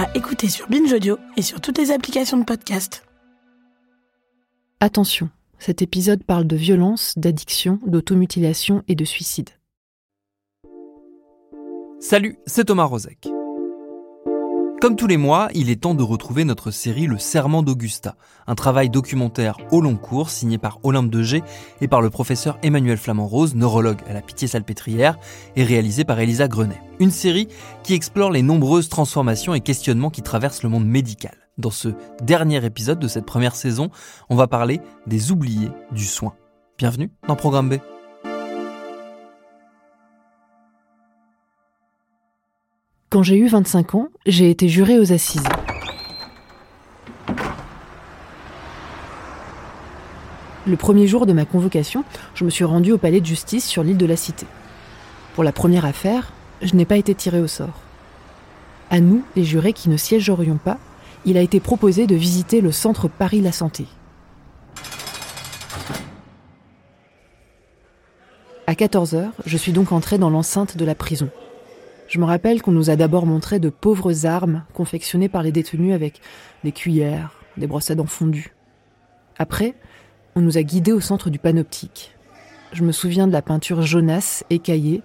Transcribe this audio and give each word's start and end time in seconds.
À 0.00 0.08
écouter 0.14 0.48
sur 0.48 0.66
Binge 0.70 0.90
Audio 0.94 1.18
et 1.36 1.42
sur 1.42 1.60
toutes 1.60 1.76
les 1.76 1.90
applications 1.90 2.38
de 2.38 2.44
podcast. 2.44 3.04
Attention, 4.80 5.28
cet 5.58 5.82
épisode 5.82 6.24
parle 6.24 6.46
de 6.46 6.56
violence, 6.56 7.12
d'addiction, 7.18 7.78
d'automutilation 7.84 8.82
et 8.88 8.94
de 8.94 9.04
suicide. 9.04 9.50
Salut, 11.98 12.38
c'est 12.46 12.64
Thomas 12.64 12.84
Rozek. 12.84 13.28
Comme 14.80 14.96
tous 14.96 15.06
les 15.06 15.18
mois, 15.18 15.50
il 15.52 15.68
est 15.68 15.82
temps 15.82 15.94
de 15.94 16.02
retrouver 16.02 16.44
notre 16.44 16.70
série 16.70 17.06
Le 17.06 17.18
Serment 17.18 17.62
d'Augusta, 17.62 18.16
un 18.46 18.54
travail 18.54 18.88
documentaire 18.88 19.58
au 19.72 19.82
long 19.82 19.96
cours 19.96 20.30
signé 20.30 20.56
par 20.56 20.78
Olympe 20.84 21.10
de 21.10 21.22
et 21.82 21.86
par 21.86 22.00
le 22.00 22.08
professeur 22.08 22.58
Emmanuel 22.62 22.96
Flamand-Rose, 22.96 23.54
neurologue 23.54 24.00
à 24.08 24.14
la 24.14 24.22
Pitié-Salpêtrière, 24.22 25.18
et 25.54 25.64
réalisé 25.64 26.04
par 26.04 26.18
Elisa 26.18 26.48
Grenet. 26.48 26.80
Une 26.98 27.10
série 27.10 27.48
qui 27.82 27.92
explore 27.92 28.30
les 28.30 28.40
nombreuses 28.40 28.88
transformations 28.88 29.52
et 29.52 29.60
questionnements 29.60 30.08
qui 30.08 30.22
traversent 30.22 30.62
le 30.62 30.70
monde 30.70 30.86
médical. 30.86 31.36
Dans 31.58 31.70
ce 31.70 31.90
dernier 32.22 32.64
épisode 32.64 32.98
de 32.98 33.08
cette 33.08 33.26
première 33.26 33.56
saison, 33.56 33.90
on 34.30 34.36
va 34.36 34.46
parler 34.46 34.80
des 35.06 35.30
oubliés 35.30 35.68
du 35.92 36.06
soin. 36.06 36.32
Bienvenue 36.78 37.10
dans 37.28 37.36
Programme 37.36 37.68
B. 37.68 37.74
Quand 43.10 43.24
j'ai 43.24 43.38
eu 43.38 43.48
25 43.48 43.96
ans, 43.96 44.08
j'ai 44.24 44.50
été 44.50 44.68
juré 44.68 44.96
aux 45.00 45.12
assises. 45.12 45.42
Le 50.64 50.76
premier 50.76 51.08
jour 51.08 51.26
de 51.26 51.32
ma 51.32 51.44
convocation, 51.44 52.04
je 52.36 52.44
me 52.44 52.50
suis 52.50 52.62
rendu 52.62 52.92
au 52.92 52.98
palais 52.98 53.20
de 53.20 53.26
justice 53.26 53.66
sur 53.66 53.82
l'île 53.82 53.96
de 53.96 54.06
la 54.06 54.14
Cité. 54.14 54.46
Pour 55.34 55.42
la 55.42 55.50
première 55.50 55.86
affaire, 55.86 56.32
je 56.62 56.76
n'ai 56.76 56.84
pas 56.84 56.98
été 56.98 57.12
tiré 57.16 57.40
au 57.40 57.48
sort. 57.48 57.80
À 58.90 59.00
nous, 59.00 59.24
les 59.34 59.42
jurés 59.42 59.72
qui 59.72 59.88
ne 59.88 59.96
siégerions 59.96 60.60
pas, 60.64 60.78
il 61.24 61.36
a 61.36 61.40
été 61.40 61.58
proposé 61.58 62.06
de 62.06 62.14
visiter 62.14 62.60
le 62.60 62.70
centre 62.70 63.08
Paris 63.08 63.40
La 63.40 63.50
Santé. 63.50 63.86
À 68.68 68.74
14h, 68.74 69.30
je 69.46 69.56
suis 69.56 69.72
donc 69.72 69.90
entré 69.90 70.16
dans 70.16 70.30
l'enceinte 70.30 70.76
de 70.76 70.84
la 70.84 70.94
prison. 70.94 71.28
Je 72.10 72.18
me 72.18 72.24
rappelle 72.24 72.60
qu'on 72.60 72.72
nous 72.72 72.90
a 72.90 72.96
d'abord 72.96 73.24
montré 73.24 73.60
de 73.60 73.68
pauvres 73.70 74.26
armes 74.26 74.64
confectionnées 74.74 75.28
par 75.28 75.44
les 75.44 75.52
détenus 75.52 75.94
avec 75.94 76.20
des 76.64 76.72
cuillères, 76.72 77.30
des 77.56 77.68
brosses 77.68 77.92
à 77.92 77.94
dents 77.94 78.04
fondues. 78.04 78.52
Après, 79.38 79.76
on 80.34 80.40
nous 80.40 80.58
a 80.58 80.62
guidés 80.64 80.90
au 80.90 81.00
centre 81.00 81.30
du 81.30 81.38
panoptique. 81.38 82.16
Je 82.72 82.82
me 82.82 82.90
souviens 82.90 83.28
de 83.28 83.32
la 83.32 83.42
peinture 83.42 83.82
jaunasse 83.82 84.44
écaillée 84.50 85.02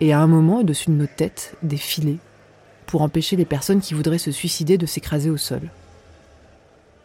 et 0.00 0.14
à 0.14 0.20
un 0.20 0.26
moment, 0.26 0.60
au-dessus 0.60 0.88
de 0.88 0.94
nos 0.94 1.06
têtes, 1.06 1.54
des 1.62 1.76
filets 1.76 2.16
pour 2.86 3.02
empêcher 3.02 3.36
les 3.36 3.44
personnes 3.44 3.82
qui 3.82 3.92
voudraient 3.92 4.16
se 4.16 4.32
suicider 4.32 4.78
de 4.78 4.86
s'écraser 4.86 5.28
au 5.28 5.36
sol. 5.36 5.60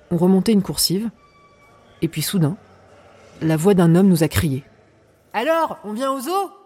On 0.09 0.15
remontait 0.15 0.53
une 0.53 0.61
coursive 0.61 1.09
et 2.01 2.07
puis 2.07 2.21
soudain, 2.21 2.55
la 3.41 3.57
voix 3.57 3.73
d'un 3.73 3.93
homme 3.95 4.07
nous 4.07 4.23
a 4.23 4.29
crié. 4.29 4.63
Alors, 5.33 5.79
on 5.83 5.91
vient 5.91 6.13
aux 6.13 6.29
eaux? 6.29 6.62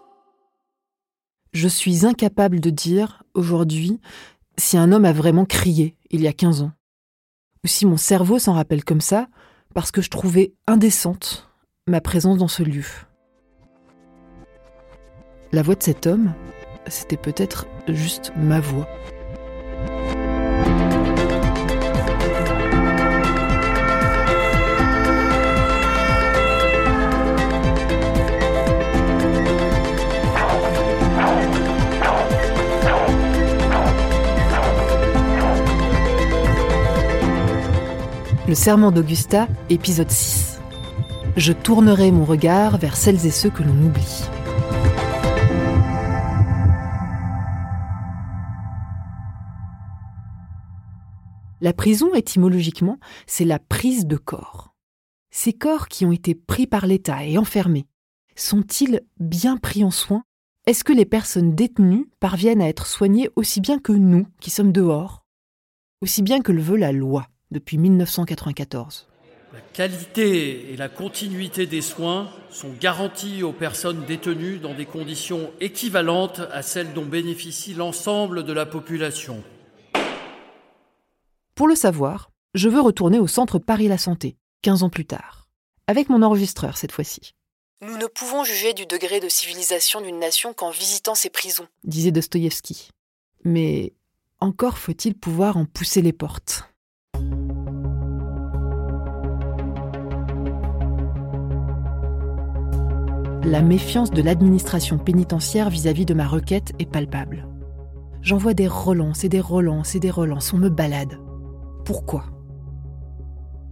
Je 1.60 1.66
suis 1.66 2.06
incapable 2.06 2.60
de 2.60 2.70
dire, 2.70 3.24
aujourd'hui, 3.34 3.98
si 4.56 4.78
un 4.78 4.92
homme 4.92 5.04
a 5.04 5.12
vraiment 5.12 5.44
crié 5.44 5.96
il 6.08 6.20
y 6.20 6.28
a 6.28 6.32
15 6.32 6.62
ans. 6.62 6.70
Ou 7.64 7.66
si 7.66 7.84
mon 7.84 7.96
cerveau 7.96 8.38
s'en 8.38 8.52
rappelle 8.52 8.84
comme 8.84 9.00
ça, 9.00 9.26
parce 9.74 9.90
que 9.90 10.00
je 10.00 10.08
trouvais 10.08 10.54
indécente 10.68 11.50
ma 11.88 12.00
présence 12.00 12.38
dans 12.38 12.46
ce 12.46 12.62
lieu. 12.62 12.84
La 15.50 15.62
voix 15.62 15.74
de 15.74 15.82
cet 15.82 16.06
homme, 16.06 16.32
c'était 16.86 17.16
peut-être 17.16 17.66
juste 17.88 18.30
ma 18.36 18.60
voix. 18.60 18.86
Le 38.48 38.54
serment 38.54 38.90
d'Augusta, 38.90 39.46
épisode 39.68 40.10
6. 40.10 40.58
Je 41.36 41.52
tournerai 41.52 42.10
mon 42.10 42.24
regard 42.24 42.78
vers 42.78 42.96
celles 42.96 43.26
et 43.26 43.30
ceux 43.30 43.50
que 43.50 43.62
l'on 43.62 43.76
oublie. 43.84 44.22
La 51.60 51.74
prison, 51.74 52.14
étymologiquement, 52.14 52.98
c'est 53.26 53.44
la 53.44 53.58
prise 53.58 54.06
de 54.06 54.16
corps. 54.16 54.74
Ces 55.30 55.52
corps 55.52 55.88
qui 55.88 56.06
ont 56.06 56.12
été 56.12 56.34
pris 56.34 56.66
par 56.66 56.86
l'État 56.86 57.26
et 57.26 57.36
enfermés, 57.36 57.86
sont-ils 58.34 59.02
bien 59.20 59.58
pris 59.58 59.84
en 59.84 59.90
soin? 59.90 60.22
Est-ce 60.64 60.84
que 60.84 60.94
les 60.94 61.04
personnes 61.04 61.54
détenues 61.54 62.08
parviennent 62.18 62.62
à 62.62 62.68
être 62.70 62.86
soignées 62.86 63.28
aussi 63.36 63.60
bien 63.60 63.78
que 63.78 63.92
nous, 63.92 64.26
qui 64.40 64.48
sommes 64.48 64.72
dehors? 64.72 65.26
Aussi 66.00 66.22
bien 66.22 66.40
que 66.40 66.52
le 66.52 66.62
veut 66.62 66.78
la 66.78 66.92
loi 66.92 67.26
depuis 67.50 67.78
1994 67.78 69.06
La 69.52 69.60
qualité 69.60 70.72
et 70.72 70.76
la 70.76 70.88
continuité 70.88 71.66
des 71.66 71.80
soins 71.80 72.30
sont 72.50 72.72
garanties 72.80 73.42
aux 73.42 73.52
personnes 73.52 74.04
détenues 74.04 74.58
dans 74.58 74.74
des 74.74 74.86
conditions 74.86 75.50
équivalentes 75.60 76.40
à 76.52 76.62
celles 76.62 76.92
dont 76.92 77.06
bénéficie 77.06 77.74
l'ensemble 77.74 78.44
de 78.44 78.52
la 78.52 78.66
population. 78.66 79.42
Pour 81.54 81.68
le 81.68 81.74
savoir, 81.74 82.30
je 82.54 82.68
veux 82.68 82.80
retourner 82.80 83.18
au 83.18 83.26
centre 83.26 83.58
Paris 83.58 83.88
La 83.88 83.98
Santé, 83.98 84.36
15 84.62 84.82
ans 84.84 84.90
plus 84.90 85.06
tard, 85.06 85.48
avec 85.86 86.08
mon 86.08 86.22
enregistreur 86.22 86.76
cette 86.76 86.92
fois-ci. 86.92 87.34
Nous 87.80 87.96
ne 87.96 88.06
pouvons 88.06 88.44
juger 88.44 88.74
du 88.74 88.86
degré 88.86 89.20
de 89.20 89.28
civilisation 89.28 90.00
d'une 90.00 90.18
nation 90.18 90.52
qu'en 90.52 90.70
visitant 90.70 91.14
ses 91.14 91.30
prisons, 91.30 91.68
disait 91.84 92.10
Dostoïevski. 92.10 92.90
Mais 93.44 93.92
encore 94.40 94.78
faut-il 94.78 95.14
pouvoir 95.14 95.56
en 95.56 95.64
pousser 95.64 96.02
les 96.02 96.12
portes. 96.12 96.67
La 103.44 103.62
méfiance 103.62 104.10
de 104.10 104.20
l'administration 104.20 104.98
pénitentiaire 104.98 105.70
vis-à-vis 105.70 106.04
de 106.04 106.14
ma 106.14 106.26
requête 106.26 106.72
est 106.78 106.90
palpable. 106.90 107.46
J'envoie 108.20 108.52
des 108.52 108.66
relances 108.66 109.24
et 109.24 109.28
des 109.28 109.40
relances 109.40 109.94
et 109.94 110.00
des 110.00 110.10
relances, 110.10 110.52
on 110.52 110.58
me 110.58 110.68
balade. 110.68 111.18
Pourquoi? 111.84 112.24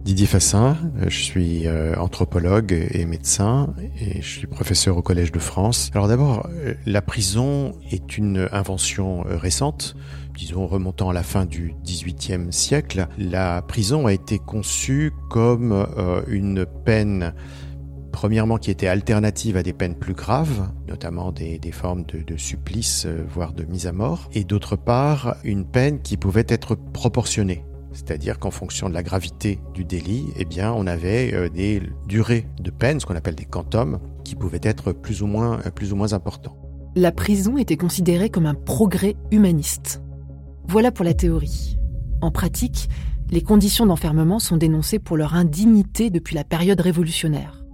Didier 0.07 0.25
Fassin, 0.25 0.77
je 1.05 1.19
suis 1.19 1.67
euh, 1.67 1.93
anthropologue 1.97 2.87
et 2.91 3.05
médecin 3.05 3.73
et 3.99 4.21
je 4.21 4.27
suis 4.27 4.47
professeur 4.47 4.95
au 4.95 5.01
Collège 5.01 5.33
de 5.33 5.39
France. 5.39 5.91
Alors 5.93 6.07
d'abord, 6.07 6.47
euh, 6.49 6.75
la 6.85 7.01
prison 7.01 7.73
est 7.91 8.17
une 8.17 8.47
invention 8.53 9.25
euh, 9.27 9.35
récente, 9.35 9.97
disons 10.33 10.65
remontant 10.65 11.09
à 11.09 11.13
la 11.13 11.23
fin 11.23 11.45
du 11.45 11.75
XVIIIe 11.83 12.53
siècle. 12.53 13.07
La 13.17 13.61
prison 13.61 14.07
a 14.07 14.13
été 14.13 14.39
conçue 14.39 15.11
comme 15.29 15.85
une 16.27 16.65
peine 16.85 17.33
premièrement 18.17 18.57
qui 18.57 18.71
était 18.71 18.87
alternative 18.87 19.57
à 19.57 19.61
des 19.61 19.73
peines 19.73 19.93
plus 19.93 20.15
graves, 20.15 20.71
notamment 20.87 21.31
des, 21.31 21.59
formes 21.71 22.03
de, 22.03 22.35
supplice, 22.35 23.05
voire 23.29 23.53
de 23.53 23.63
mise 23.63 23.85
à 23.85 23.91
mort, 23.91 24.27
et 24.33 24.43
d'autre 24.43 24.75
part 24.75 25.35
une 25.43 25.65
peine 25.65 26.01
qui 26.01 26.17
pouvait 26.17 26.47
être 26.47 26.73
proportionnée. 26.73 27.63
C'est-à-dire 27.93 28.39
qu'en 28.39 28.49
fonction 28.49 28.89
de 28.89 28.95
la 28.95 29.03
gravité 29.03 29.59
du 29.75 29.85
délit, 29.85 30.25
eh 30.35 30.45
bien, 30.45 30.73
on 30.73 30.87
avait 30.87 31.31
euh, 31.31 31.47
des 31.47 31.83
durées 32.07 32.47
de 32.59 32.71
peine, 32.71 32.99
ce 32.99 33.05
qu'on 33.05 33.15
appelle 33.15 33.35
des 33.35 33.45
quantums, 33.45 33.99
qui 34.23 34.33
pouvaient 34.33 34.61
être 34.63 34.93
plus 34.93 35.21
ou 35.21 35.27
moins, 35.27 35.59
plus 35.75 35.93
ou 35.93 35.95
moins 35.95 36.13
importants. 36.13 36.57
La 36.95 37.11
prison 37.11 37.55
était 37.59 37.77
considérée 37.77 38.31
comme 38.31 38.47
un 38.47 38.55
progrès 38.55 39.15
humaniste. 39.29 40.01
Voilà 40.67 40.91
pour 40.91 41.05
la 41.05 41.13
théorie. 41.13 41.77
En 42.21 42.31
pratique, 42.31 42.89
les 43.29 43.43
conditions 43.43 43.85
d'enfermement 43.85 44.39
sont 44.39 44.57
dénoncées 44.57 44.97
pour 44.97 45.17
leur 45.17 45.35
indignité 45.35 46.09
depuis 46.09 46.33
la 46.33 46.43
période 46.43 46.81
révolutionnaire. 46.81 47.66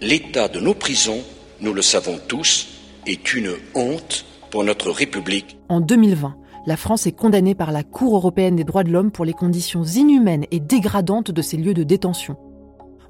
L'état 0.00 0.48
de 0.48 0.60
nos 0.60 0.74
prisons 0.74 1.22
nous 1.60 1.72
le 1.72 1.82
savons 1.82 2.18
tous, 2.28 2.68
est 3.06 3.34
une 3.34 3.50
honte 3.74 4.26
pour 4.50 4.64
notre 4.64 4.90
République. 4.90 5.58
En 5.68 5.80
2020, 5.80 6.36
la 6.66 6.76
France 6.76 7.06
est 7.06 7.12
condamnée 7.12 7.54
par 7.54 7.72
la 7.72 7.82
Cour 7.82 8.16
européenne 8.16 8.56
des 8.56 8.64
droits 8.64 8.84
de 8.84 8.90
l'homme 8.90 9.10
pour 9.10 9.24
les 9.24 9.32
conditions 9.32 9.84
inhumaines 9.84 10.44
et 10.50 10.60
dégradantes 10.60 11.30
de 11.30 11.42
ses 11.42 11.56
lieux 11.56 11.74
de 11.74 11.84
détention. 11.84 12.36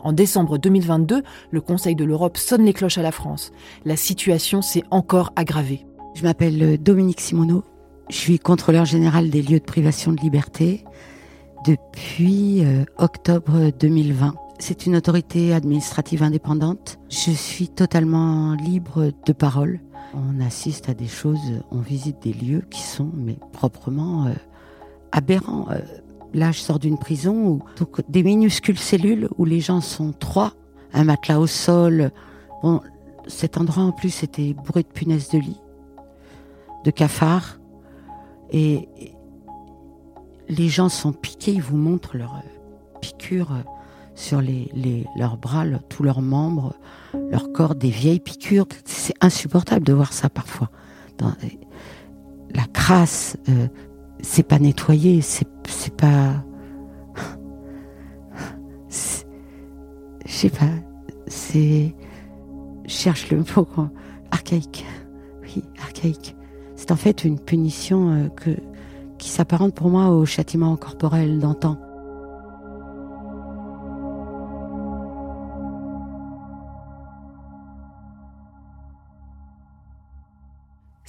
En 0.01 0.13
décembre 0.13 0.59
2022, 0.59 1.23
le 1.51 1.61
Conseil 1.61 1.97
de 1.97 2.05
l'Europe 2.05 2.37
sonne 2.37 2.65
les 2.65 2.73
cloches 2.73 2.99
à 2.99 3.03
la 3.03 3.13
France. 3.13 3.51
La 3.85 3.97
situation 3.97 4.63
s'est 4.63 4.85
encore 4.91 5.33
aggravée. 5.35 5.87
Je 6.15 6.23
m'appelle 6.23 6.81
Dominique 6.81 7.21
Simoneau. 7.21 7.65
Je 8.09 8.17
suis 8.17 8.39
contrôleur 8.39 8.85
général 8.85 9.31
des 9.31 9.43
lieux 9.43 9.59
de 9.59 9.65
privation 9.65 10.13
de 10.13 10.21
liberté 10.21 10.85
depuis 11.67 12.65
euh, 12.65 12.85
octobre 12.99 13.73
2020. 13.81 14.35
C'est 14.59 14.87
une 14.87 14.97
autorité 14.97 15.53
administrative 15.53 16.23
indépendante. 16.23 16.99
Je 17.11 17.31
suis 17.31 17.69
totalement 17.69 18.55
libre 18.55 19.13
de 19.27 19.33
parole. 19.33 19.81
On 20.15 20.41
assiste 20.41 20.89
à 20.89 20.95
des 20.95 21.09
choses, 21.09 21.63
on 21.71 21.81
visite 21.81 22.23
des 22.23 22.33
lieux 22.33 22.63
qui 22.71 22.81
sont 22.81 23.11
mais 23.15 23.37
proprement 23.53 24.27
euh, 24.27 24.33
aberrants. 25.13 25.67
Euh, 25.71 25.79
là, 26.33 26.53
je 26.53 26.61
sors 26.61 26.79
d'une 26.79 26.97
prison 26.97 27.49
où 27.49 27.63
donc, 27.79 28.01
des 28.09 28.23
minuscules 28.23 28.79
cellules 28.79 29.29
où 29.37 29.45
les 29.45 29.61
gens 29.61 29.83
sont 29.83 30.13
trois, 30.13 30.55
un 30.95 31.05
matelas 31.05 31.39
au 31.39 31.47
sol. 31.47 32.11
Bon, 32.63 32.81
cet 33.27 33.59
endroit 33.59 33.83
en 33.83 33.93
plus 33.93 34.23
était 34.23 34.55
bourré 34.55 34.83
de 34.85 34.89
punaises 34.89 35.29
de 35.29 35.39
lit, 35.39 35.61
de 36.85 36.91
cafards, 36.91 37.59
et 38.53 38.89
les 40.49 40.69
gens 40.69 40.89
sont 40.89 41.13
piqués. 41.13 41.53
Ils 41.53 41.63
vous 41.63 41.77
montrent 41.77 42.17
leurs 42.17 42.37
euh, 42.37 42.99
piqûres 43.01 43.65
sur 44.17 44.43
leurs 45.17 45.37
bras, 45.37 45.65
tous 45.89 46.03
leurs 46.03 46.23
membres, 46.23 46.75
leur 47.31 47.53
corps, 47.53 47.77
des 47.77 47.91
vieilles 47.91 48.19
piqûres. 48.19 48.67
C'est 48.85 49.15
insupportable 49.21 49.85
de 49.85 49.93
voir 49.93 50.13
ça 50.13 50.29
parfois. 50.29 50.71
La 52.55 52.65
crasse, 52.73 53.37
euh, 53.49 53.69
c'est 54.21 54.43
pas 54.43 54.59
nettoyé, 54.59 55.21
c'est, 55.21 55.47
pas. 55.97 56.43
Je 60.25 60.33
sais 60.33 60.51
pas, 60.51 60.65
c'est. 61.29 61.95
Cherche 62.87 63.31
le 63.31 63.39
mot 63.39 63.69
archaïque. 64.31 64.87
Oui, 65.43 65.63
archaïque. 65.83 66.37
C'est 66.77 66.93
en 66.93 66.97
fait 66.97 67.25
une 67.25 67.39
punition 67.39 68.11
euh, 68.11 68.29
que, 68.29 68.51
qui 69.19 69.29
s'apparente 69.29 69.75
pour 69.75 69.89
moi 69.91 70.11
au 70.11 70.25
châtiment 70.25 70.77
corporel 70.77 71.39
d'antan. 71.39 71.79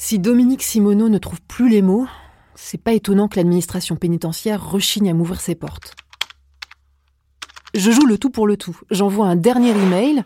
Si 0.09 0.19
Dominique 0.19 0.63
Simoneau 0.63 1.09
ne 1.09 1.17
trouve 1.17 1.41
plus 1.41 1.67
les 1.67 1.81
mots, 1.81 2.07
c'est 2.55 2.81
pas 2.81 2.93
étonnant 2.93 3.27
que 3.27 3.35
l'administration 3.35 3.97
pénitentiaire 3.97 4.65
rechigne 4.65 5.09
à 5.09 5.13
m'ouvrir 5.13 5.41
ses 5.41 5.53
portes. 5.53 5.97
Je 7.73 7.91
joue 7.91 8.05
le 8.05 8.17
tout 8.17 8.29
pour 8.29 8.47
le 8.47 8.55
tout. 8.55 8.79
J'envoie 8.89 9.27
un 9.27 9.35
dernier 9.35 9.71
email 9.71 10.23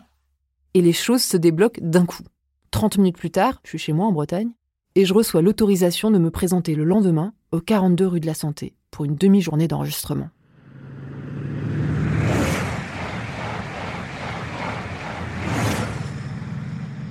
et 0.74 0.82
les 0.82 0.92
choses 0.92 1.24
se 1.24 1.36
débloquent 1.36 1.80
d'un 1.82 2.06
coup. 2.06 2.22
30 2.70 2.98
minutes 2.98 3.18
plus 3.18 3.32
tard, 3.32 3.58
je 3.64 3.70
suis 3.70 3.78
chez 3.78 3.92
moi 3.92 4.06
en 4.06 4.12
Bretagne 4.12 4.52
et 4.94 5.04
je 5.04 5.12
reçois 5.12 5.42
l'autorisation 5.42 6.12
de 6.12 6.18
me 6.18 6.30
présenter 6.30 6.76
le 6.76 6.84
lendemain 6.84 7.32
au 7.50 7.58
42 7.58 8.06
rue 8.06 8.20
de 8.20 8.26
la 8.26 8.34
Santé 8.34 8.76
pour 8.92 9.04
une 9.04 9.16
demi-journée 9.16 9.66
d'enregistrement. 9.66 10.30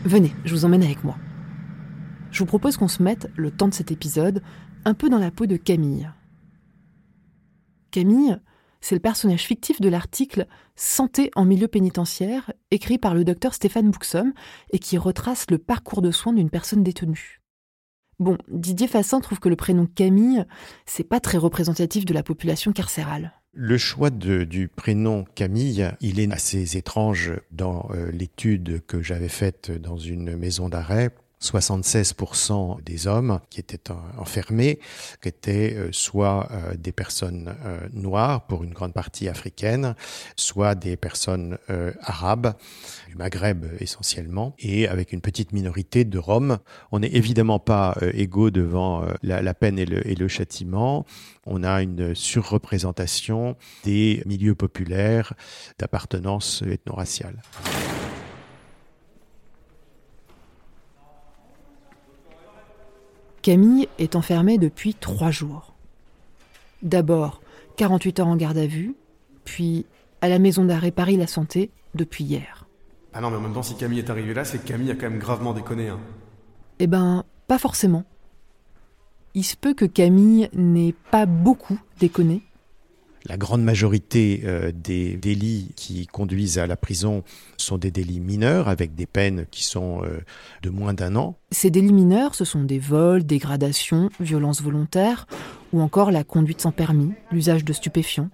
Venez, 0.06 0.34
je 0.46 0.56
vous 0.56 0.64
emmène 0.64 0.84
avec 0.84 1.04
moi 1.04 1.18
je 2.32 2.40
vous 2.40 2.46
propose 2.46 2.78
qu'on 2.78 2.88
se 2.88 3.04
mette, 3.04 3.30
le 3.36 3.52
temps 3.52 3.68
de 3.68 3.74
cet 3.74 3.92
épisode, 3.92 4.42
un 4.86 4.94
peu 4.94 5.10
dans 5.10 5.20
la 5.20 5.32
peau 5.32 5.46
de 5.46 5.58
Camille. 5.58 6.10
Camille, 7.92 8.38
c'est 8.80 8.96
le 8.96 9.02
personnage 9.02 9.44
fictif 9.44 9.80
de 9.82 9.90
l'article 9.90 10.48
Santé 10.76 11.30
en 11.36 11.46
milieu 11.46 11.68
pénitentiaire, 11.68 12.52
écrit 12.72 12.98
par 12.98 13.14
le 13.14 13.24
docteur 13.24 13.54
Stéphane 13.54 13.92
Bouxom 13.92 14.34
et 14.72 14.80
qui 14.80 14.98
retrace 14.98 15.46
le 15.52 15.58
parcours 15.58 16.02
de 16.02 16.12
soins 16.12 16.34
d'une 16.34 16.50
personne 16.50 16.84
détenue. 16.84 17.42
Bon, 18.20 18.38
Didier 18.48 18.88
Fassin 18.88 19.20
trouve 19.20 19.40
que 19.40 19.50
le 19.50 19.56
prénom 19.56 19.86
Camille, 19.86 20.46
c'est 20.86 21.04
pas 21.04 21.20
très 21.20 21.38
représentatif 21.38 22.06
de 22.06 22.14
la 22.14 22.24
population 22.24 22.72
carcérale. 22.72 23.34
Le 23.54 23.78
choix 23.78 24.10
du 24.10 24.70
prénom 24.70 25.26
Camille, 25.36 25.92
il 26.00 26.20
est 26.20 26.32
assez 26.32 26.78
étrange 26.78 27.34
dans 27.52 27.90
euh, 27.92 28.10
l'étude 28.12 28.82
que 28.86 29.02
j'avais 29.02 29.28
faite 29.28 29.72
dans 29.72 29.98
une 29.98 30.38
maison 30.38 30.70
d'arrêt 30.70 31.14
76% 31.42 32.84
des 32.84 33.08
hommes 33.08 33.40
qui 33.50 33.60
étaient 33.60 33.92
enfermés 34.18 34.80
étaient 35.32 35.76
euh, 35.76 35.90
soit 35.92 36.50
euh, 36.52 36.76
des 36.76 36.92
personnes 36.92 37.56
euh, 37.66 37.80
noires 37.94 38.46
pour 38.46 38.64
une 38.64 38.74
grande 38.74 38.94
partie 38.94 39.28
africaine, 39.28 39.96
soit 40.36 40.76
des 40.76 40.98
personnes 40.98 41.58
arabes 42.02 42.54
du 43.08 43.16
Maghreb 43.16 43.66
essentiellement, 43.80 44.56
et 44.60 44.88
avec 44.88 45.14
une 45.14 45.22
petite 45.22 45.54
minorité 45.54 46.04
de 46.06 46.18
Roms. 46.18 46.58
On 46.92 47.00
n'est 47.00 47.14
évidemment 47.14 47.60
pas 47.60 47.98
égaux 48.14 48.52
devant 48.52 49.06
la, 49.24 49.54
peine 49.54 49.80
et 49.80 49.86
le, 49.86 50.06
et 50.08 50.16
le 50.16 50.28
châtiment. 50.28 51.06
On 51.46 51.64
a 51.64 51.82
une 51.82 52.14
surreprésentation 52.16 53.56
des 53.84 54.24
milieux 54.26 54.56
populaires 54.56 55.34
d'appartenance 55.80 56.64
ethno-raciale. 56.64 57.42
Camille 63.42 63.88
est 63.98 64.16
enfermée 64.16 64.58
depuis 64.60 64.94
trois 64.94 65.32
jours. 65.32 65.74
D'abord, 66.84 67.42
48 67.78 68.20
heures 68.20 68.28
en 68.28 68.36
garde 68.36 68.58
à 68.58 68.68
vue, 68.68 68.96
puis 69.46 69.86
à 70.22 70.30
la 70.30 70.38
maison 70.38 70.64
d'arrêt 70.64 70.92
Paris-La 70.92 71.26
Santé 71.26 71.72
depuis 71.96 72.24
hier. 72.24 72.68
Ah 73.14 73.22
non, 73.22 73.32
mais 73.32 73.38
en 73.38 73.42
même 73.42 73.54
temps, 73.54 73.64
si 73.64 73.76
Camille 73.76 74.00
est 74.00 74.10
arrivée 74.10 74.34
là, 74.34 74.46
c'est 74.46 74.60
que 74.60 74.68
Camille 74.68 74.92
a 74.92 74.96
quand 74.96 75.10
même 75.10 75.20
gravement 75.20 75.54
déconné. 75.54 75.90
Hein. 75.90 76.00
Eh 76.80 76.88
ben, 76.88 77.24
pas 77.48 77.58
forcément. 77.58 78.04
Il 79.34 79.44
se 79.44 79.56
peut 79.56 79.74
que 79.74 79.86
Camille 79.86 80.50
n'ait 80.54 80.96
pas 81.10 81.26
beaucoup 81.26 81.80
déconné, 82.00 82.44
la 83.26 83.38
grande 83.38 83.64
majorité 83.64 84.42
euh, 84.46 84.72
des 84.74 85.16
délits 85.16 85.72
qui 85.76 86.08
conduisent 86.08 86.58
à 86.58 86.68
la 86.68 86.76
prison 86.76 87.24
sont 87.58 87.78
des 87.78 87.92
délits 87.92 88.20
mineurs 88.20 88.68
avec 88.68 88.96
des 88.96 89.06
peines 89.06 89.46
qui 89.52 89.64
sont 89.64 90.04
euh, 90.04 90.22
de 90.64 90.70
moins 90.70 90.94
d'un 90.94 91.16
an. 91.16 91.36
Ces 91.52 91.70
délits 91.70 91.94
mineurs, 91.94 92.36
ce 92.36 92.46
sont 92.46 92.64
des 92.64 92.80
vols, 92.80 93.24
dégradations, 93.24 94.10
violences 94.20 94.62
volontaires 94.62 95.28
ou 95.74 95.82
encore 95.82 96.12
la 96.12 96.24
conduite 96.24 96.62
sans 96.62 96.72
permis, 96.72 97.14
l'usage 97.32 97.64
de 97.64 97.74
stupéfiants. 97.74 98.30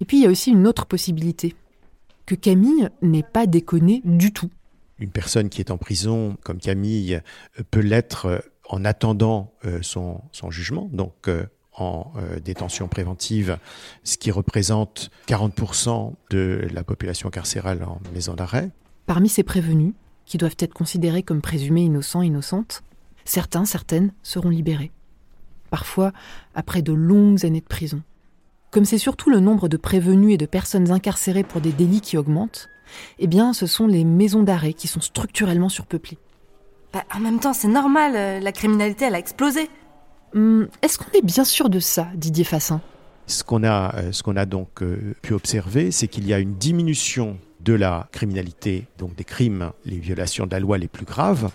Et 0.00 0.04
puis 0.04 0.18
il 0.18 0.24
y 0.24 0.26
a 0.26 0.30
aussi 0.30 0.50
une 0.50 0.66
autre 0.66 0.86
possibilité, 0.86 1.54
que 2.26 2.34
Camille 2.34 2.88
n'ait 3.02 3.22
pas 3.22 3.46
déconné 3.46 4.00
du 4.04 4.32
tout. 4.32 4.50
Une 4.98 5.10
personne 5.10 5.48
qui 5.48 5.60
est 5.60 5.70
en 5.70 5.76
prison, 5.76 6.36
comme 6.42 6.58
Camille, 6.58 7.20
peut 7.70 7.80
l'être 7.80 8.42
en 8.68 8.84
attendant 8.84 9.52
euh, 9.66 9.80
son, 9.82 10.22
son 10.32 10.50
jugement, 10.50 10.88
donc 10.92 11.28
en 11.76 12.12
euh, 12.16 12.40
détention 12.40 12.88
préventive, 12.88 13.58
ce 14.04 14.16
qui 14.16 14.30
représente 14.30 15.10
40% 15.28 16.14
de 16.30 16.66
la 16.72 16.84
population 16.84 17.30
carcérale 17.30 17.82
en 17.84 18.00
maison 18.12 18.34
d'arrêt. 18.34 18.70
Parmi 19.06 19.28
ces 19.28 19.42
prévenus, 19.42 19.92
qui 20.24 20.38
doivent 20.38 20.56
être 20.58 20.74
considérés 20.74 21.22
comme 21.22 21.42
présumés 21.42 21.82
innocents, 21.82 22.22
innocentes, 22.22 22.82
certains, 23.24 23.64
certaines 23.64 24.12
seront 24.22 24.48
libérés. 24.48 24.92
Parfois 25.70 26.12
après 26.54 26.82
de 26.82 26.92
longues 26.92 27.44
années 27.44 27.60
de 27.60 27.66
prison. 27.66 28.02
Comme 28.70 28.84
c'est 28.84 28.98
surtout 28.98 29.30
le 29.30 29.40
nombre 29.40 29.68
de 29.68 29.76
prévenus 29.76 30.34
et 30.34 30.38
de 30.38 30.46
personnes 30.46 30.90
incarcérées 30.90 31.44
pour 31.44 31.60
des 31.60 31.72
délits 31.72 32.00
qui 32.00 32.16
augmente, 32.16 32.68
eh 33.18 33.26
bien, 33.26 33.52
ce 33.52 33.66
sont 33.66 33.86
les 33.86 34.04
maisons 34.04 34.42
d'arrêt 34.42 34.72
qui 34.72 34.88
sont 34.88 35.00
structurellement 35.00 35.68
surpeuplées. 35.68 36.18
Bah, 36.92 37.04
en 37.14 37.20
même 37.20 37.40
temps, 37.40 37.52
c'est 37.52 37.68
normal, 37.68 38.12
euh, 38.14 38.40
la 38.40 38.52
criminalité, 38.52 39.06
elle 39.06 39.14
a 39.14 39.18
explosé. 39.18 39.68
Hum, 40.34 40.68
est-ce 40.82 40.98
qu'on 40.98 41.10
est 41.16 41.24
bien 41.24 41.44
sûr 41.44 41.70
de 41.70 41.78
ça, 41.78 42.08
Didier 42.16 42.44
Fassin? 42.44 42.80
Ce 43.26 43.44
qu'on 43.44 43.62
a, 43.62 43.94
euh, 43.96 44.36
a 44.36 44.46
donc 44.46 44.82
euh, 44.82 45.14
pu 45.22 45.32
observer, 45.32 45.90
c'est 45.90 46.08
qu'il 46.08 46.26
y 46.26 46.34
a 46.34 46.40
une 46.40 46.56
diminution 46.56 47.38
de 47.60 47.72
la 47.72 48.08
criminalité, 48.12 48.86
donc 48.98 49.14
des 49.14 49.24
crimes, 49.24 49.70
les 49.84 49.98
violations 49.98 50.46
de 50.46 50.50
la 50.52 50.60
loi 50.60 50.76
les 50.76 50.88
plus 50.88 51.06
graves. 51.06 51.50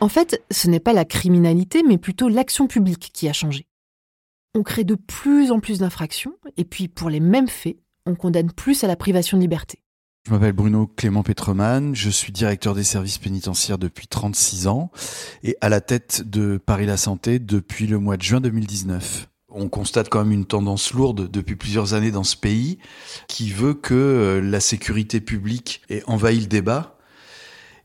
En 0.00 0.08
fait, 0.08 0.42
ce 0.50 0.68
n'est 0.68 0.80
pas 0.80 0.92
la 0.92 1.04
criminalité, 1.04 1.82
mais 1.86 1.98
plutôt 1.98 2.28
l'action 2.28 2.66
publique 2.66 3.10
qui 3.12 3.28
a 3.28 3.32
changé. 3.32 3.66
On 4.54 4.62
crée 4.62 4.84
de 4.84 4.94
plus 4.96 5.52
en 5.52 5.60
plus 5.60 5.78
d'infractions, 5.78 6.34
et 6.56 6.64
puis 6.64 6.88
pour 6.88 7.10
les 7.10 7.20
mêmes 7.20 7.48
faits, 7.48 7.76
on 8.06 8.14
condamne 8.14 8.50
plus 8.50 8.82
à 8.82 8.88
la 8.88 8.96
privation 8.96 9.36
de 9.36 9.42
liberté. 9.42 9.83
Je 10.26 10.32
m'appelle 10.32 10.52
Bruno 10.52 10.86
Clément 10.86 11.22
Petreman, 11.22 11.94
je 11.94 12.08
suis 12.08 12.32
directeur 12.32 12.74
des 12.74 12.82
services 12.82 13.18
pénitentiaires 13.18 13.76
depuis 13.76 14.06
36 14.06 14.68
ans 14.68 14.90
et 15.42 15.54
à 15.60 15.68
la 15.68 15.82
tête 15.82 16.22
de 16.24 16.56
Paris 16.56 16.86
La 16.86 16.96
Santé 16.96 17.38
depuis 17.38 17.86
le 17.86 17.98
mois 17.98 18.16
de 18.16 18.22
juin 18.22 18.40
2019. 18.40 19.28
On 19.50 19.68
constate 19.68 20.08
quand 20.08 20.20
même 20.20 20.32
une 20.32 20.46
tendance 20.46 20.94
lourde 20.94 21.30
depuis 21.30 21.56
plusieurs 21.56 21.92
années 21.92 22.10
dans 22.10 22.24
ce 22.24 22.38
pays 22.38 22.78
qui 23.28 23.50
veut 23.50 23.74
que 23.74 23.92
euh, 23.92 24.40
la 24.40 24.60
sécurité 24.60 25.20
publique 25.20 25.82
ait 25.90 26.02
envahi 26.06 26.40
le 26.40 26.46
débat 26.46 26.96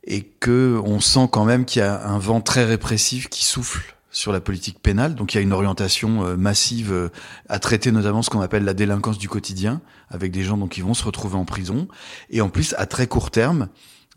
et 0.06 0.24
que 0.24 0.80
on 0.86 1.02
sent 1.02 1.28
quand 1.30 1.44
même 1.44 1.66
qu'il 1.66 1.82
y 1.82 1.84
a 1.84 2.08
un 2.08 2.20
vent 2.20 2.40
très 2.40 2.64
répressif 2.64 3.28
qui 3.28 3.44
souffle 3.44 3.98
sur 4.12 4.32
la 4.32 4.40
politique 4.40 4.82
pénale. 4.82 5.16
Donc 5.16 5.34
il 5.34 5.38
y 5.38 5.40
a 5.40 5.44
une 5.44 5.54
orientation 5.54 6.26
euh, 6.26 6.38
massive 6.38 6.92
euh, 6.92 7.10
à 7.48 7.60
traiter 7.60 7.92
notamment 7.92 8.22
ce 8.22 8.30
qu'on 8.30 8.42
appelle 8.42 8.64
la 8.64 8.74
délinquance 8.74 9.18
du 9.18 9.30
quotidien, 9.30 9.82
avec 10.10 10.32
des 10.32 10.44
gens 10.44 10.58
donc 10.58 10.72
qui 10.72 10.82
vont 10.82 10.94
se 10.94 11.04
retrouver 11.04 11.36
en 11.36 11.46
prison. 11.46 11.88
Et 12.30 12.42
en 12.42 12.50
plus, 12.50 12.74
à 12.78 12.86
très 12.86 13.08
court 13.08 13.32
terme, 13.32 13.70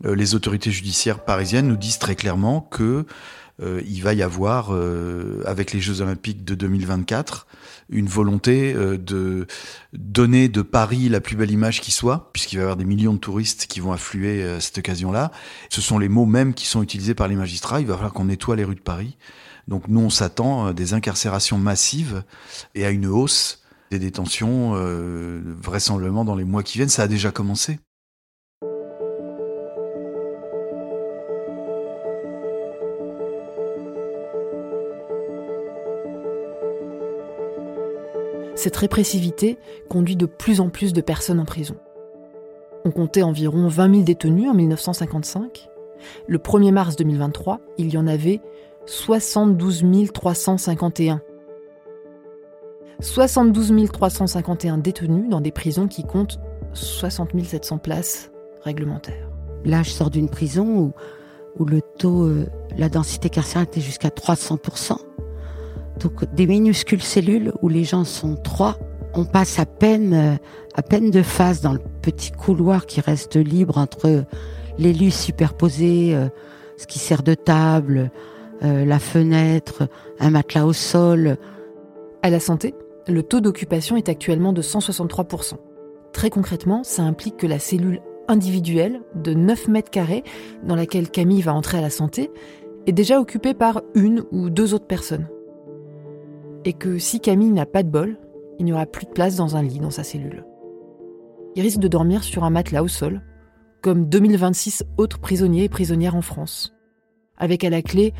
euh, 0.05 0.15
les 0.15 0.35
autorités 0.35 0.71
judiciaires 0.71 1.23
parisiennes 1.23 1.67
nous 1.67 1.77
disent 1.77 1.99
très 1.99 2.15
clairement 2.15 2.61
que 2.61 3.05
il 3.85 4.01
va 4.01 4.13
y 4.13 4.23
avoir, 4.23 4.71
avec 5.45 5.71
les 5.71 5.79
Jeux 5.79 6.01
Olympiques 6.01 6.43
de 6.43 6.53
2024, 6.53 7.47
une 7.89 8.07
volonté 8.07 8.73
de 8.73 9.45
donner 9.93 10.49
de 10.49 10.63
Paris 10.63 11.07
la 11.07 11.21
plus 11.21 11.37
belle 11.37 11.51
image 11.51 11.79
qui 11.79 11.91
soit, 11.91 12.31
puisqu'il 12.33 12.57
va 12.57 12.61
y 12.61 12.63
avoir 12.63 12.77
des 12.77 12.83
millions 12.83 13.13
de 13.13 13.19
touristes 13.19 13.67
qui 13.67 13.79
vont 13.79 13.93
affluer 13.93 14.43
à 14.43 14.59
cette 14.59 14.79
occasion-là. 14.79 15.31
Ce 15.69 15.81
sont 15.81 15.97
les 15.99 16.09
mots 16.09 16.25
mêmes 16.25 16.55
qui 16.55 16.65
sont 16.65 16.81
utilisés 16.81 17.13
par 17.13 17.29
les 17.29 17.35
magistrats. 17.35 17.79
Il 17.79 17.87
va 17.87 17.93
falloir 17.93 18.11
qu'on 18.11 18.25
nettoie 18.25 18.57
les 18.57 18.65
rues 18.65 18.75
de 18.75 18.81
Paris. 18.81 19.17
Donc 19.67 19.87
nous, 19.87 20.01
on 20.01 20.09
s'attend 20.09 20.67
à 20.67 20.73
des 20.73 20.93
incarcérations 20.93 21.57
massives 21.57 22.23
et 22.75 22.85
à 22.85 22.89
une 22.89 23.05
hausse 23.05 23.62
des 23.93 23.99
détentions 23.99 24.73
euh, 24.75 25.41
vraisemblablement 25.61 26.25
dans 26.25 26.35
les 26.35 26.43
mois 26.43 26.63
qui 26.63 26.77
viennent. 26.77 26.89
Ça 26.89 27.03
a 27.03 27.07
déjà 27.07 27.31
commencé. 27.31 27.79
Cette 38.55 38.77
répressivité 38.77 39.57
conduit 39.89 40.15
de 40.15 40.25
plus 40.25 40.61
en 40.61 40.69
plus 40.69 40.93
de 40.93 41.01
personnes 41.01 41.39
en 41.39 41.45
prison. 41.45 41.75
On 42.85 42.91
comptait 42.91 43.21
environ 43.21 43.67
20 43.67 43.91
000 43.91 44.03
détenus 44.03 44.49
en 44.49 44.53
1955. 44.53 45.67
Le 46.27 46.37
1er 46.37 46.71
mars 46.71 46.95
2023, 46.95 47.59
il 47.77 47.93
y 47.93 47.97
en 47.97 48.07
avait 48.07 48.41
72 48.85 49.83
351. 50.13 51.21
72 52.99 53.73
351 53.91 54.77
détenus 54.77 55.29
dans 55.29 55.41
des 55.41 55.51
prisons 55.51 55.87
qui 55.87 56.03
comptent 56.03 56.39
60 56.73 57.31
700 57.43 57.77
places 57.77 58.31
réglementaires. 58.63 59.29
Là, 59.65 59.83
je 59.83 59.89
sors 59.89 60.09
d'une 60.09 60.29
prison 60.29 60.65
où, 60.77 60.91
où 61.59 61.65
le 61.65 61.81
taux, 61.81 62.23
euh, 62.23 62.45
la 62.77 62.89
densité 62.89 63.29
carcérale 63.29 63.67
était 63.67 63.81
jusqu'à 63.81 64.09
300%. 64.09 64.97
Donc 65.99 66.33
des 66.33 66.47
minuscules 66.47 67.01
cellules 67.01 67.53
où 67.61 67.69
les 67.69 67.83
gens 67.83 68.03
sont 68.03 68.35
trois. 68.35 68.77
On 69.13 69.25
passe 69.25 69.59
à 69.59 69.65
peine, 69.65 70.13
euh, 70.13 70.35
à 70.75 70.81
peine 70.81 71.11
de 71.11 71.21
face 71.21 71.61
dans 71.61 71.73
le 71.73 71.81
petit 72.01 72.31
couloir 72.31 72.85
qui 72.85 72.99
reste 72.99 73.35
libre 73.35 73.77
entre 73.77 74.25
les 74.77 74.93
lits 74.93 75.11
superposés, 75.11 76.15
euh, 76.15 76.29
ce 76.77 76.87
qui 76.87 76.99
sert 76.99 77.23
de 77.23 77.35
table, 77.35 78.11
euh, 78.63 78.85
la 78.85 78.99
fenêtre, 78.99 79.87
un 80.19 80.31
matelas 80.31 80.65
au 80.65 80.73
sol. 80.73 81.37
À 82.21 82.29
la 82.29 82.39
santé, 82.39 82.73
le 83.07 83.23
taux 83.23 83.41
d'occupation 83.41 83.97
est 83.97 84.09
actuellement 84.09 84.53
de 84.53 84.61
163%. 84.61 85.55
Très 86.13 86.29
concrètement, 86.29 86.83
ça 86.83 87.03
implique 87.03 87.37
que 87.37 87.47
la 87.47 87.59
cellule 87.59 88.01
individuelle 88.27 89.01
de 89.15 89.33
9 89.33 89.67
mètres 89.67 89.89
carrés 89.89 90.23
dans 90.63 90.75
laquelle 90.75 91.09
Camille 91.09 91.41
va 91.41 91.53
entrer 91.53 91.77
à 91.77 91.81
la 91.81 91.89
santé 91.89 92.31
est 92.87 92.93
déjà 92.93 93.19
occupée 93.19 93.53
par 93.53 93.81
une 93.95 94.23
ou 94.31 94.49
deux 94.49 94.73
autres 94.73 94.87
personnes. 94.87 95.27
Et 96.65 96.73
que 96.73 96.97
si 96.97 97.19
Camille 97.19 97.51
n'a 97.51 97.65
pas 97.65 97.83
de 97.83 97.89
bol, 97.89 98.17
il 98.59 98.65
n'y 98.65 98.73
aura 98.73 98.85
plus 98.85 99.05
de 99.05 99.11
place 99.11 99.35
dans 99.35 99.55
un 99.55 99.63
lit 99.63 99.79
dans 99.79 99.89
sa 99.89 100.03
cellule. 100.03 100.45
Il 101.55 101.61
risque 101.61 101.79
de 101.79 101.87
dormir 101.87 102.23
sur 102.23 102.43
un 102.43 102.49
matelas 102.49 102.83
au 102.83 102.87
sol, 102.87 103.21
comme 103.81 104.07
2026 104.07 104.85
autres 104.97 105.19
prisonniers 105.19 105.65
et 105.65 105.69
prisonnières 105.69 106.15
en 106.15 106.21
France 106.21 106.73
avec 107.37 107.63
à 107.63 107.69
la 107.69 107.81
clé 107.81 108.13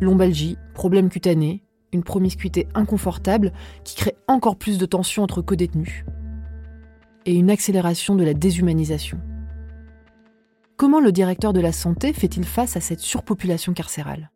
lombalgie, 0.00 0.56
problèmes 0.74 1.08
cutanés, 1.08 1.62
une 1.92 2.02
promiscuité 2.02 2.68
inconfortable 2.74 3.52
qui 3.84 3.96
crée 3.96 4.16
encore 4.26 4.56
plus 4.56 4.78
de 4.78 4.86
tensions 4.86 5.22
entre 5.22 5.42
co-détenus 5.42 6.04
et 7.26 7.34
une 7.34 7.50
accélération 7.50 8.14
de 8.14 8.24
la 8.24 8.34
déshumanisation. 8.34 9.20
Comment 10.76 11.00
le 11.00 11.12
directeur 11.12 11.52
de 11.52 11.60
la 11.60 11.72
santé 11.72 12.12
fait-il 12.12 12.44
face 12.44 12.76
à 12.76 12.80
cette 12.80 13.00
surpopulation 13.00 13.72
carcérale? 13.72 14.30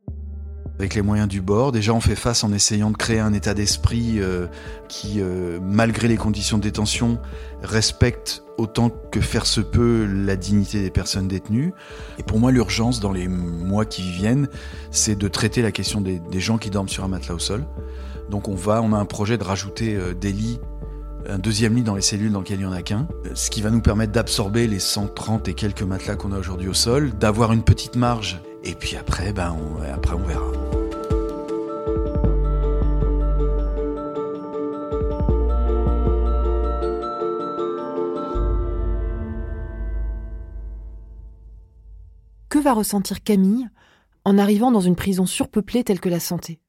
Avec 0.83 0.95
les 0.97 1.03
moyens 1.03 1.29
du 1.29 1.41
bord. 1.41 1.71
Déjà, 1.71 1.95
on 1.95 2.01
fait 2.01 2.17
face 2.17 2.43
en 2.43 2.53
essayant 2.53 2.91
de 2.91 2.97
créer 2.97 3.21
un 3.21 3.33
état 3.33 3.55
d'esprit 3.55 4.17
euh, 4.17 4.49
qui, 4.89 5.21
euh, 5.21 5.61
malgré 5.62 6.09
les 6.09 6.17
conditions 6.17 6.59
de 6.59 6.62
détention, 6.65 7.21
respecte 7.62 8.43
autant 8.59 8.91
que 8.91 9.21
faire 9.21 9.47
se 9.47 9.61
peut 9.61 10.05
la 10.05 10.35
dignité 10.35 10.83
des 10.83 10.91
personnes 10.91 11.29
détenues. 11.29 11.73
Et 12.19 12.25
pour 12.25 12.41
moi, 12.41 12.51
l'urgence 12.51 12.99
dans 12.99 13.12
les 13.12 13.29
mois 13.29 13.85
qui 13.85 14.11
viennent, 14.11 14.49
c'est 14.91 15.15
de 15.15 15.29
traiter 15.29 15.62
la 15.62 15.71
question 15.71 16.01
des, 16.01 16.21
gens 16.41 16.59
qui 16.59 16.69
dorment 16.69 16.89
sur 16.89 17.05
un 17.05 17.09
matelas 17.09 17.37
au 17.37 17.39
sol. 17.39 17.65
Donc 18.29 18.49
on 18.49 18.57
va, 18.57 18.83
on 18.83 18.93
a 18.93 18.97
un 18.97 19.05
projet 19.05 19.39
de 19.39 19.45
rajouter 19.45 19.95
euh, 19.95 20.15
des 20.15 20.33
lits 20.33 20.59
un 21.29 21.39
deuxième 21.39 21.77
lit 21.77 21.85
dans 21.85 21.95
les 21.95 22.03
cellules 22.03 22.33
dans 22.33 22.41
lesquelles 22.41 22.59
il 22.59 22.67
n'y 22.67 22.73
en 22.73 22.73
a 22.73 22.83
qu'un, 22.83 23.07
ce 23.35 23.49
qui 23.49 23.62
va 23.62 23.71
nous 23.71 23.81
permettre 23.81 24.11
d'absorber 24.11 24.67
les 24.67 24.81
130 24.81 25.47
et 25.47 25.55
quelques 25.55 25.83
matelas 25.83 26.17
qu'on 26.17 26.33
a 26.33 26.39
aujourd'hui 26.39 26.67
au 26.67 26.75
sol, 26.75 27.12
d'avoir 27.12 27.53
une 27.53 27.62
petite 27.62 27.95
marge, 27.95 28.43
et 28.64 28.75
puis 28.75 28.97
après, 28.97 29.33
ben, 29.33 29.57
après 29.92 30.14
on 30.14 30.23
verra. 30.23 30.52
Que 42.49 42.59
va 42.59 42.75
ressentir 42.75 43.23
Camille 43.23 43.66
en 44.25 44.37
arrivant 44.37 44.71
dans 44.71 44.81
une 44.81 44.95
prison 44.95 45.26
surpeuplée 45.26 45.85
telle 45.85 46.00
que 46.00 46.09
la 46.09 46.21
santé? 46.21 46.61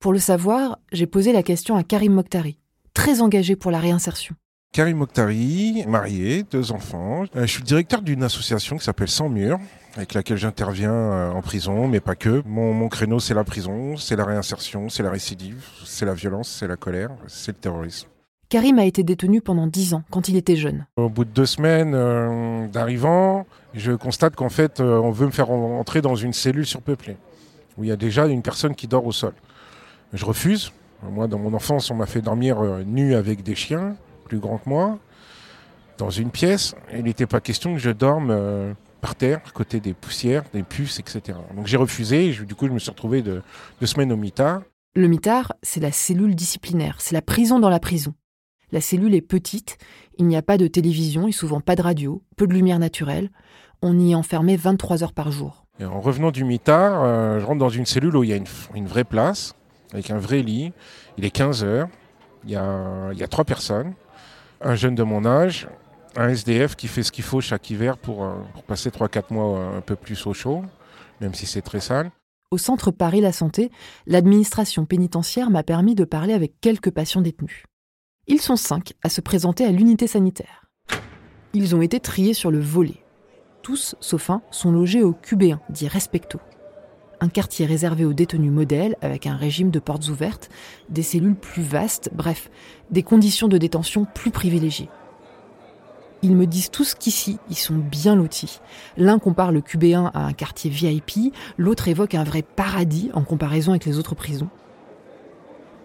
Pour 0.00 0.12
le 0.12 0.18
savoir, 0.18 0.78
j'ai 0.92 1.06
posé 1.06 1.32
la 1.32 1.42
question 1.42 1.76
à 1.76 1.84
Karim 1.84 2.14
Mokhtari, 2.14 2.58
très 2.92 3.20
engagé 3.20 3.54
pour 3.54 3.70
la 3.70 3.78
réinsertion. 3.78 4.34
Karim 4.72 4.98
Mokhtari, 4.98 5.84
marié, 5.86 6.42
deux 6.44 6.72
enfants. 6.72 7.24
Euh, 7.36 7.42
je 7.42 7.52
suis 7.52 7.62
directeur 7.62 8.02
d'une 8.02 8.22
association 8.22 8.78
qui 8.78 8.84
s'appelle 8.84 9.08
Sans 9.08 9.28
Mur, 9.28 9.58
avec 9.96 10.14
laquelle 10.14 10.36
j'interviens 10.38 10.92
euh, 10.92 11.30
en 11.32 11.42
prison, 11.42 11.88
mais 11.88 12.00
pas 12.00 12.14
que. 12.14 12.42
Mon, 12.46 12.72
mon 12.72 12.88
créneau, 12.88 13.20
c'est 13.20 13.34
la 13.34 13.44
prison, 13.44 13.96
c'est 13.96 14.16
la 14.16 14.24
réinsertion, 14.24 14.88
c'est 14.88 15.02
la 15.02 15.10
récidive, 15.10 15.64
c'est 15.84 16.04
la 16.04 16.14
violence, 16.14 16.48
c'est 16.48 16.68
la 16.68 16.76
colère, 16.76 17.10
c'est 17.26 17.52
le 17.52 17.58
terrorisme. 17.58 18.08
Karim 18.50 18.80
a 18.80 18.84
été 18.84 19.04
détenu 19.04 19.40
pendant 19.40 19.68
dix 19.68 19.94
ans, 19.94 20.02
quand 20.10 20.28
il 20.28 20.36
était 20.36 20.56
jeune. 20.56 20.84
Au 20.96 21.08
bout 21.08 21.24
de 21.24 21.30
deux 21.30 21.46
semaines 21.46 21.92
euh, 21.94 22.66
d'arrivant, 22.66 23.46
je 23.74 23.92
constate 23.92 24.34
qu'en 24.34 24.48
fait, 24.48 24.80
euh, 24.80 24.98
on 24.98 25.12
veut 25.12 25.26
me 25.26 25.30
faire 25.30 25.50
entrer 25.50 26.02
dans 26.02 26.16
une 26.16 26.32
cellule 26.32 26.66
surpeuplée, 26.66 27.16
où 27.78 27.84
il 27.84 27.90
y 27.90 27.92
a 27.92 27.96
déjà 27.96 28.26
une 28.26 28.42
personne 28.42 28.74
qui 28.74 28.88
dort 28.88 29.06
au 29.06 29.12
sol. 29.12 29.34
Je 30.12 30.24
refuse. 30.24 30.72
Moi, 31.08 31.28
dans 31.28 31.38
mon 31.38 31.54
enfance, 31.54 31.92
on 31.92 31.94
m'a 31.94 32.06
fait 32.06 32.22
dormir 32.22 32.60
euh, 32.60 32.82
nu 32.84 33.14
avec 33.14 33.44
des 33.44 33.54
chiens, 33.54 33.94
plus 34.24 34.40
grands 34.40 34.58
que 34.58 34.68
moi, 34.68 34.98
dans 35.96 36.10
une 36.10 36.30
pièce. 36.30 36.74
il 36.92 37.04
n'était 37.04 37.26
pas 37.26 37.40
question 37.40 37.74
que 37.74 37.78
je 37.78 37.90
dorme 37.90 38.74
par 39.00 39.14
terre, 39.16 39.40
à 39.46 39.50
côté 39.50 39.80
des 39.80 39.94
poussières, 39.94 40.44
des 40.52 40.62
puces, 40.62 40.98
etc. 40.98 41.38
Donc 41.56 41.66
j'ai 41.66 41.76
refusé, 41.76 42.26
et 42.26 42.32
du 42.32 42.54
coup, 42.54 42.66
je 42.66 42.72
me 42.72 42.78
suis 42.78 42.90
retrouvé 42.90 43.22
de, 43.22 43.42
deux 43.80 43.86
semaines 43.86 44.12
au 44.12 44.16
mitard. 44.16 44.62
Le 44.94 45.08
mitard, 45.08 45.52
c'est 45.62 45.80
la 45.80 45.92
cellule 45.92 46.34
disciplinaire, 46.34 46.96
c'est 47.00 47.14
la 47.14 47.22
prison 47.22 47.58
dans 47.58 47.70
la 47.70 47.80
prison. 47.80 48.14
La 48.72 48.80
cellule 48.80 49.14
est 49.14 49.20
petite, 49.20 49.78
il 50.18 50.26
n'y 50.26 50.36
a 50.36 50.42
pas 50.42 50.56
de 50.56 50.66
télévision 50.66 51.26
et 51.26 51.32
souvent 51.32 51.60
pas 51.60 51.74
de 51.74 51.82
radio, 51.82 52.22
peu 52.36 52.46
de 52.46 52.52
lumière 52.52 52.78
naturelle. 52.78 53.30
On 53.82 53.98
y 53.98 54.12
est 54.12 54.14
enfermé 54.14 54.56
23 54.56 55.02
heures 55.02 55.12
par 55.12 55.32
jour. 55.32 55.64
en 55.82 56.00
revenant 56.00 56.30
du 56.30 56.44
mitard, 56.44 57.02
euh, 57.02 57.40
je 57.40 57.46
rentre 57.46 57.58
dans 57.58 57.68
une 57.68 57.86
cellule 57.86 58.16
où 58.16 58.22
il 58.22 58.30
y 58.30 58.32
a 58.32 58.36
une, 58.36 58.86
vraie 58.86 59.04
place, 59.04 59.54
avec 59.92 60.10
un 60.10 60.18
vrai 60.18 60.42
lit. 60.42 60.72
Il 61.18 61.24
est 61.24 61.30
15 61.30 61.64
heures. 61.64 61.88
Il 62.44 62.50
y 62.50 62.56
a, 62.56 63.10
il 63.12 63.28
trois 63.28 63.44
personnes. 63.44 63.94
Un 64.60 64.74
jeune 64.74 64.94
de 64.94 65.02
mon 65.02 65.24
âge, 65.24 65.66
un 66.16 66.28
SDF 66.28 66.76
qui 66.76 66.88
fait 66.88 67.02
ce 67.02 67.12
qu'il 67.12 67.24
faut 67.24 67.40
chaque 67.40 67.70
hiver 67.70 67.96
pour, 67.96 68.24
euh, 68.24 68.34
passer 68.66 68.90
3-4 68.90 69.32
mois 69.32 69.58
euh, 69.58 69.78
un 69.78 69.80
peu 69.80 69.96
plus 69.96 70.26
au 70.26 70.34
chaud, 70.34 70.62
même 71.20 71.34
si 71.34 71.46
c'est 71.46 71.62
très 71.62 71.80
sale. 71.80 72.10
Au 72.50 72.58
centre 72.58 72.90
Paris 72.90 73.20
La 73.20 73.32
Santé, 73.32 73.70
l'administration 74.06 74.84
pénitentiaire 74.84 75.50
m'a 75.50 75.62
permis 75.62 75.94
de 75.94 76.04
parler 76.04 76.32
avec 76.32 76.60
quelques 76.60 76.90
patients 76.90 77.20
détenus. 77.20 77.64
Ils 78.26 78.40
sont 78.40 78.56
cinq 78.56 78.94
à 79.04 79.08
se 79.08 79.20
présenter 79.20 79.64
à 79.64 79.70
l'unité 79.70 80.06
sanitaire. 80.06 80.66
Ils 81.52 81.74
ont 81.74 81.82
été 81.82 82.00
triés 82.00 82.34
sur 82.34 82.50
le 82.50 82.60
volet. 82.60 83.04
Tous, 83.62 83.94
sauf 84.00 84.30
un, 84.30 84.42
sont 84.50 84.72
logés 84.72 85.02
au 85.02 85.12
QB1, 85.12 85.58
dit 85.68 85.86
Respecto. 85.86 86.40
Un 87.20 87.28
quartier 87.28 87.66
réservé 87.66 88.04
aux 88.04 88.14
détenus 88.14 88.50
modèles, 88.50 88.96
avec 89.02 89.26
un 89.26 89.36
régime 89.36 89.70
de 89.70 89.78
portes 89.78 90.08
ouvertes, 90.08 90.48
des 90.88 91.02
cellules 91.02 91.36
plus 91.36 91.62
vastes, 91.62 92.10
bref, 92.14 92.50
des 92.90 93.02
conditions 93.02 93.46
de 93.46 93.58
détention 93.58 94.06
plus 94.06 94.30
privilégiées. 94.30 94.88
Ils 96.22 96.36
me 96.36 96.46
disent 96.46 96.70
tous 96.70 96.94
qu'ici, 96.94 97.38
ils 97.48 97.56
sont 97.56 97.76
bien 97.76 98.14
lotis. 98.14 98.60
L'un 98.96 99.18
compare 99.18 99.52
le 99.52 99.60
QB1 99.60 100.10
à 100.12 100.26
un 100.26 100.32
quartier 100.32 100.70
VIP, 100.70 101.34
l'autre 101.56 101.88
évoque 101.88 102.14
un 102.14 102.24
vrai 102.24 102.42
paradis 102.42 103.10
en 103.14 103.22
comparaison 103.22 103.72
avec 103.72 103.86
les 103.86 103.98
autres 103.98 104.14
prisons. 104.14 104.50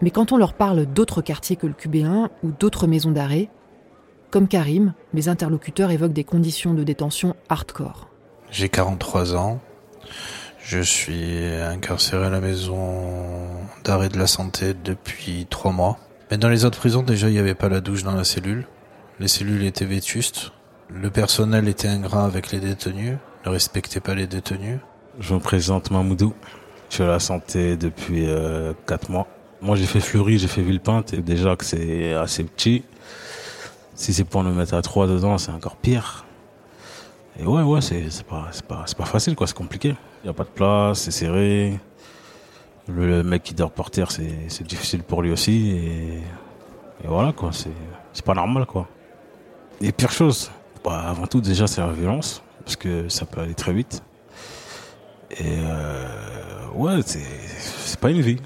Mais 0.01 0.11
quand 0.11 0.33
on 0.33 0.37
leur 0.37 0.53
parle 0.53 0.85
d'autres 0.85 1.21
quartiers 1.21 1.55
que 1.55 1.67
le 1.67 1.73
QB1 1.73 2.29
ou 2.43 2.51
d'autres 2.51 2.85
maisons 2.85 3.11
d'arrêt, 3.11 3.49
comme 4.29 4.49
Karim, 4.49 4.93
mes 5.13 5.29
interlocuteurs 5.29 5.91
évoquent 5.91 6.11
des 6.11 6.25
conditions 6.25 6.73
de 6.73 6.83
détention 6.83 7.35
hardcore. 7.47 8.09
J'ai 8.51 8.67
43 8.67 9.35
ans. 9.35 9.61
Je 10.61 10.79
suis 10.79 11.45
incarcéré 11.61 12.25
à 12.25 12.29
la 12.29 12.41
maison 12.41 13.03
d'arrêt 13.85 14.09
de 14.09 14.17
la 14.17 14.27
santé 14.27 14.73
depuis 14.73 15.47
trois 15.49 15.71
mois. 15.71 15.97
Mais 16.29 16.37
dans 16.37 16.49
les 16.49 16.65
autres 16.65 16.79
prisons, 16.79 17.03
déjà, 17.03 17.29
il 17.29 17.33
n'y 17.33 17.39
avait 17.39 17.55
pas 17.55 17.69
la 17.69 17.79
douche 17.81 18.03
dans 18.03 18.15
la 18.15 18.23
cellule. 18.23 18.67
Les 19.17 19.29
cellules 19.29 19.63
étaient 19.63 19.85
vétustes. 19.85 20.51
Le 20.89 21.09
personnel 21.09 21.69
était 21.69 21.87
ingrat 21.87 22.25
avec 22.25 22.51
les 22.51 22.59
détenus, 22.59 23.17
ne 23.45 23.49
respectait 23.49 24.01
pas 24.01 24.13
les 24.13 24.27
détenus. 24.27 24.79
Je 25.19 25.33
me 25.33 25.39
présente 25.39 25.89
Mamoudou. 25.89 26.33
Je 26.89 26.95
suis 26.95 27.03
la 27.05 27.19
santé 27.19 27.77
depuis 27.77 28.25
euh, 28.27 28.73
4 28.87 29.09
mois. 29.09 29.27
Moi, 29.61 29.77
j'ai 29.77 29.85
fait 29.85 30.01
Fleury, 30.01 30.37
j'ai 30.37 30.49
fait 30.49 30.61
Villepinte, 30.61 31.13
et 31.13 31.21
déjà 31.21 31.55
que 31.55 31.63
c'est 31.63 32.13
assez 32.13 32.43
petit. 32.43 32.83
Si 33.95 34.13
c'est 34.13 34.25
pour 34.25 34.43
nous 34.43 34.53
mettre 34.53 34.73
à 34.73 34.81
3 34.81 35.07
dedans, 35.07 35.37
c'est 35.37 35.51
encore 35.51 35.77
pire. 35.77 36.25
Et 37.39 37.45
ouais, 37.45 37.63
ouais, 37.63 37.79
c'est 37.79 38.23
pas, 38.23 38.51
pas, 38.67 38.83
pas 38.97 39.05
facile, 39.05 39.35
quoi, 39.35 39.47
c'est 39.47 39.55
compliqué. 39.55 39.95
Il 40.23 40.25
n'y 40.25 40.29
a 40.29 40.33
pas 40.33 40.43
de 40.43 40.49
place, 40.49 40.99
c'est 40.99 41.11
serré. 41.11 41.79
Le, 42.89 43.23
mec 43.23 43.43
qui 43.43 43.53
dort 43.53 43.71
par 43.71 43.91
terre, 43.91 44.11
c'est 44.11 44.63
difficile 44.67 45.03
pour 45.03 45.21
lui 45.21 45.31
aussi. 45.31 45.69
Et, 45.71 46.17
et 47.03 47.07
voilà, 47.07 47.31
quoi, 47.31 47.51
c'est 47.53 48.25
pas 48.25 48.33
normal, 48.33 48.65
quoi. 48.65 48.89
Et 49.81 49.91
pire 49.91 50.11
chose, 50.11 50.51
bah, 50.83 51.03
avant 51.09 51.27
tout, 51.27 51.41
déjà, 51.41 51.67
c'est 51.67 51.81
la 51.81 51.91
violence, 51.91 52.41
parce 52.63 52.75
que 52.75 53.09
ça 53.09 53.25
peut 53.25 53.41
aller 53.41 53.55
très 53.55 53.73
vite. 53.73 54.01
Et 55.31 55.57
euh, 55.59 56.67
ouais, 56.75 57.01
c'est 57.03 57.99
pas 57.99 58.09
une 58.09 58.21
vie. 58.21 58.37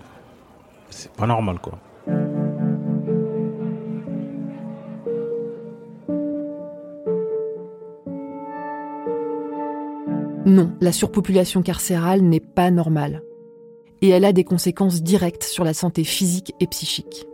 C'est 0.90 1.12
pas 1.12 1.28
normal, 1.28 1.60
quoi. 1.60 1.80
Non, 10.46 10.72
la 10.82 10.92
surpopulation 10.92 11.62
carcérale 11.62 12.22
n'est 12.22 12.40
pas 12.40 12.72
normale. 12.72 13.22
Et 14.02 14.10
elle 14.10 14.26
a 14.26 14.34
des 14.34 14.44
conséquences 14.44 15.04
directes 15.04 15.44
sur 15.44 15.64
la 15.64 15.76
santé 15.76 16.04
physique 16.04 16.54
et 16.60 16.66
psychique. 16.66 17.29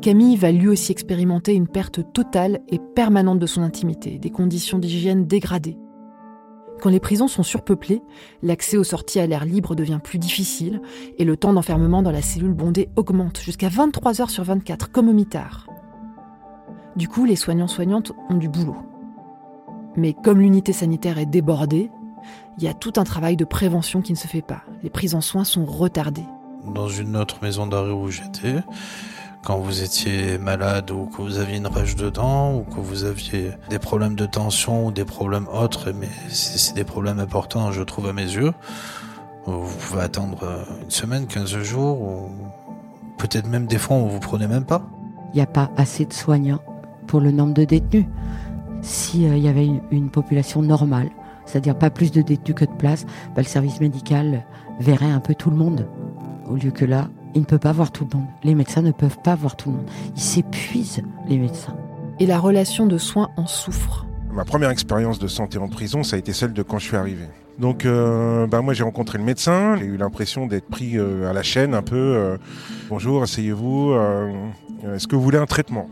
Camille 0.00 0.36
va 0.36 0.50
lui 0.50 0.66
aussi 0.66 0.92
expérimenter 0.92 1.52
une 1.52 1.68
perte 1.68 2.12
totale 2.14 2.60
et 2.68 2.78
permanente 2.78 3.38
de 3.38 3.46
son 3.46 3.60
intimité, 3.60 4.18
des 4.18 4.30
conditions 4.30 4.78
d'hygiène 4.78 5.26
dégradées. 5.26 5.76
Quand 6.80 6.88
les 6.88 7.00
prisons 7.00 7.28
sont 7.28 7.42
surpeuplées, 7.42 8.00
l'accès 8.42 8.78
aux 8.78 8.84
sorties 8.84 9.20
à 9.20 9.26
l'air 9.26 9.44
libre 9.44 9.74
devient 9.74 10.00
plus 10.02 10.18
difficile 10.18 10.80
et 11.18 11.24
le 11.24 11.36
temps 11.36 11.52
d'enfermement 11.52 12.02
dans 12.02 12.12
la 12.12 12.22
cellule 12.22 12.54
bondée 12.54 12.88
augmente 12.96 13.40
jusqu'à 13.40 13.68
23 13.68 14.22
heures 14.22 14.30
sur 14.30 14.44
24, 14.44 14.90
comme 14.90 15.10
au 15.10 15.12
mitard. 15.12 15.66
Du 16.96 17.06
coup, 17.06 17.26
les 17.26 17.36
soignants-soignantes 17.36 18.12
ont 18.30 18.36
du 18.36 18.48
boulot. 18.48 18.76
Mais 19.96 20.14
comme 20.14 20.40
l'unité 20.40 20.72
sanitaire 20.72 21.18
est 21.18 21.26
débordée, 21.26 21.90
il 22.56 22.64
y 22.64 22.68
a 22.68 22.74
tout 22.74 22.94
un 22.96 23.04
travail 23.04 23.36
de 23.36 23.44
prévention 23.44 24.00
qui 24.00 24.12
ne 24.12 24.18
se 24.18 24.26
fait 24.26 24.40
pas. 24.40 24.62
Les 24.82 24.90
prises 24.90 25.14
en 25.14 25.20
soins 25.20 25.44
sont 25.44 25.66
retardées. 25.66 26.24
Dans 26.74 26.88
une 26.88 27.16
autre 27.16 27.38
maison 27.42 27.66
d'arrêt 27.66 27.92
où 27.92 28.08
j'étais, 28.08 28.56
quand 29.44 29.58
vous 29.58 29.82
étiez 29.82 30.38
malade 30.38 30.90
ou 30.90 31.06
que 31.06 31.22
vous 31.22 31.38
aviez 31.38 31.56
une 31.56 31.66
rage 31.66 31.96
de 31.96 32.10
dents 32.10 32.54
ou 32.54 32.62
que 32.62 32.80
vous 32.80 33.04
aviez 33.04 33.52
des 33.70 33.78
problèmes 33.78 34.14
de 34.14 34.26
tension 34.26 34.86
ou 34.86 34.92
des 34.92 35.04
problèmes 35.04 35.48
autres, 35.48 35.92
mais 35.92 36.08
c'est 36.28 36.74
des 36.74 36.84
problèmes 36.84 37.18
importants, 37.18 37.72
je 37.72 37.82
trouve, 37.82 38.08
à 38.08 38.12
mes 38.12 38.22
yeux, 38.22 38.52
vous 39.46 39.76
pouvez 39.78 40.02
attendre 40.02 40.66
une 40.82 40.90
semaine, 40.90 41.26
15 41.26 41.62
jours, 41.62 42.00
ou 42.02 42.30
peut-être 43.18 43.48
même 43.48 43.66
des 43.66 43.78
fois 43.78 43.96
où 43.96 44.08
vous 44.08 44.20
prenez 44.20 44.46
même 44.46 44.64
pas. 44.64 44.82
Il 45.32 45.36
n'y 45.36 45.42
a 45.42 45.46
pas 45.46 45.70
assez 45.76 46.04
de 46.04 46.12
soignants 46.12 46.60
pour 47.06 47.20
le 47.20 47.30
nombre 47.30 47.54
de 47.54 47.64
détenus. 47.64 48.06
S'il 48.82 49.30
euh, 49.30 49.36
y 49.36 49.48
avait 49.48 49.68
une, 49.90 50.10
population 50.10 50.62
normale, 50.62 51.10
c'est-à-dire 51.44 51.76
pas 51.76 51.90
plus 51.90 52.12
de 52.12 52.22
détenus 52.22 52.54
que 52.54 52.64
de 52.64 52.72
places, 52.72 53.04
bah, 53.34 53.42
le 53.42 53.44
service 53.44 53.80
médical 53.80 54.44
verrait 54.78 55.10
un 55.10 55.20
peu 55.20 55.34
tout 55.34 55.50
le 55.50 55.56
monde. 55.56 55.86
Au 56.48 56.54
lieu 56.54 56.70
que 56.70 56.84
là, 56.84 57.08
il 57.34 57.40
ne 57.40 57.46
peut 57.46 57.58
pas 57.58 57.72
voir 57.72 57.92
tout 57.92 58.06
le 58.10 58.18
monde. 58.18 58.28
Les 58.44 58.54
médecins 58.54 58.82
ne 58.82 58.92
peuvent 58.92 59.18
pas 59.22 59.34
voir 59.34 59.56
tout 59.56 59.70
le 59.70 59.76
monde. 59.76 59.90
Ils 60.16 60.22
s'épuisent, 60.22 61.02
les 61.28 61.38
médecins. 61.38 61.76
Et 62.18 62.26
la 62.26 62.38
relation 62.38 62.86
de 62.86 62.98
soins 62.98 63.30
en 63.36 63.46
souffre. 63.46 64.06
Ma 64.32 64.44
première 64.44 64.70
expérience 64.70 65.18
de 65.18 65.26
santé 65.26 65.58
en 65.58 65.68
prison, 65.68 66.02
ça 66.02 66.16
a 66.16 66.18
été 66.18 66.32
celle 66.32 66.52
de 66.52 66.62
quand 66.62 66.78
je 66.78 66.86
suis 66.86 66.96
arrivé. 66.96 67.24
Donc, 67.58 67.84
euh, 67.84 68.46
bah, 68.46 68.62
moi, 68.62 68.74
j'ai 68.74 68.84
rencontré 68.84 69.18
le 69.18 69.24
médecin. 69.24 69.76
J'ai 69.76 69.84
eu 69.84 69.96
l'impression 69.96 70.46
d'être 70.46 70.66
pris 70.66 70.96
euh, 70.96 71.28
à 71.28 71.32
la 71.32 71.42
chaîne 71.42 71.74
un 71.74 71.82
peu. 71.82 71.96
Euh, 71.96 72.36
Bonjour, 72.88 73.22
asseyez-vous. 73.22 73.94
Est-ce 74.94 75.06
que 75.06 75.14
vous 75.14 75.22
voulez 75.22 75.38
un 75.38 75.46
traitement? 75.46 75.88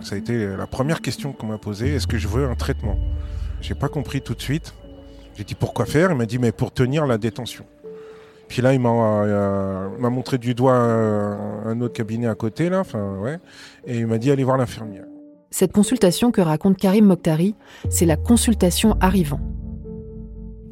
Ça 0.00 0.16
a 0.16 0.18
été 0.18 0.56
la 0.56 0.66
première 0.66 1.00
question 1.00 1.32
qu'on 1.32 1.46
m'a 1.46 1.58
posée. 1.58 1.94
Est-ce 1.94 2.06
que 2.06 2.18
je 2.18 2.28
veux 2.28 2.46
un 2.46 2.56
traitement? 2.56 2.98
J'ai 3.60 3.74
pas 3.74 3.88
compris 3.88 4.20
tout 4.20 4.34
de 4.34 4.40
suite. 4.40 4.74
J'ai 5.36 5.44
dit 5.44 5.54
pourquoi 5.54 5.86
faire? 5.86 6.10
Il 6.10 6.16
m'a 6.16 6.26
dit 6.26 6.38
mais 6.38 6.50
pour 6.50 6.72
tenir 6.72 7.06
la 7.06 7.18
détention. 7.18 7.64
Puis 8.48 8.62
là, 8.62 8.74
il 8.74 8.80
m'a 8.80 8.90
euh, 8.90 9.88
montré 9.98 10.38
du 10.38 10.54
doigt 10.54 10.74
un, 10.74 11.80
autre 11.80 11.94
cabinet 11.94 12.26
à 12.26 12.34
côté, 12.34 12.68
là, 12.68 12.82
ouais, 13.20 13.38
et 13.86 13.98
il 13.98 14.06
m'a 14.06 14.18
dit 14.18 14.30
allez 14.30 14.44
voir 14.44 14.56
l'infirmière. 14.56 15.04
Cette 15.50 15.72
consultation 15.72 16.30
que 16.30 16.40
raconte 16.40 16.76
Karim 16.76 17.06
Mokhtari, 17.06 17.54
c'est 17.88 18.06
la 18.06 18.16
consultation 18.16 18.96
arrivant. 19.00 19.40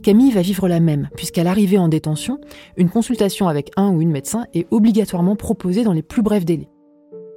Camille 0.02 0.32
va 0.32 0.42
vivre 0.42 0.68
la 0.68 0.80
même, 0.80 1.08
puisqu'à 1.16 1.44
l'arrivée 1.44 1.78
en 1.78 1.88
détention, 1.88 2.38
une 2.76 2.90
consultation 2.90 3.48
avec 3.48 3.70
un 3.76 3.90
ou 3.90 4.02
une 4.02 4.10
médecin 4.10 4.44
est 4.52 4.66
obligatoirement 4.70 5.36
proposée 5.36 5.82
dans 5.82 5.94
les 5.94 6.02
plus 6.02 6.22
brefs 6.22 6.44
délais. 6.44 6.68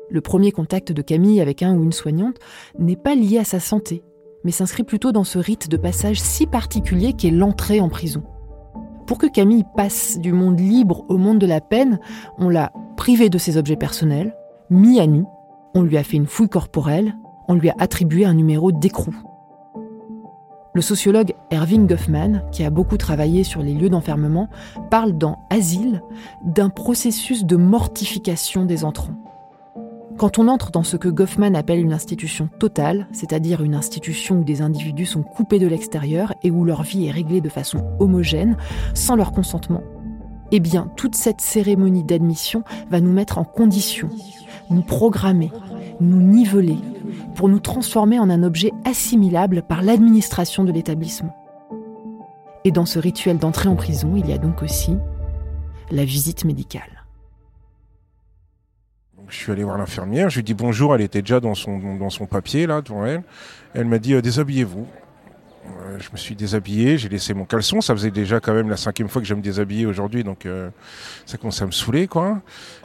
Le 0.10 0.21
premier 0.21 0.52
contact 0.52 0.91
de 0.91 1.02
Camille 1.02 1.39
avec 1.39 1.63
un 1.63 1.76
ou 1.76 1.84
une 1.84 1.93
soignante 1.93 2.38
n'est 2.78 2.97
pas 2.97 3.15
lié 3.15 3.39
à 3.39 3.45
sa 3.45 3.62
santé, 3.62 4.04
mais 4.43 4.52
s'inscrit 4.52 4.84
plutôt 4.84 5.13
dans 5.13 5.23
ce 5.23 5.39
rite 5.39 5.69
de 5.69 5.78
passage 5.78 6.19
si 6.19 6.45
particulier 6.45 7.13
qu'est 7.13 7.32
l'entrée 7.32 7.80
en 7.80 7.89
prison. 7.89 8.23
Pour 9.07 9.17
que 9.17 9.25
Camille 9.25 9.63
passe 9.75 10.19
du 10.19 10.33
monde 10.33 10.59
libre 10.59 11.05
au 11.07 11.17
monde 11.17 11.39
de 11.39 11.47
la 11.47 11.61
peine, 11.61 11.97
on 12.37 12.49
l'a 12.49 12.73
privé 12.97 13.29
de 13.29 13.37
ses 13.37 13.55
objets 13.55 13.77
personnels, 13.77 14.35
mis 14.69 14.99
à 14.99 15.07
nu, 15.07 15.23
on 15.73 15.81
lui 15.81 15.97
a 15.97 16.03
fait 16.03 16.17
une 16.17 16.27
fouille 16.27 16.49
corporelle, 16.49 17.15
on 17.47 17.53
lui 17.53 17.69
a 17.69 17.75
attribué 17.79 18.25
un 18.25 18.33
numéro 18.33 18.73
d'écrou. 18.73 19.15
Le 20.73 20.81
sociologue 20.81 21.33
Erving 21.51 21.87
Goffman, 21.87 22.41
qui 22.51 22.65
a 22.65 22.69
beaucoup 22.69 22.97
travaillé 22.97 23.45
sur 23.45 23.63
les 23.63 23.73
lieux 23.73 23.89
d'enfermement, 23.89 24.49
parle 24.91 25.17
dans 25.17 25.39
Asile 25.49 26.03
d'un 26.43 26.69
processus 26.69 27.45
de 27.45 27.55
mortification 27.55 28.65
des 28.65 28.83
entrants. 28.83 29.15
Quand 30.17 30.39
on 30.39 30.47
entre 30.47 30.71
dans 30.71 30.82
ce 30.82 30.97
que 30.97 31.10
Goffman 31.10 31.53
appelle 31.53 31.80
une 31.80 31.93
institution 31.93 32.49
totale, 32.58 33.08
c'est-à-dire 33.12 33.62
une 33.62 33.75
institution 33.75 34.39
où 34.39 34.43
des 34.43 34.63
individus 34.63 35.06
sont 35.06 35.21
coupés 35.21 35.60
de 35.60 35.67
l'extérieur 35.67 36.34
et 36.41 36.49
où 36.49 36.65
leur 36.65 36.82
vie 36.82 37.06
est 37.06 37.12
réglée 37.12 37.39
de 37.39 37.49
façon 37.49 37.86
homogène, 37.99 38.58
sans 38.95 39.15
leur 39.15 39.32
consentement, 39.32 39.84
eh 40.51 40.60
bien, 40.60 40.89
toute 40.95 41.13
cette 41.13 41.41
cérémonie 41.41 42.03
d'admission 42.03 42.63
va 42.89 42.99
nous 42.99 43.12
mettre 43.12 43.38
en 43.38 43.43
condition, 43.43 44.10
nous 44.71 44.82
programmer, 44.82 45.51
nous 46.01 46.21
niveler, 46.21 46.80
pour 47.36 47.47
nous 47.47 47.60
transformer 47.60 48.17
en 48.17 48.32
un 48.32 48.41
objet 48.41 48.71
assimilable 48.86 49.62
par 49.62 49.84
l'administration 49.84 50.63
de 50.63 50.71
l'établissement. 50.71 51.36
Et 52.63 52.71
dans 52.71 52.88
ce 52.88 52.97
rituel 52.97 53.38
d'entrée 53.38 53.69
en 53.69 53.75
prison, 53.75 54.13
il 54.15 54.27
y 54.27 54.34
a 54.34 54.39
donc 54.39 54.63
aussi 54.63 54.97
la 55.91 56.06
visite 56.06 56.43
médicale 56.43 56.96
je 59.29 59.35
suis 59.35 59.51
allé 59.51 59.63
voir 59.63 59.77
l'infirmière, 59.77 60.29
je 60.29 60.35
lui 60.35 60.39
ai 60.41 60.43
dit 60.43 60.53
bonjour, 60.53 60.95
elle 60.95 61.01
était 61.01 61.21
déjà 61.21 61.39
dans 61.39 61.55
son, 61.55 61.77
dans 61.97 62.09
son 62.09 62.25
papier 62.25 62.65
là 62.67 62.81
devant 62.81 63.05
elle. 63.05 63.23
Elle 63.73 63.85
m'a 63.85 63.99
dit 63.99 64.13
euh, 64.13 64.21
déshabillez-vous. 64.21 64.87
Euh, 65.65 65.97
je 65.99 66.09
me 66.11 66.17
suis 66.17 66.33
déshabillé, 66.33 66.97
j'ai 66.97 67.09
laissé 67.09 67.33
mon 67.33 67.43
caleçon, 67.43 67.81
ça 67.81 67.93
faisait 67.93 68.11
déjà 68.11 68.39
quand 68.39 68.53
même 68.53 68.69
la 68.69 68.77
cinquième 68.77 69.09
fois 69.09 69.21
que 69.21 69.27
je 69.27 69.33
me 69.33 69.41
déshabiller 69.41 69.85
aujourd'hui, 69.85 70.23
donc 70.23 70.45
euh, 70.45 70.69
ça 71.25 71.37
commence 71.37 71.61
à 71.61 71.65
me 71.65 71.71
saouler 71.71 72.07
quoi. 72.07 72.41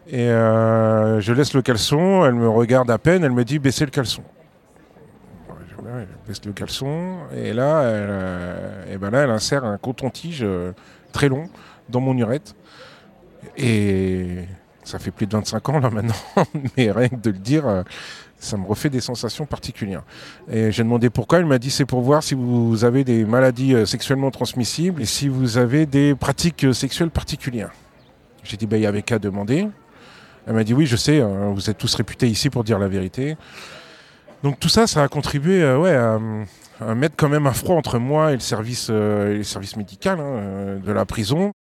Et 0.09 0.27
je 0.27 1.33
laisse 1.33 1.55
le 1.55 1.63
caleçon, 1.63 2.25
elle 2.27 2.35
me 2.35 2.49
regarde 2.49 2.91
à 2.91 2.99
peine, 2.99 3.23
elle 3.23 3.31
me 3.31 3.45
dit 3.45 3.61
baissez 3.61 3.85
le 3.85 3.93
caleçon. 3.93 4.23
Je 5.69 6.07
baisse 6.27 6.45
le 6.45 6.53
caleçon, 6.53 7.19
et 7.37 7.53
là, 7.53 7.83
elle, 7.83 8.95
et 8.95 8.99
ben 8.99 9.11
là, 9.11 9.23
elle 9.23 9.31
insère 9.31 9.65
un 9.65 9.79
coton-tige 9.79 10.45
très 11.13 11.29
long 11.29 11.49
dans 11.89 12.01
mon 12.01 12.17
urette. 12.17 12.57
Et 13.57 14.45
ça 14.85 14.99
fait 14.99 15.11
plus 15.11 15.27
de 15.27 15.33
25 15.33 15.69
ans 15.69 15.81
là 15.81 15.91
maintenant, 15.91 16.15
mais 16.77 16.91
rien 16.91 17.09
que 17.09 17.17
de 17.17 17.31
le 17.31 17.39
dire, 17.39 17.67
euh, 17.67 17.83
ça 18.39 18.57
me 18.57 18.67
refait 18.67 18.91
des 18.91 19.01
sensations 19.01 19.47
particulières. 19.47 20.03
Et 20.51 20.73
j'ai 20.73 20.83
demandé 20.83 21.11
pourquoi, 21.11 21.39
elle 21.39 21.47
m'a 21.47 21.59
dit 21.59 21.71
c'est 21.71 21.87
pour 21.87 22.01
voir 22.01 22.23
si 22.23 22.35
vous 22.35 22.85
avez 22.85 23.05
des 23.05 23.25
maladies 23.25 23.75
euh, 23.75 23.87
sexuellement 23.87 24.31
transmissibles 24.31 25.03
et 25.03 25.07
si 25.07 25.29
vous 25.29 25.59
avez 25.59 25.87
des 25.87 26.15
pratiques 26.15 26.65
euh, 26.65 26.73
sexuelles 26.73 27.11
particulières. 27.11 27.71
J'ai 28.43 28.57
dit, 28.57 28.67
bah, 28.67 28.77
il 28.77 28.83
y 28.83 28.87
avait 28.87 29.03
qu'à 29.03 29.21
demander. 29.21 29.69
Elle 30.49 30.55
m'a 30.55 30.65
dit, 30.65 30.75
oui, 30.75 30.87
je 30.87 30.97
sais, 30.97 31.21
vous 31.21 31.71
êtes 31.71 31.79
tous 31.79 31.95
réputés 31.95 32.27
ici 32.27 32.51
pour 32.51 32.65
dire 32.65 32.81
la 32.81 32.89
vérité. 32.89 33.37
Donc 34.43 34.59
tout 34.59 34.69
ça, 34.69 34.89
ça 34.89 35.05
a 35.05 35.07
contribué 35.07 35.65
ouais, 35.77 35.95
à, 35.95 36.19
mettre 36.97 37.15
quand 37.17 37.29
même 37.29 37.47
un 37.47 37.53
froid 37.53 37.77
entre 37.77 38.01
moi 38.01 38.33
et 38.33 38.35
le 38.35 38.41
service, 38.41 38.91
service 39.45 39.77
médical 39.77 40.19
hein, 40.19 40.81
de 40.85 40.91
la 40.91 41.07
prison. 41.07 41.53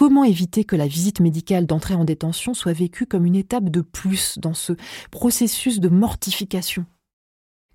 Comment 0.00 0.24
éviter 0.24 0.64
que 0.64 0.76
la 0.76 0.86
visite 0.86 1.20
médicale 1.20 1.66
d'entrée 1.66 1.92
en 1.92 2.06
détention 2.06 2.54
soit 2.54 2.72
vécue 2.72 3.04
comme 3.04 3.26
une 3.26 3.36
étape 3.36 3.68
de 3.68 3.82
plus 3.82 4.38
dans 4.38 4.54
ce 4.54 4.72
processus 5.10 5.78
de 5.78 5.90
mortification? 5.90 6.86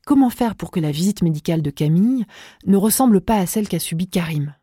Comment 0.07 0.31
faire 0.31 0.55
pour 0.55 0.71
que 0.71 0.79
la 0.79 0.89
visite 0.89 1.21
médicale 1.21 1.61
de 1.61 1.69
Camille 1.69 2.25
ne 2.65 2.77
ressemble 2.77 3.21
pas 3.21 3.35
à 3.35 3.45
celle 3.45 3.67
qu'a 3.67 3.77
subie 3.77 4.07
Karim? 4.07 4.55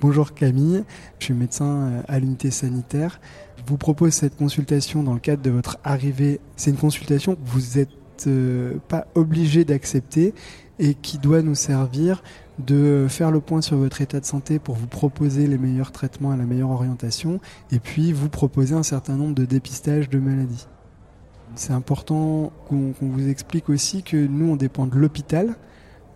Bonjour 0.00 0.32
Camille, 0.32 0.82
je 1.18 1.24
suis 1.26 1.34
médecin 1.34 1.66
euh, 1.66 2.02
à 2.08 2.18
l'unité 2.18 2.50
sanitaire. 2.50 3.20
Je 3.58 3.64
vous 3.66 3.76
propose 3.76 4.14
cette 4.14 4.38
consultation 4.38 5.02
dans 5.02 5.12
le 5.12 5.20
cadre 5.20 5.42
de 5.42 5.50
votre 5.50 5.76
arrivée. 5.84 6.40
C'est 6.56 6.70
une 6.70 6.78
consultation 6.78 7.34
que 7.34 7.44
vous 7.44 7.78
n'êtes 7.78 7.90
euh, 8.26 8.78
pas 8.88 9.08
obligé 9.14 9.66
d'accepter 9.66 10.32
et 10.78 10.94
qui 10.94 11.18
doit 11.18 11.42
nous 11.42 11.54
servir 11.54 12.22
de 12.58 13.06
faire 13.08 13.30
le 13.30 13.40
point 13.40 13.60
sur 13.60 13.76
votre 13.76 14.00
état 14.00 14.20
de 14.20 14.24
santé 14.24 14.58
pour 14.58 14.74
vous 14.74 14.86
proposer 14.86 15.46
les 15.46 15.58
meilleurs 15.58 15.92
traitements 15.92 16.32
et 16.32 16.36
la 16.36 16.44
meilleure 16.44 16.70
orientation 16.70 17.40
et 17.70 17.78
puis 17.78 18.12
vous 18.12 18.28
proposer 18.28 18.74
un 18.74 18.82
certain 18.82 19.16
nombre 19.16 19.34
de 19.34 19.44
dépistages 19.44 20.08
de 20.08 20.18
maladies. 20.18 20.66
C'est 21.54 21.72
important 21.72 22.52
qu'on 22.68 22.94
vous 23.00 23.28
explique 23.28 23.68
aussi 23.68 24.02
que 24.02 24.16
nous 24.16 24.50
on 24.50 24.56
dépend 24.56 24.86
de 24.86 24.96
l'hôpital 24.96 25.56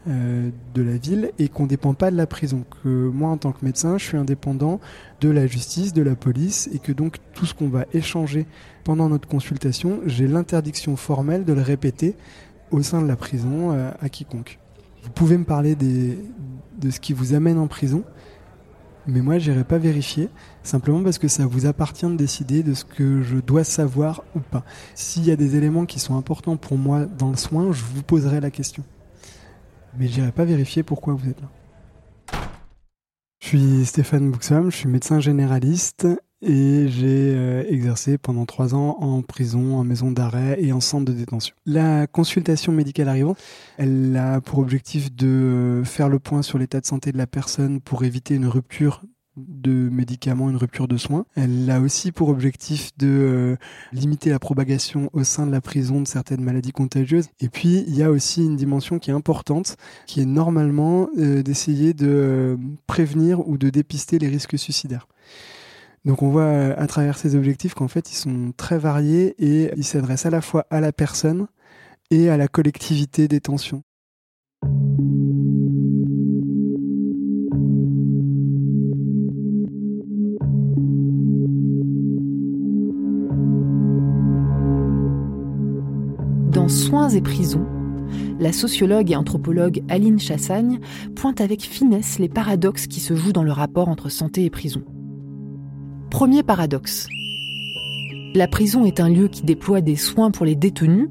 euh, 0.09 0.49
de 0.75 0.83
la 0.83 0.97
ville 0.97 1.31
et 1.39 1.49
qu'on 1.49 1.65
ne 1.65 1.69
dépend 1.69 1.93
pas 1.93 2.11
de 2.11 2.17
la 2.17 2.27
prison. 2.27 2.65
Que 2.83 2.89
moi, 2.89 3.29
en 3.29 3.37
tant 3.37 3.53
que 3.53 3.63
médecin, 3.63 3.99
je 3.99 4.05
suis 4.07 4.17
indépendant 4.17 4.81
de 5.21 5.29
la 5.29 5.47
justice, 5.47 5.93
de 5.93 6.01
la 6.01 6.15
police 6.15 6.71
et 6.73 6.79
que 6.79 6.91
donc 6.91 7.19
tout 7.35 7.45
ce 7.45 7.53
qu'on 7.53 7.69
va 7.69 7.85
échanger 7.93 8.47
pendant 8.83 9.11
notre 9.11 9.29
consultation, 9.29 10.01
j'ai 10.07 10.27
l'interdiction 10.27 10.97
formelle 10.97 11.45
de 11.45 11.53
le 11.53 11.61
répéter 11.61 12.17
au 12.71 12.83
sein 12.83 13.03
de 13.03 13.07
la 13.09 13.17
prison 13.17 13.73
euh, 13.73 13.91
à 14.01 14.09
quiconque. 14.09 14.59
Vous 15.03 15.11
pouvez 15.11 15.39
me 15.39 15.45
parler 15.45 15.75
de 15.75 16.91
ce 16.91 17.01
qui 17.01 17.13
vous 17.13 17.35
amène 17.35 17.59
en 17.59 17.67
prison, 17.67 18.05
mais 19.07 19.23
moi, 19.23 19.39
j'irai 19.39 19.65
pas 19.65 19.79
vérifier, 19.79 20.29
simplement 20.63 21.03
parce 21.03 21.19
que 21.19 21.29
ça 21.29 21.47
vous 21.47 21.67
appartient 21.67 22.07
de 22.07 22.17
décider 22.17 22.63
de 22.63 22.75
ce 22.75 22.85
que 22.85 23.23
je 23.23 23.39
dois 23.39 23.65
savoir 23.65 24.23
ou 24.37 24.41
pas. 24.41 24.65
S'il 24.95 25.25
y 25.25 25.31
a 25.31 25.37
des 25.37 25.57
éléments 25.57 25.87
qui 25.87 25.99
sont 25.99 26.17
importants 26.17 26.57
pour 26.57 26.77
moi 26.77 27.07
dans 27.07 27.31
le 27.31 27.37
soin, 27.37 27.73
je 27.73 27.83
vous 27.83 28.03
poserai 28.03 28.41
la 28.41 28.51
question 28.51 28.85
mais 29.97 30.09
j'irai 30.09 30.33
pas 30.33 30.45
vérifier 30.45 30.83
pourquoi 30.83 31.15
vous 31.15 31.29
êtes 31.29 31.41
là. 31.41 31.49
Je 33.41 33.47
suis 33.49 33.87
Stéphane 33.87 34.31
Buxam, 34.31 34.71
je 34.71 34.77
suis 34.77 34.89
médecin 34.89 35.19
généraliste 35.19 36.07
et 36.43 36.89
j'ai 36.89 37.35
euh, 37.35 37.65
exercé 37.69 38.19
pendant 38.19 38.47
trois 38.47 38.75
ans 38.75 38.97
en 39.01 39.23
prison, 39.23 39.77
en 39.77 39.85
maison 39.85 40.11
d'arrêt 40.11 40.57
et 40.61 40.73
en 40.73 40.81
centre 40.81 41.05
de 41.05 41.13
détention. 41.13 41.55
La 41.67 42.07
consultation 42.07 42.73
médicale 42.73 43.09
arrivante, 43.09 43.39
elle 43.77 44.17
a 44.17 44.41
pour 44.41 44.59
objectif 44.59 45.15
de 45.15 45.83
faire 45.85 46.09
le 46.09 46.19
point 46.19 46.43
sur 46.43 46.59
l'état 46.59 46.81
de 46.81 46.87
santé 46.87 47.13
de 47.13 47.19
la 47.19 47.27
personne 47.27 47.81
pour 47.81 48.05
éviter 48.05 48.35
une 48.35 48.47
rupture 48.47 49.03
de 49.37 49.89
médicaments, 49.91 50.51
une 50.51 50.57
rupture 50.57 50.89
de 50.89 50.97
soins. 50.97 51.25
Elle 51.35 51.71
a 51.71 51.81
aussi 51.81 52.13
pour 52.13 52.29
objectif 52.29 52.91
de 52.99 53.07
euh, 53.09 53.57
limiter 53.93 54.31
la 54.31 54.39
propagation 54.39 55.11
au 55.13 55.25
sein 55.25 55.47
de 55.47 55.53
la 55.53 55.61
prison 55.61 56.01
de 56.01 56.07
certaines 56.07 56.43
maladies 56.43 56.73
contagieuses. 56.73 57.29
Et 57.41 57.49
puis, 57.49 57.85
il 57.87 57.95
y 57.95 58.03
a 58.03 58.11
aussi 58.11 58.45
une 58.45 58.57
dimension 58.57 58.99
qui 58.99 59.11
est 59.11 59.15
importante, 59.15 59.77
qui 60.07 60.21
est 60.21 60.27
normalement 60.27 61.09
euh, 61.19 61.43
d'essayer 61.43 61.95
de 61.95 62.09
euh, 62.09 62.57
prévenir 62.87 63.47
ou 63.49 63.57
de 63.57 63.71
dépister 63.71 64.19
les 64.19 64.29
risques 64.29 64.59
suicidaires. 64.59 65.07
Donc 66.05 66.23
on 66.23 66.31
voit 66.31 66.49
à 66.49 66.87
travers 66.87 67.19
ces 67.19 67.37
objectifs 67.37 67.75
qu'en 67.75 67.89
fait 67.89 68.11
ils 68.11 68.17
sont 68.17 68.53
très 68.57 68.79
variés 68.79 69.35
et 69.39 69.71
ils 69.77 69.85
s'adressent 69.85 70.27
à 70.27 70.31
la 70.31 70.41
fois 70.41 70.67
à 70.71 70.81
la 70.81 70.93
personne 70.93 71.47
et 72.11 72.31
à 72.31 72.37
la 72.37 72.49
collectivité 72.49 73.29
des 73.29 73.41
tensions. 73.41 73.83
Dans 86.51 86.69
Soins 86.69 87.11
et 87.11 87.21
prisons, 87.21 87.67
la 88.39 88.53
sociologue 88.53 89.11
et 89.11 89.17
anthropologue 89.17 89.83
Aline 89.91 90.19
Chassagne 90.19 90.81
pointe 91.15 91.43
avec 91.43 91.61
finesse 91.61 92.19
les 92.19 92.31
paradoxes 92.31 92.87
qui 92.87 93.01
se 93.01 93.15
jouent 93.15 93.33
dans 93.33 93.45
le 93.45 93.53
rapport 93.53 93.89
entre 93.89 94.09
santé 94.09 94.47
et 94.47 94.51
prison. 94.51 94.83
Premier 96.11 96.43
paradoxe. 96.43 97.07
La 98.35 98.49
prison 98.49 98.85
est 98.85 98.99
un 98.99 99.09
lieu 99.09 99.29
qui 99.29 99.43
déploie 99.43 99.81
des 99.81 99.95
soins 99.95 100.33
pour 100.33 100.45
les 100.45 100.57
détenus 100.57 101.09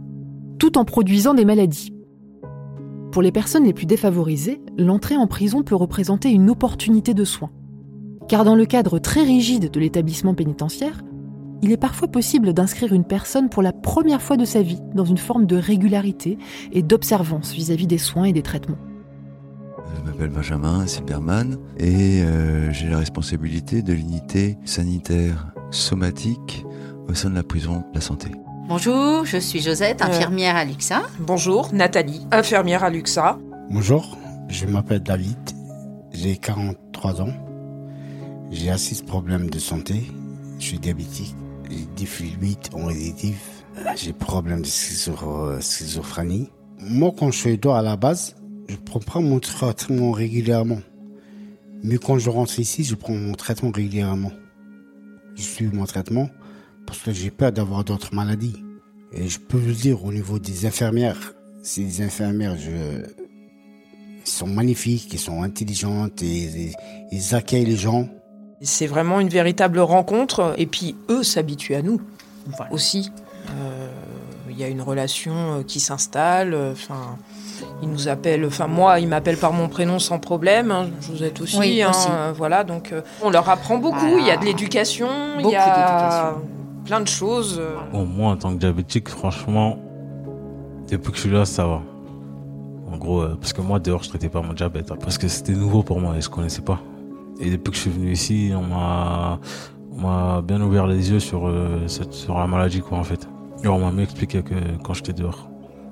tout 0.59 0.77
en 0.77 0.83
produisant 0.83 1.33
des 1.33 1.45
maladies. 1.45 1.93
Pour 3.13 3.21
les 3.21 3.31
personnes 3.31 3.63
les 3.63 3.73
plus 3.73 3.85
défavorisées, 3.85 4.61
l'entrée 4.77 5.15
en 5.15 5.25
prison 5.25 5.63
peut 5.63 5.75
représenter 5.75 6.29
une 6.29 6.49
opportunité 6.49 7.13
de 7.13 7.23
soins. 7.23 7.49
Car 8.27 8.43
dans 8.43 8.55
le 8.55 8.65
cadre 8.65 8.99
très 8.99 9.23
rigide 9.23 9.71
de 9.71 9.79
l'établissement 9.79 10.35
pénitentiaire, 10.35 11.01
il 11.61 11.71
est 11.71 11.77
parfois 11.77 12.09
possible 12.09 12.53
d'inscrire 12.53 12.91
une 12.91 13.05
personne 13.05 13.47
pour 13.47 13.63
la 13.63 13.71
première 13.71 14.21
fois 14.21 14.35
de 14.35 14.45
sa 14.45 14.61
vie 14.61 14.81
dans 14.95 15.05
une 15.05 15.17
forme 15.17 15.45
de 15.45 15.55
régularité 15.55 16.37
et 16.73 16.83
d'observance 16.83 17.53
vis-à-vis 17.53 17.87
des 17.87 17.97
soins 17.97 18.25
et 18.25 18.33
des 18.33 18.43
traitements. 18.43 18.77
Je 19.95 20.01
m'appelle 20.09 20.29
Benjamin 20.29 20.87
Silberman 20.87 21.57
et 21.77 22.21
euh, 22.21 22.71
j'ai 22.71 22.87
la 22.87 22.97
responsabilité 22.97 23.81
de 23.81 23.93
l'unité 23.93 24.57
sanitaire 24.65 25.47
somatique 25.71 26.65
au 27.07 27.13
sein 27.13 27.29
de 27.29 27.35
la 27.35 27.43
prison 27.43 27.79
de 27.79 27.95
la 27.95 28.01
santé. 28.01 28.31
Bonjour, 28.67 29.25
je 29.25 29.37
suis 29.37 29.61
Josette, 29.61 30.01
infirmière 30.01 30.55
à 30.55 30.65
Luxa. 30.65 31.01
Bonjour, 31.19 31.73
Nathalie, 31.73 32.25
infirmière 32.31 32.83
à 32.83 32.89
Luxa. 32.89 33.39
Bonjour, 33.69 34.17
je 34.47 34.65
m'appelle 34.65 35.01
David, 35.01 35.37
j'ai 36.11 36.37
43 36.37 37.21
ans, 37.21 37.33
j'ai 38.51 38.75
6 38.75 39.03
problèmes 39.03 39.49
de 39.49 39.59
santé, 39.59 40.11
je 40.59 40.65
suis 40.65 40.79
diabétique 40.79 41.35
j'ai 41.69 41.85
des 41.95 42.05
fluides 42.05 42.57
résitif, 42.73 43.63
j'ai 43.95 44.13
problème 44.13 44.61
de 44.61 44.67
schizophrénie. 44.67 46.49
Moi, 46.79 47.11
quand 47.17 47.31
je 47.31 47.37
suis 47.37 47.57
dehors 47.57 47.75
à 47.75 47.81
la 47.81 47.95
base, 47.95 48.35
je 48.69 48.75
prends 48.75 48.99
pas 48.99 49.19
mon 49.19 49.39
traitement 49.39 50.11
régulièrement. 50.11 50.79
Mais 51.83 51.97
quand 51.97 52.19
je 52.19 52.29
rentre 52.29 52.59
ici, 52.59 52.83
je 52.83 52.95
prends 52.95 53.13
mon 53.13 53.33
traitement 53.33 53.71
régulièrement. 53.71 54.31
Je 55.35 55.41
suis 55.41 55.65
mon 55.67 55.85
traitement 55.85 56.29
parce 56.85 56.99
que 56.99 57.11
j'ai 57.11 57.31
peur 57.31 57.51
d'avoir 57.51 57.83
d'autres 57.83 58.13
maladies. 58.13 58.63
Et 59.11 59.27
je 59.27 59.39
peux 59.39 59.57
vous 59.57 59.73
dire, 59.73 60.03
au 60.05 60.13
niveau 60.13 60.37
des 60.37 60.67
infirmières, 60.67 61.33
ces 61.63 62.01
infirmières, 62.01 62.57
je, 62.57 63.05
sont 64.23 64.47
magnifiques, 64.47 65.09
elles 65.13 65.19
sont 65.19 65.41
intelligentes, 65.41 66.21
et, 66.21 66.73
ils 67.11 67.35
accueillent 67.35 67.65
les 67.65 67.75
gens. 67.75 68.07
C'est 68.61 68.87
vraiment 68.87 69.19
une 69.19 69.29
véritable 69.29 69.79
rencontre. 69.79 70.53
Et 70.57 70.67
puis, 70.67 70.95
eux 71.09 71.23
s'habituent 71.23 71.75
à 71.75 71.81
nous 71.81 72.01
aussi. 72.71 73.09
Euh, 73.51 73.89
il 74.49 74.59
y 74.59 74.63
a 74.63 74.67
une 74.67 74.81
relation 74.81 75.59
euh, 75.59 75.63
qui 75.63 75.79
s'installe. 75.79 76.53
Enfin, 76.53 77.17
ils 77.81 77.89
nous 77.89 78.07
appellent. 78.07 78.45
Enfin, 78.45 78.67
moi, 78.67 78.99
ils 78.99 79.07
m'appellent 79.07 79.37
par 79.37 79.53
mon 79.53 79.67
prénom 79.67 79.99
sans 79.99 80.19
problème. 80.19 80.71
Hein. 80.71 80.87
vous 81.01 81.23
êtes 81.23 81.41
aussi. 81.41 81.81
Hein, 81.81 81.91
euh, 82.09 82.33
voilà. 82.35 82.63
Donc, 82.63 82.93
on 83.21 83.29
leur 83.29 83.47
apprend 83.49 83.77
beaucoup. 83.77 84.17
Il 84.17 84.25
y 84.25 84.31
a 84.31 84.37
de 84.37 84.45
l'éducation. 84.45 85.07
Il 85.39 85.49
y 85.49 85.55
a 85.55 86.35
plein 86.85 87.01
de 87.01 87.07
choses. 87.07 87.61
Bon, 87.91 88.05
moi, 88.05 88.31
en 88.31 88.37
tant 88.37 88.53
que 88.53 88.59
diabétique, 88.59 89.09
franchement, 89.09 89.77
depuis 90.89 91.11
que 91.11 91.17
je 91.17 91.21
suis 91.21 91.31
là, 91.31 91.45
ça 91.45 91.65
va. 91.65 91.81
En 92.91 92.97
gros, 92.97 93.23
parce 93.39 93.53
que 93.53 93.61
moi, 93.61 93.79
dehors, 93.79 94.03
je 94.03 94.09
traitais 94.09 94.29
pas 94.29 94.41
mon 94.41 94.53
diabète. 94.53 94.91
Hein, 94.91 94.97
parce 94.99 95.17
que 95.17 95.27
c'était 95.27 95.53
nouveau 95.53 95.83
pour 95.83 95.99
moi 95.99 96.15
et 96.17 96.21
je 96.21 96.29
connaissais 96.29 96.61
pas. 96.61 96.79
Et 97.39 97.51
depuis 97.51 97.71
que 97.71 97.77
je 97.77 97.81
suis 97.81 97.91
venu 97.91 98.11
ici, 98.11 98.51
on 98.53 98.63
m'a, 98.63 99.39
m'a 99.95 100.41
bien 100.41 100.59
ouvert 100.61 100.87
les 100.87 101.11
yeux 101.11 101.19
sur, 101.19 101.47
euh, 101.47 101.87
cette, 101.87 102.13
sur 102.13 102.37
la 102.37 102.47
maladie, 102.47 102.81
quoi, 102.81 102.97
en 102.97 103.03
fait. 103.03 103.27
Et 103.63 103.67
on 103.67 103.79
m'a 103.79 103.91
mieux 103.91 104.03
expliqué 104.03 104.41
que 104.41 104.55
quand 104.83 104.93
j'étais 104.93 105.13
dehors. 105.13 105.49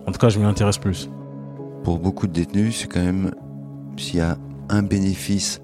En 0.07 0.11
tout 0.11 0.19
cas, 0.19 0.29
je 0.29 0.39
m'y 0.39 0.45
intéresse 0.45 0.77
plus. 0.77 1.09
Pour 1.83 1.99
beaucoup 1.99 2.27
de 2.27 2.33
détenus, 2.33 2.79
c'est 2.81 2.87
quand 2.87 3.03
même, 3.03 3.31
s'il 3.97 4.17
y 4.17 4.21
a 4.21 4.37
un 4.69 4.83
bénéfice 4.83 5.61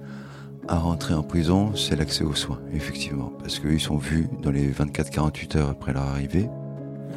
à 0.68 0.78
rentrer 0.78 1.14
en 1.14 1.24
prison, 1.24 1.76
c'est 1.76 1.96
l'accès 1.96 2.24
aux 2.24 2.36
soins, 2.36 2.60
effectivement. 2.74 3.32
Parce 3.40 3.60
qu'ils 3.60 3.82
sont 3.82 3.98
vus 3.98 4.30
dans 4.42 4.52
les 4.52 4.72
24-48 4.72 5.58
heures 5.58 5.70
après 5.70 5.94
leur 5.94 6.04
arrivée. 6.04 6.50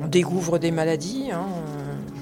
On 0.02 0.08
découvre 0.08 0.58
des 0.58 0.70
maladies, 0.70 1.30
hein, 1.32 1.46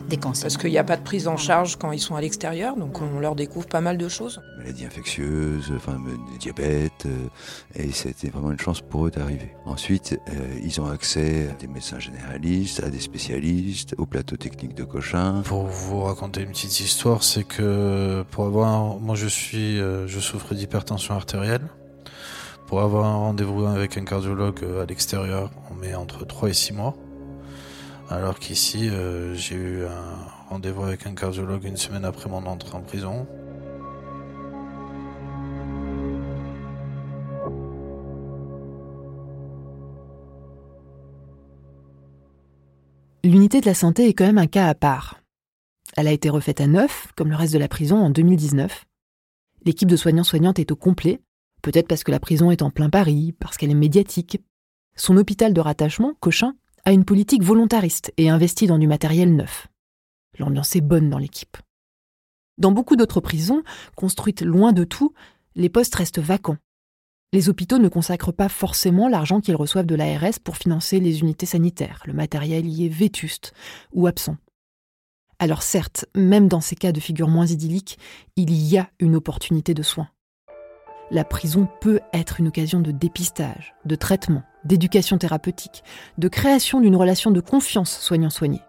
des 0.08 0.16
cancers. 0.16 0.44
Parce 0.44 0.56
qu'il 0.56 0.70
n'y 0.70 0.78
a 0.78 0.84
pas 0.84 0.96
de 0.96 1.02
prise 1.02 1.28
en 1.28 1.36
charge 1.36 1.76
quand 1.76 1.92
ils 1.92 2.00
sont 2.00 2.14
à 2.14 2.20
l'extérieur, 2.20 2.76
donc 2.76 3.00
on 3.00 3.18
leur 3.18 3.34
découvre 3.34 3.66
pas 3.66 3.80
mal 3.80 3.98
de 3.98 4.08
choses. 4.08 4.40
Maladies 4.58 4.84
infectieuses, 4.84 5.72
enfin, 5.74 6.00
diabète, 6.38 7.06
euh, 7.06 7.28
et 7.74 7.90
c'était 7.92 8.28
vraiment 8.28 8.52
une 8.52 8.58
chance 8.58 8.80
pour 8.80 9.06
eux 9.06 9.10
d'arriver. 9.10 9.54
Ensuite, 9.64 10.18
euh, 10.28 10.60
ils 10.62 10.80
ont 10.80 10.86
accès 10.86 11.48
à 11.50 11.54
des 11.54 11.66
médecins 11.66 11.98
généralistes, 11.98 12.82
à 12.82 12.90
des 12.90 13.00
spécialistes, 13.00 13.94
au 13.98 14.06
plateau 14.06 14.36
technique 14.36 14.74
de 14.74 14.84
Cochin. 14.84 15.42
Pour 15.44 15.66
vous 15.66 16.02
raconter 16.02 16.42
une 16.42 16.50
petite 16.50 16.80
histoire, 16.80 17.22
c'est 17.22 17.44
que 17.44 18.24
pour 18.30 18.46
avoir, 18.46 18.98
moi 18.98 19.14
je 19.14 19.26
suis, 19.26 19.80
euh, 19.80 20.06
je 20.06 20.20
souffre 20.20 20.54
d'hypertension 20.54 21.14
artérielle. 21.14 21.62
Pour 22.66 22.80
avoir 22.80 23.04
un 23.04 23.16
rendez-vous 23.16 23.66
avec 23.66 23.98
un 23.98 24.04
cardiologue 24.04 24.64
à 24.82 24.86
l'extérieur, 24.86 25.50
on 25.70 25.74
met 25.74 25.94
entre 25.94 26.24
3 26.24 26.48
et 26.48 26.54
6 26.54 26.72
mois. 26.72 26.96
Alors 28.10 28.38
qu'ici, 28.38 28.88
euh, 28.90 29.34
j'ai 29.34 29.54
eu 29.56 29.84
un 29.84 30.48
rendez-vous 30.50 30.84
avec 30.84 31.06
un 31.06 31.14
cardiologue 31.14 31.64
une 31.64 31.76
semaine 31.76 32.04
après 32.04 32.28
mon 32.28 32.44
entrée 32.46 32.76
en 32.76 32.82
prison. 32.82 33.26
L'unité 43.24 43.62
de 43.62 43.66
la 43.66 43.74
santé 43.74 44.06
est 44.06 44.12
quand 44.12 44.26
même 44.26 44.36
un 44.36 44.46
cas 44.46 44.68
à 44.68 44.74
part. 44.74 45.20
Elle 45.96 46.08
a 46.08 46.12
été 46.12 46.28
refaite 46.28 46.60
à 46.60 46.66
neuf, 46.66 47.08
comme 47.16 47.30
le 47.30 47.36
reste 47.36 47.54
de 47.54 47.58
la 47.58 47.68
prison, 47.68 47.96
en 47.96 48.10
2019. 48.10 48.84
L'équipe 49.64 49.88
de 49.88 49.96
soignants-soignantes 49.96 50.58
est 50.58 50.70
au 50.70 50.76
complet, 50.76 51.22
peut-être 51.62 51.88
parce 51.88 52.04
que 52.04 52.10
la 52.10 52.20
prison 52.20 52.50
est 52.50 52.60
en 52.60 52.70
plein 52.70 52.90
Paris, 52.90 53.34
parce 53.40 53.56
qu'elle 53.56 53.70
est 53.70 53.74
médiatique. 53.74 54.42
Son 54.94 55.16
hôpital 55.16 55.54
de 55.54 55.60
rattachement, 55.62 56.12
Cochin, 56.20 56.54
a 56.85 56.92
une 56.92 57.05
politique 57.05 57.42
volontariste 57.42 58.12
et 58.16 58.29
investit 58.29 58.66
dans 58.66 58.79
du 58.79 58.87
matériel 58.87 59.35
neuf. 59.35 59.68
L'ambiance 60.38 60.77
est 60.77 60.81
bonne 60.81 61.11
dans 61.11 61.18
l'équipe. 61.18 61.57
Dans 62.59 62.73
beaucoup 62.73 62.97
d'autres 62.97 63.20
prisons, 63.20 63.62
construites 63.97 64.42
loin 64.42 64.73
de 64.73 64.85
tout, 64.85 65.14
les 65.55 65.68
postes 65.68 65.94
restent 65.94 66.20
vacants. 66.20 66.59
Les 67.33 67.49
hôpitaux 67.49 67.79
ne 67.79 67.88
consacrent 67.88 68.33
pas 68.33 68.49
forcément 68.49 69.09
l'argent 69.09 69.40
qu'ils 69.40 69.57
reçoivent 69.57 69.87
de 69.87 69.97
l'ARS 69.97 70.38
pour 70.42 70.57
financer 70.57 71.01
les 71.01 71.20
unités 71.20 71.47
sanitaires. 71.47 72.03
Le 72.07 72.12
matériel 72.12 72.66
y 72.66 72.87
est 72.87 72.88
vétuste 72.88 73.53
ou 73.92 74.07
absent. 74.07 74.37
Alors 75.40 75.62
certes, 75.62 76.07
même 76.14 76.47
dans 76.47 76.61
ces 76.61 76.77
cas 76.77 76.92
de 76.92 77.01
figure 77.01 77.29
moins 77.29 77.47
idyllique, 77.47 77.99
il 78.37 78.53
y 78.53 78.79
a 78.79 78.88
une 79.01 79.16
opportunité 79.16 79.75
de 79.75 79.83
soins. 79.83 80.09
La 81.14 81.22
prison 81.22 81.68
peut 81.81 82.00
être 82.12 82.40
une 82.40 82.48
occasion 82.48 82.81
de 82.81 82.90
dépistage, 82.90 83.77
de 83.85 83.94
traitement, 83.94 84.42
d'éducation 84.64 85.16
thérapeutique, 85.16 85.85
de 86.18 86.27
création 86.27 86.81
d'une 86.81 86.96
relation 86.96 87.31
de 87.31 87.38
confiance 87.38 87.96
soignant-soigné. 88.00 88.62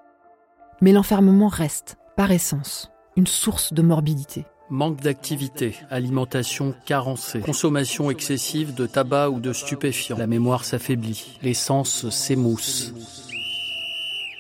Mais 0.80 0.92
l'enfermement 0.92 1.48
reste, 1.48 1.98
par 2.16 2.32
essence, 2.32 2.92
une 3.16 3.26
source 3.26 3.74
de 3.74 3.82
morbidité. 3.82 4.46
Manque 4.70 5.02
d'activité, 5.02 5.76
alimentation 5.90 6.76
carencée, 6.86 7.40
consommation 7.40 8.12
excessive 8.12 8.76
de 8.76 8.86
tabac 8.86 9.32
ou 9.32 9.40
de 9.40 9.52
stupéfiants. 9.52 10.16
La 10.20 10.28
mémoire 10.28 10.66
s'affaiblit, 10.66 11.40
les 11.42 11.56
sens 11.56 12.12
s'émoussent. 12.12 12.94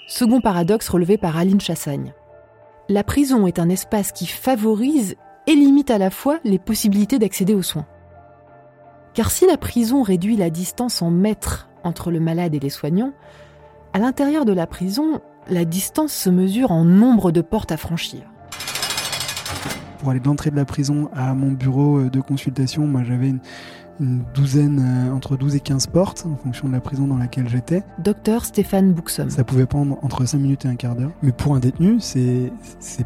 Second 0.07 0.41
paradoxe 0.41 0.89
relevé 0.89 1.17
par 1.17 1.37
Aline 1.37 1.59
Chassagne. 1.59 2.13
La 2.87 3.03
prison 3.03 3.47
est 3.47 3.57
un 3.57 3.69
espace 3.69 4.11
qui 4.11 4.27
favorise 4.27 5.15
et 5.47 5.55
limite 5.55 5.89
à 5.89 5.97
la 5.97 6.11
fois 6.11 6.39
les 6.43 6.59
possibilités 6.59 7.17
d'accéder 7.17 7.55
aux 7.55 7.63
soins. 7.63 7.87
Car 9.15 9.31
si 9.31 9.47
la 9.47 9.55
prison 9.55 10.03
réduit 10.03 10.35
la 10.35 10.49
distance 10.49 11.01
en 11.01 11.09
mètres 11.09 11.69
entre 11.85 12.11
le 12.11 12.19
malade 12.19 12.53
et 12.53 12.59
les 12.59 12.69
soignants, 12.69 13.13
à 13.93 13.99
l'intérieur 13.99 14.43
de 14.43 14.51
la 14.51 14.67
prison, 14.67 15.21
la 15.49 15.63
distance 15.63 16.11
se 16.11 16.29
mesure 16.29 16.71
en 16.71 16.83
nombre 16.83 17.31
de 17.31 17.39
portes 17.39 17.71
à 17.71 17.77
franchir. 17.77 18.23
Pour 19.99 20.09
aller 20.09 20.19
de 20.19 20.25
l'entrée 20.25 20.51
de 20.51 20.57
la 20.57 20.65
prison 20.65 21.09
à 21.13 21.33
mon 21.33 21.53
bureau 21.53 22.03
de 22.03 22.19
consultation, 22.19 22.87
moi 22.87 23.03
j'avais 23.05 23.29
une, 23.29 23.39
une 24.01 24.21
douzaine, 24.33 25.07
euh, 25.09 25.15
entre 25.15 25.37
12 25.37 25.55
et 25.55 25.61
15 25.61 25.87
portes, 25.87 26.25
en 26.29 26.35
fonction 26.35 26.67
de 26.67 26.73
la 26.73 26.81
prison 26.81 27.07
dans 27.07 27.17
laquelle 27.17 27.47
j'étais. 27.47 27.83
Docteur 27.99 28.43
Stéphane 28.43 28.91
Bouxom. 28.91 29.29
Ça 29.29 29.45
pouvait 29.45 29.65
prendre 29.65 29.97
entre 30.03 30.25
5 30.25 30.39
minutes 30.39 30.65
et 30.65 30.67
un 30.67 30.75
quart 30.75 30.95
d'heure. 30.95 31.11
Mais 31.23 31.31
pour 31.31 31.55
un 31.55 31.61
détenu, 31.61 32.01
c'est 32.01 32.51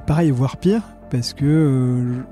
pareil, 0.08 0.32
voire 0.32 0.58
pire, 0.58 0.82
parce 1.12 1.34
que 1.34 1.45
euh, 1.45 2.24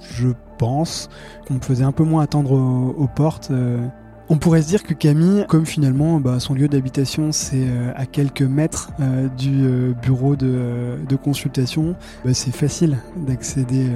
je 0.00 0.28
pense 0.58 1.08
qu'on 1.46 1.60
faisait 1.60 1.84
un 1.84 1.92
peu 1.92 2.04
moins 2.04 2.22
attendre 2.22 2.52
aux, 2.52 3.08
portes. 3.08 3.48
Euh. 3.50 3.86
On 4.28 4.38
pourrait 4.38 4.62
se 4.62 4.68
dire 4.68 4.82
que 4.82 4.94
Camille, 4.94 5.44
comme 5.48 5.66
finalement 5.66 6.18
bah, 6.18 6.40
son 6.40 6.54
lieu 6.54 6.66
d'habitation 6.66 7.30
c'est 7.30 7.66
euh, 7.66 7.92
à 7.94 8.06
quelques 8.06 8.42
mètres 8.42 8.90
euh, 9.00 9.28
du 9.28 9.94
bureau 10.02 10.34
de, 10.34 10.98
de 11.06 11.16
consultation, 11.16 11.94
bah, 12.24 12.32
c'est 12.32 12.54
facile 12.54 12.98
d'accéder 13.16 13.86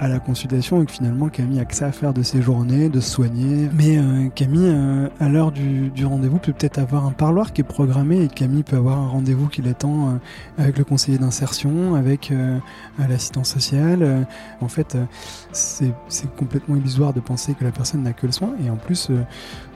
à 0.00 0.08
la 0.08 0.18
consultation 0.18 0.82
et 0.82 0.86
que 0.86 0.92
finalement 0.92 1.28
Camille 1.28 1.60
a 1.60 1.64
que 1.64 1.74
ça 1.74 1.86
à 1.86 1.92
faire 1.92 2.12
de 2.12 2.22
ses 2.22 2.42
journées, 2.42 2.88
de 2.88 3.00
se 3.00 3.10
soigner. 3.10 3.68
Mais 3.74 3.98
euh, 3.98 4.28
Camille, 4.34 4.68
euh, 4.68 5.08
à 5.20 5.28
l'heure 5.28 5.52
du, 5.52 5.92
rendez-vous, 6.04 6.38
peut 6.38 6.52
peut-être 6.52 6.78
avoir 6.78 7.06
un 7.06 7.12
parloir 7.12 7.52
qui 7.52 7.60
est 7.60 7.64
programmé 7.64 8.22
et 8.22 8.28
Camille 8.28 8.64
peut 8.64 8.76
avoir 8.76 8.98
un 8.98 9.08
rendez-vous 9.08 9.48
qui 9.48 9.62
l'attend 9.62 10.10
euh, 10.10 10.12
avec 10.58 10.78
le 10.78 10.84
conseiller 10.84 11.18
d'insertion, 11.18 11.94
avec 11.94 12.32
l'assistance 12.98 13.50
sociale. 13.50 14.26
en 14.60 14.68
fait, 14.68 14.96
c'est 15.52 15.92
complètement 16.36 16.76
illusoire 16.76 17.12
de 17.12 17.20
penser 17.20 17.54
que 17.54 17.64
la 17.64 17.70
personne 17.70 18.02
n'a 18.02 18.12
que 18.12 18.26
le 18.26 18.32
soin 18.32 18.54
et 18.64 18.70
en 18.70 18.76
plus, 18.76 19.10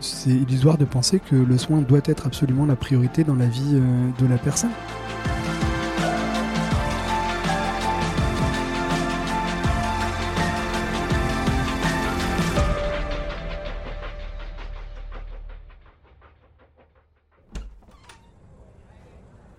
c'est 0.01 0.31
illusoire 0.31 0.79
de 0.79 0.85
penser 0.85 1.21
que 1.21 1.37
le 1.37 1.59
soin 1.59 1.81
doit 1.81 2.01
être 2.05 2.27
absolument 2.27 2.67
la 2.67 2.77
priorité 2.77 3.25
dans 3.25 3.35
la 3.35 3.47
vie 3.47 3.81
de 4.19 4.27
la 4.27 4.39
personne. 4.39 4.71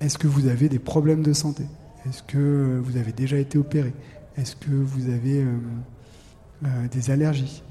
Est-ce 0.09 0.17
que 0.17 0.25
vous 0.25 0.47
avez 0.47 0.69
des 0.69 0.79
problèmes 0.79 1.21
de 1.21 1.33
santé? 1.33 1.65
Est-ce 2.07 2.23
que 2.23 2.81
vous 2.83 2.97
avez 2.97 3.11
déjà 3.11 3.37
été 3.37 3.59
opéré? 3.59 3.93
Est-ce 4.37 4.55
que 4.55 4.71
vous 4.71 5.07
avez 5.07 5.43
euh, 5.43 5.55
euh, 6.65 6.87
des 6.87 7.11
allergies? 7.11 7.61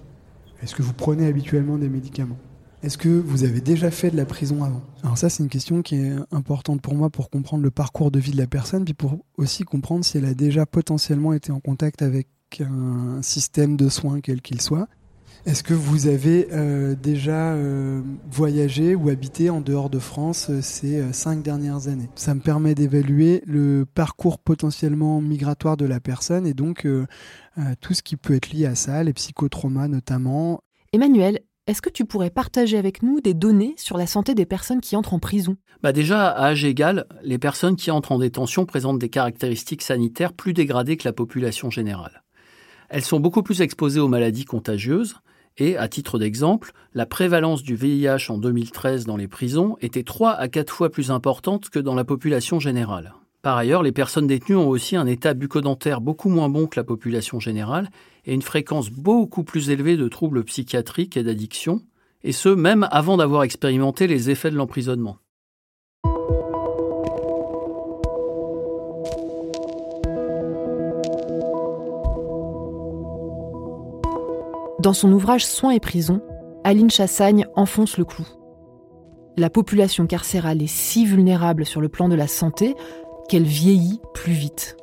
Est-ce 0.62 0.76
que 0.76 0.82
vous 0.82 0.92
prenez 0.92 1.26
habituellement 1.26 1.78
des 1.78 1.88
médicaments? 1.88 2.38
Est-ce 2.84 2.96
que 2.96 3.08
vous 3.08 3.42
avez 3.42 3.60
déjà 3.60 3.90
fait 3.90 4.12
de 4.12 4.16
la 4.16 4.24
prison 4.24 4.62
avant? 4.62 4.82
Alors 5.02 5.18
ça, 5.18 5.30
c'est 5.30 5.42
une 5.42 5.48
question 5.48 5.82
qui 5.82 5.96
est 5.96 6.12
importante 6.30 6.80
pour 6.80 6.94
moi 6.94 7.10
pour 7.10 7.28
comprendre 7.28 7.64
le 7.64 7.72
parcours 7.72 8.12
de 8.12 8.20
vie 8.20 8.30
de 8.30 8.38
la 8.38 8.46
personne, 8.46 8.84
puis 8.84 8.94
pour 8.94 9.18
aussi 9.36 9.64
comprendre 9.64 10.04
si 10.04 10.16
elle 10.16 10.24
a 10.24 10.34
déjà 10.34 10.64
potentiellement 10.64 11.32
été 11.32 11.50
en 11.50 11.58
contact 11.58 12.02
avec 12.02 12.28
un 12.60 13.20
système 13.20 13.76
de 13.76 13.88
soins 13.88 14.20
quel 14.20 14.42
qu'il 14.42 14.60
soit. 14.60 14.86
Est-ce 15.48 15.62
que 15.62 15.72
vous 15.72 16.08
avez 16.08 16.48
euh, 16.52 16.94
déjà 16.94 17.54
euh, 17.54 18.02
voyagé 18.30 18.94
ou 18.94 19.08
habité 19.08 19.48
en 19.48 19.62
dehors 19.62 19.88
de 19.88 19.98
France 19.98 20.48
euh, 20.50 20.60
ces 20.60 21.00
euh, 21.00 21.14
cinq 21.14 21.42
dernières 21.42 21.88
années? 21.88 22.10
Ça 22.16 22.34
me 22.34 22.40
permet 22.40 22.74
d'évaluer 22.74 23.42
le 23.46 23.86
parcours 23.86 24.40
potentiellement 24.40 25.22
migratoire 25.22 25.78
de 25.78 25.86
la 25.86 26.00
personne 26.00 26.46
et 26.46 26.52
donc 26.52 26.84
euh, 26.84 27.06
tout 27.80 27.94
ce 27.94 28.02
qui 28.02 28.16
peut 28.16 28.34
être 28.34 28.50
lié 28.50 28.66
à 28.66 28.74
ça, 28.74 29.02
les 29.02 29.14
psychotraumas 29.14 29.88
notamment. 29.88 30.60
Emmanuel, 30.92 31.40
est-ce 31.66 31.80
que 31.80 31.88
tu 31.88 32.04
pourrais 32.04 32.28
partager 32.28 32.76
avec 32.76 33.02
nous 33.02 33.22
des 33.22 33.32
données 33.32 33.72
sur 33.78 33.96
la 33.96 34.06
santé 34.06 34.34
des 34.34 34.44
personnes 34.44 34.82
qui 34.82 34.96
entrent 34.96 35.14
en 35.14 35.18
prison? 35.18 35.56
Bah 35.82 35.92
Déjà, 35.92 36.28
à 36.28 36.48
âge 36.48 36.66
égal, 36.66 37.06
les 37.22 37.38
personnes 37.38 37.76
qui 37.76 37.90
entrent 37.90 38.12
en 38.12 38.18
détention 38.18 38.66
présentent 38.66 38.98
des 38.98 39.08
caractéristiques 39.08 39.80
sanitaires 39.80 40.34
plus 40.34 40.52
dégradées 40.52 40.98
que 40.98 41.08
la 41.08 41.14
population 41.14 41.70
générale. 41.70 42.22
Elles 42.90 43.02
sont 43.02 43.20
beaucoup 43.20 43.42
plus 43.42 43.62
exposées 43.62 44.00
aux 44.00 44.08
maladies 44.08 44.44
contagieuses, 44.44 45.16
et, 45.58 45.76
à 45.76 45.88
titre 45.88 46.18
d'exemple, 46.18 46.72
la 46.94 47.04
prévalence 47.04 47.62
du 47.62 47.74
VIH 47.74 48.30
en 48.30 48.38
2013 48.38 49.04
dans 49.04 49.16
les 49.16 49.28
prisons 49.28 49.76
était 49.80 50.04
3 50.04 50.32
à 50.32 50.48
4 50.48 50.72
fois 50.72 50.90
plus 50.90 51.10
importante 51.10 51.68
que 51.68 51.78
dans 51.78 51.94
la 51.94 52.04
population 52.04 52.60
générale. 52.60 53.14
Par 53.42 53.56
ailleurs, 53.56 53.82
les 53.82 53.92
personnes 53.92 54.26
détenues 54.26 54.56
ont 54.56 54.68
aussi 54.68 54.96
un 54.96 55.06
état 55.06 55.34
bucco-dentaire 55.34 56.00
beaucoup 56.00 56.28
moins 56.28 56.48
bon 56.48 56.66
que 56.66 56.78
la 56.78 56.84
population 56.84 57.38
générale 57.38 57.90
et 58.24 58.34
une 58.34 58.42
fréquence 58.42 58.90
beaucoup 58.90 59.44
plus 59.44 59.70
élevée 59.70 59.96
de 59.96 60.08
troubles 60.08 60.44
psychiatriques 60.44 61.16
et 61.16 61.22
d'addiction, 61.22 61.82
et 62.24 62.32
ce 62.32 62.48
même 62.48 62.88
avant 62.90 63.16
d'avoir 63.16 63.44
expérimenté 63.44 64.06
les 64.06 64.30
effets 64.30 64.50
de 64.50 64.56
l'emprisonnement. 64.56 65.18
Dans 74.88 74.94
son 74.94 75.12
ouvrage 75.12 75.44
Soins 75.44 75.72
et 75.72 75.80
prison, 75.80 76.22
Aline 76.64 76.88
Chassagne 76.88 77.44
enfonce 77.56 77.98
le 77.98 78.06
clou. 78.06 78.26
La 79.36 79.50
population 79.50 80.06
carcérale 80.06 80.62
est 80.62 80.66
si 80.66 81.04
vulnérable 81.04 81.66
sur 81.66 81.82
le 81.82 81.90
plan 81.90 82.08
de 82.08 82.14
la 82.14 82.26
santé 82.26 82.74
qu'elle 83.28 83.42
vieillit 83.44 84.00
plus 84.14 84.32
vite. 84.32 84.78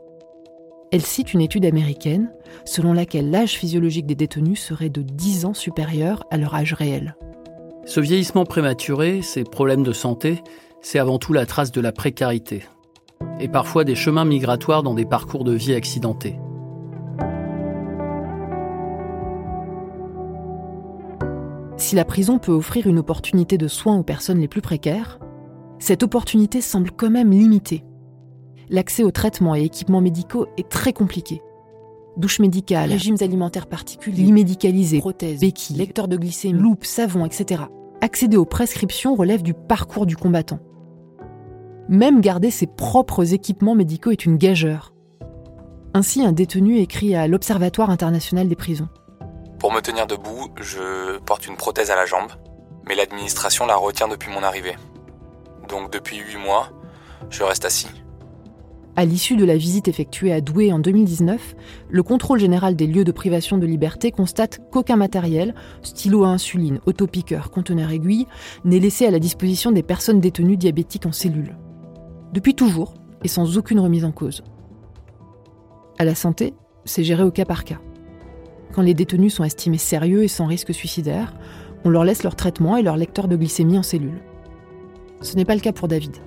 Elle 0.91 1.01
cite 1.01 1.33
une 1.33 1.41
étude 1.41 1.65
américaine 1.65 2.31
selon 2.65 2.93
laquelle 2.93 3.31
l'âge 3.31 3.53
physiologique 3.53 4.05
des 4.05 4.13
détenus 4.13 4.61
serait 4.61 4.89
de 4.89 5.01
10 5.01 5.45
ans 5.45 5.55
supérieur 5.55 6.23
à 6.29 6.37
leur 6.37 6.53
âge 6.53 6.73
réel. 6.73 7.15
Ce 7.87 7.99
vieillissement 7.99 8.45
prématuré, 8.45 9.23
ces 9.23 9.43
problèmes 9.43 9.81
de 9.81 9.91
santé, 9.91 10.43
c'est 10.83 10.99
avant 10.99 11.17
tout 11.17 11.33
la 11.33 11.47
trace 11.47 11.71
de 11.71 11.81
la 11.81 11.91
précarité, 11.91 12.63
et 13.39 13.47
parfois 13.47 13.83
des 13.83 13.95
chemins 13.95 14.23
migratoires 14.23 14.83
dans 14.83 14.93
des 14.93 15.05
parcours 15.05 15.45
de 15.45 15.53
vie 15.53 15.73
accidentés. 15.73 16.35
Si 21.95 21.97
la 21.97 22.03
prison 22.03 22.39
peut 22.39 22.51
offrir 22.51 22.87
une 22.87 22.99
opportunité 22.99 23.57
de 23.57 23.69
soins 23.69 23.95
aux 23.95 24.03
personnes 24.03 24.41
les 24.41 24.49
plus 24.49 24.59
précaires, 24.59 25.17
cette 25.79 26.03
opportunité 26.03 26.59
semble 26.59 26.91
quand 26.91 27.09
même 27.09 27.31
limitée. 27.31 27.85
L'accès 28.67 29.01
aux 29.05 29.11
traitements 29.11 29.55
et 29.55 29.63
équipements 29.63 30.01
médicaux 30.01 30.47
est 30.57 30.67
très 30.67 30.91
compliqué. 30.91 31.41
Douches 32.17 32.39
médicales, 32.39 32.89
régimes 32.89 33.15
alimentaires 33.21 33.67
particuliers, 33.67 34.23
lits 34.23 34.33
médicalisés, 34.33 34.99
prothèses, 34.99 35.39
béquilles, 35.39 35.77
lecteurs 35.77 36.09
de 36.09 36.17
glycémie, 36.17 36.59
loupes, 36.59 36.83
savons, 36.83 37.25
etc. 37.25 37.63
Accéder 38.01 38.35
aux 38.35 38.43
prescriptions 38.43 39.15
relève 39.15 39.41
du 39.41 39.53
parcours 39.53 40.05
du 40.05 40.17
combattant. 40.17 40.59
Même 41.87 42.19
garder 42.19 42.51
ses 42.51 42.67
propres 42.67 43.33
équipements 43.33 43.73
médicaux 43.73 44.11
est 44.11 44.25
une 44.25 44.35
gageure. 44.35 44.93
Ainsi, 45.93 46.25
un 46.25 46.33
détenu 46.33 46.79
écrit 46.79 47.15
à 47.15 47.29
l'Observatoire 47.29 47.89
international 47.89 48.49
des 48.49 48.57
prisons. 48.57 48.89
Pour 49.65 49.73
me 49.73 49.81
tenir 49.81 50.05
debout, 50.05 50.49
je 50.61 51.17
porte 51.25 51.47
une 51.47 51.57
prothèse 51.57 51.89
à 51.89 51.95
la 51.95 52.05
jambe, 52.05 52.31
mais 52.87 52.93
l'administration 52.93 53.65
la 53.65 53.75
retient 53.75 54.07
depuis 54.07 54.31
mon 54.31 54.43
arrivée. 54.43 54.75
Donc 55.67 55.91
depuis 55.91 56.17
8 56.17 56.37
mois, 56.37 56.69
Je 57.31 57.41
reste 57.41 57.65
assis. 57.65 57.87
À 58.95 59.05
l'issue 59.05 59.35
de 59.35 59.43
la 59.43 59.57
visite 59.57 59.87
effectuée 59.87 60.31
à 60.31 60.39
Douai 60.39 60.71
en 60.71 60.77
2019, 60.77 61.55
le 61.89 62.03
contrôle 62.03 62.39
général 62.39 62.75
des 62.75 62.85
lieux 62.85 63.05
de 63.05 63.11
privation 63.11 63.57
de 63.57 63.65
liberté 63.65 64.11
constate 64.11 64.59
qu'aucun 64.71 64.97
matériel, 64.97 65.55
stylo 65.81 66.25
à 66.25 66.27
insuline, 66.27 66.79
autopiqueur, 66.85 67.49
conteneur 67.49 67.89
aiguille, 67.89 68.27
n'est 68.65 68.77
laissé 68.77 69.07
à 69.07 69.11
la 69.11 69.17
disposition 69.17 69.71
des 69.71 69.81
personnes 69.81 70.19
détenues 70.19 70.57
diabétiques 70.57 71.07
en 71.07 71.11
cellule. 71.11 71.57
Depuis 72.33 72.53
toujours, 72.53 72.93
et 73.23 73.27
sans 73.27 73.57
aucune 73.57 73.79
remise 73.79 74.05
en 74.05 74.11
cause. 74.11 74.43
À 75.97 76.05
la 76.05 76.13
santé, 76.13 76.53
c'est 76.83 77.03
géré 77.03 77.23
au 77.23 77.31
cas 77.31 77.45
par 77.45 77.63
cas. 77.63 77.79
Quand 78.75 78.81
les 78.81 78.93
détenus 78.93 79.33
sont 79.33 79.45
estimés 79.45 79.77
sérieux 79.77 80.23
et 80.23 80.27
sans 80.27 80.47
risque 80.47 80.73
suicidaire, 80.73 81.33
on 81.85 81.89
leur 81.89 82.03
laisse 82.03 82.23
leur 82.23 82.35
traitement 82.35 82.75
et 82.75 82.83
leur 82.83 82.97
lecteur 82.97 83.29
de 83.29 83.37
glycémie 83.37 83.77
en 83.77 83.83
cellule. 83.83 84.19
Ce 85.21 85.37
n'est 85.37 85.45
pas 85.45 85.55
le 85.55 85.61
cas 85.61 85.71
pour 85.71 85.87
David. 85.87 86.17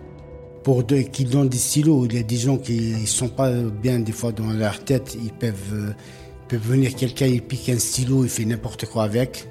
Pour 0.65 0.83
ceux 0.89 1.03
qui 1.03 1.27
donnent 1.27 1.51
des 1.51 1.59
stylos, 1.59 2.07
il 2.07 2.15
y 2.15 2.19
a 2.19 2.23
des 2.23 2.37
gens 2.37 2.57
qui 2.57 2.95
ne 2.99 3.07
sont 3.07 3.29
pas 3.29 3.53
bien 3.53 4.01
des 4.01 4.13
fois 4.13 4.33
dans 4.33 4.51
leur 4.51 4.83
tête. 4.83 5.15
Ils 5.23 5.33
peuvent, 5.33 5.75
euh, 5.75 6.57
venir 6.57 6.95
quelqu'un, 6.95 7.27
il 7.27 7.43
pique 7.43 7.69
un 7.69 7.79
stylo, 7.79 8.25
il 8.25 8.31
fait 8.31 8.47
n'importe 8.47 8.87
quoi 8.87 9.05
avec. 9.05 9.47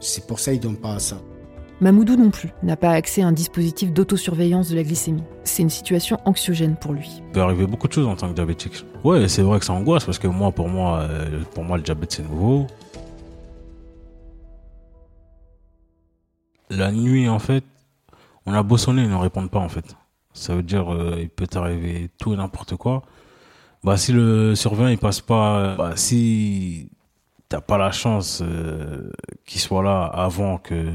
C'est 0.00 0.26
pour 0.26 0.40
ça 0.40 0.52
qu'ils 0.52 0.60
ne 0.60 0.64
donnent 0.64 0.80
pas 0.80 0.98
ça. 0.98 1.20
Mamoudou 1.80 2.16
non 2.16 2.30
plus 2.30 2.50
n'a 2.64 2.76
pas 2.76 2.90
accès 2.90 3.22
à 3.22 3.28
un 3.28 3.32
dispositif 3.32 3.92
d'autosurveillance 3.92 4.68
de 4.68 4.74
la 4.74 4.82
glycémie. 4.82 5.22
C'est 5.44 5.62
une 5.62 5.70
situation 5.70 6.18
anxiogène 6.24 6.74
pour 6.74 6.92
lui. 6.92 7.22
Il 7.28 7.32
peut 7.32 7.40
arriver 7.40 7.66
beaucoup 7.66 7.86
de 7.86 7.92
choses 7.92 8.08
en 8.08 8.16
tant 8.16 8.28
que 8.28 8.34
diabétique. 8.34 8.84
Ouais, 9.04 9.28
c'est 9.28 9.42
vrai 9.42 9.60
que 9.60 9.64
ça 9.64 9.74
angoisse 9.74 10.04
parce 10.04 10.18
que 10.18 10.26
moi, 10.26 10.50
pour 10.50 10.68
moi, 10.68 11.02
euh, 11.02 11.42
pour 11.54 11.62
moi, 11.62 11.76
le 11.76 11.84
diabète 11.84 12.12
c'est 12.12 12.24
nouveau. 12.24 12.66
La 16.68 16.90
nuit, 16.90 17.28
en 17.28 17.38
fait, 17.38 17.64
on 18.44 18.54
a 18.54 18.62
beau 18.64 18.76
sonner, 18.76 19.02
ils 19.02 19.10
ne 19.10 19.14
répondent 19.14 19.50
pas 19.50 19.60
en 19.60 19.68
fait. 19.68 19.96
Ça 20.32 20.56
veut 20.56 20.64
dire 20.64 20.92
euh, 20.92 21.18
il 21.20 21.28
peut 21.28 21.46
t'arriver 21.46 22.10
tout 22.18 22.32
et 22.32 22.36
n'importe 22.36 22.74
quoi. 22.74 23.04
Bah 23.84 23.96
si 23.96 24.12
le 24.12 24.56
surveillant 24.56 24.88
il 24.88 24.98
passe 24.98 25.20
pas, 25.20 25.76
bah, 25.76 25.92
si 25.94 26.90
t'as 27.48 27.60
pas 27.60 27.78
la 27.78 27.92
chance 27.92 28.42
euh, 28.42 29.10
qu'il 29.46 29.60
soit 29.60 29.84
là 29.84 30.02
avant 30.02 30.58
que 30.58 30.92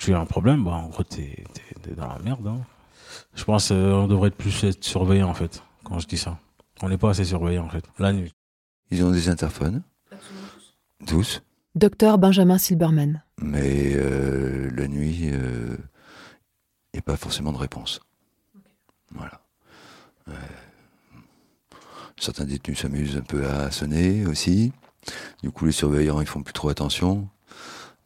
tu 0.00 0.12
aies 0.12 0.14
un 0.14 0.26
problème, 0.26 0.64
bah 0.64 0.72
en 0.72 0.88
gros 0.88 1.04
t'es 1.04 1.44
es, 1.88 1.94
dans 1.94 2.08
la 2.08 2.18
merde. 2.18 2.46
Hein. 2.46 2.60
Je 3.34 3.44
pense 3.44 3.68
qu'on 3.68 3.74
euh, 3.74 4.06
devrait 4.06 4.28
être 4.28 4.36
plus 4.36 4.64
être 4.64 4.82
surveillant 4.82 5.28
en 5.28 5.34
fait 5.34 5.62
quand 5.84 5.98
je 5.98 6.06
dis 6.06 6.18
ça. 6.18 6.38
On 6.82 6.88
n'est 6.88 6.98
pas 6.98 7.10
assez 7.10 7.24
surveillant 7.24 7.66
en 7.66 7.68
fait 7.68 7.84
la 7.98 8.12
nuit. 8.12 8.32
Ils 8.90 9.04
ont 9.04 9.10
des 9.10 9.28
interphones. 9.28 9.82
Tous. 11.06 11.42
Docteur 11.74 12.18
Benjamin 12.18 12.58
Silberman. 12.58 13.22
Mais 13.40 13.92
euh, 13.94 14.70
la 14.74 14.88
nuit, 14.88 15.16
il 15.22 15.34
euh, 15.34 15.76
n'y 16.92 16.98
a 16.98 17.02
pas 17.02 17.16
forcément 17.16 17.52
de 17.52 17.58
réponse. 17.58 18.00
Voilà. 19.14 19.40
Euh, 20.28 20.32
certains 22.18 22.44
détenus 22.44 22.80
s'amusent 22.80 23.16
un 23.16 23.22
peu 23.22 23.46
à 23.46 23.70
sonner 23.70 24.26
aussi. 24.26 24.72
Du 25.42 25.50
coup, 25.50 25.66
les 25.66 25.72
surveillants, 25.72 26.20
ils 26.20 26.26
font 26.26 26.42
plus 26.42 26.52
trop 26.52 26.68
attention. 26.70 27.28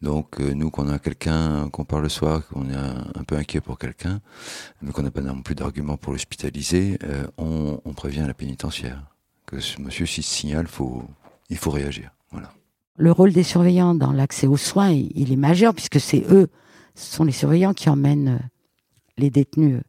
Donc, 0.05 0.39
nous, 0.39 0.71
quand 0.71 0.87
on 0.87 0.91
a 0.91 0.99
quelqu'un, 0.99 1.69
qu'on 1.71 1.85
parle 1.85 2.05
le 2.05 2.09
soir, 2.09 2.47
qu'on 2.49 2.69
est 2.71 2.77
un, 2.77 3.25
peu 3.27 3.37
inquiet 3.37 3.61
pour 3.61 3.79
quelqu'un, 3.79 4.21
mais 4.83 4.93
qu'on 4.93 5.03
n'a 5.03 5.11
pas 5.11 5.23
non 5.23 5.43
plus 5.43 5.55
d'arguments 5.55 5.97
pour 5.97 6.13
l'hospitaliser, 6.13 6.99
on, 7.39 7.81
on, 7.85 7.93
prévient 7.95 8.25
la 8.27 8.35
pénitentiaire 8.35 9.03
que 9.47 9.61
ce 9.61 9.81
monsieur, 9.81 10.07
s'il 10.07 10.25
signale, 10.25 10.67
faut, 10.67 11.05
il 11.51 11.57
faut 11.57 11.71
réagir. 11.71 12.11
Voilà. 12.31 12.53
Le 12.97 13.11
rôle 13.11 13.33
des 13.33 13.43
surveillants 13.43 13.95
dans 13.95 14.13
l'accès 14.13 14.47
aux 14.47 14.57
soins, 14.57 14.91
il 14.91 15.33
est 15.33 15.37
majeur 15.37 15.75
puisque 15.75 16.01
c'est 16.01 16.25
eux, 16.31 16.49
ce 16.95 17.17
sont 17.17 17.25
les 17.25 17.33
surveillants 17.33 17.75
qui 17.75 17.89
emmènent 17.89 18.29
euh, 18.29 18.49
les 19.19 19.31
détenus 19.31 19.79
euh, 19.79 19.83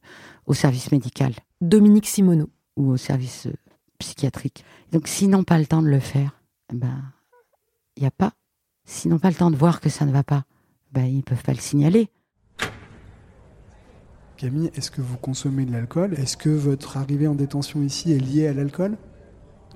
au 0.48 0.54
service 0.54 0.92
médical. 0.92 1.34
Dominique 1.62 2.08
Simoneau. 2.08 2.50
Ou 2.78 2.92
au 2.92 2.98
service 2.98 3.46
euh, 3.46 3.54
psychiatrique. 4.00 4.66
Donc 4.92 5.08
s'ils 5.08 5.30
n'ont 5.30 5.46
pas 5.46 5.58
le 5.58 5.66
temps 5.66 5.82
de 5.82 5.88
le 5.88 6.00
faire, 6.00 6.42
eh 6.74 6.76
ben 6.76 7.04
il 7.96 8.02
n'y 8.02 8.08
a 8.08 8.12
pas. 8.12 8.34
S'ils 8.86 9.12
n'ont 9.12 9.20
pas 9.20 9.30
le 9.30 9.36
temps 9.36 9.52
de 9.52 9.56
voir 9.56 9.82
que 9.82 9.90
ça 9.90 10.06
ne 10.06 10.12
va 10.12 10.24
pas, 10.24 10.46
ben 10.94 11.06
ils 11.06 11.24
peuvent 11.24 11.44
pas 11.44 11.54
le 11.54 11.60
signaler. 11.60 12.10
Camille, 14.38 14.70
est-ce 14.76 14.92
que 14.92 15.02
vous 15.02 15.18
consommez 15.18 15.66
de 15.66 15.72
l'alcool? 15.72 16.14
Est-ce 16.16 16.38
que 16.38 16.50
votre 16.50 16.98
arrivée 16.98 17.28
en 17.28 17.36
détention 17.36 17.82
ici 17.82 18.12
est 18.12 18.20
liée 18.20 18.48
à 18.48 18.54
l'alcool? 18.54 18.98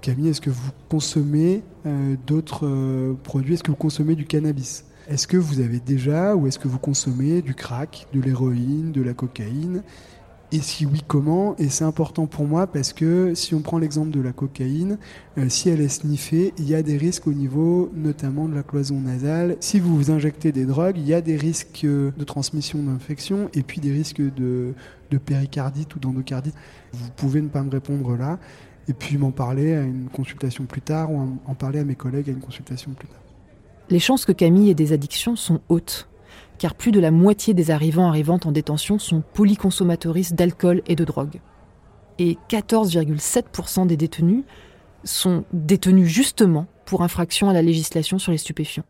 Camille, 0.02 0.30
est-ce 0.30 0.42
que 0.42 0.50
vous 0.50 0.72
consommez 0.90 1.64
euh, 1.86 2.16
d'autres 2.28 2.68
euh, 2.68 3.14
produits? 3.24 3.56
Est-ce 3.56 3.64
que 3.64 3.72
vous 3.72 3.78
consommez 3.78 4.16
du 4.16 4.26
cannabis? 4.26 4.86
Est-ce 5.08 5.28
que 5.28 5.38
vous 5.38 5.60
avez 5.60 5.80
déjà 5.80 6.36
ou 6.36 6.48
est-ce 6.48 6.60
que 6.60 6.68
vous 6.68 6.78
consommez 6.78 7.42
du 7.42 7.56
crack, 7.56 8.08
de 8.14 8.22
l'héroïne, 8.22 8.92
de 8.92 9.02
la 9.02 9.14
cocaïne? 9.14 9.82
Et 10.52 10.62
si 10.62 10.86
oui, 10.86 11.02
comment? 11.06 11.56
Et 11.58 11.70
c'est 11.70 11.84
important 11.84 12.26
pour 12.26 12.46
moi 12.46 12.66
parce 12.66 12.92
que 12.92 13.36
si 13.36 13.54
on 13.54 13.62
prend 13.62 13.78
l'exemple 13.78 14.10
de 14.10 14.20
la 14.20 14.32
cocaïne, 14.32 14.98
euh, 15.38 15.48
si 15.48 15.70
elle 15.70 15.80
est 15.80 15.90
sniffée, 15.90 16.54
il 16.58 16.68
y 16.68 16.74
a 16.74 16.82
des 16.82 16.98
risques 16.98 17.28
au 17.28 17.34
niveau 17.34 17.92
notamment 17.94 18.48
de 18.48 18.56
la 18.56 18.64
cloison 18.64 19.00
nasale. 19.00 19.58
Si 19.60 19.80
vous 19.80 19.96
vous 19.96 20.10
injectez 20.10 20.52
des 20.52 20.66
drogues, 20.66 20.98
il 20.98 21.08
y 21.08 21.14
a 21.14 21.22
des 21.22 21.38
risques 21.38 21.86
de 21.86 22.24
transmission 22.24 22.82
d'infection 22.82 23.50
et 23.54 23.62
puis 23.62 23.80
des 23.80 23.92
risques 23.92 24.22
de, 24.22 24.74
de 25.12 25.18
péricardite 25.20 25.96
ou 25.96 26.00
d'endocardite. 26.00 26.56
Vous 26.94 27.10
pouvez 27.16 27.42
ne 27.42 27.50
pas 27.50 27.62
me 27.62 27.70
répondre 27.70 28.18
là 28.18 28.40
et 28.88 28.94
puis 28.94 29.18
m'en 29.18 29.32
parler 29.32 29.76
à 29.76 29.84
une 29.84 30.10
consultation 30.12 30.66
plus 30.66 30.82
tard 30.82 31.12
ou 31.12 31.38
en 31.46 31.54
parler 31.54 31.80
à 31.80 31.84
mes 31.84 31.96
collègues 31.96 32.30
à 32.30 32.32
une 32.32 32.40
consultation 32.40 32.92
plus 32.92 33.08
tard. 33.08 33.22
Les 33.92 34.00
chances 34.00 34.26
que 34.26 34.32
Camille 34.32 34.70
ait 34.70 34.76
des 34.76 34.94
addictions 34.94 35.36
sont 35.36 35.62
hautes, 35.70 36.08
car 36.60 36.76
plus 36.76 36.92
de 36.92 37.00
la 37.00 37.10
moitié 37.10 37.56
des 37.56 37.72
arrivants 37.72 38.08
arrivant 38.08 38.40
en 38.46 38.52
détention 38.52 39.00
sont 39.00 39.24
polyconsomatoristes 39.34 40.36
d'alcool 40.36 40.84
et 40.86 40.96
de 40.96 41.06
drogue. 41.06 41.40
Et 42.20 42.38
14,7% 42.50 43.88
des 43.88 43.98
détenus 43.98 44.44
sont 45.06 45.46
détenus 45.54 46.08
justement 46.08 46.68
pour 46.86 47.02
infraction 47.02 47.50
à 47.50 47.54
la 47.54 47.62
législation 47.62 48.20
sur 48.20 48.32
les 48.32 48.38
stupéfiants. 48.38 48.84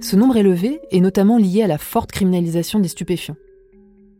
Ce 0.00 0.16
nombre 0.16 0.36
élevé 0.36 0.80
est 0.90 1.00
notamment 1.00 1.38
lié 1.38 1.62
à 1.62 1.66
la 1.66 1.78
forte 1.78 2.10
criminalisation 2.10 2.80
des 2.80 2.88
stupéfiants. 2.88 3.36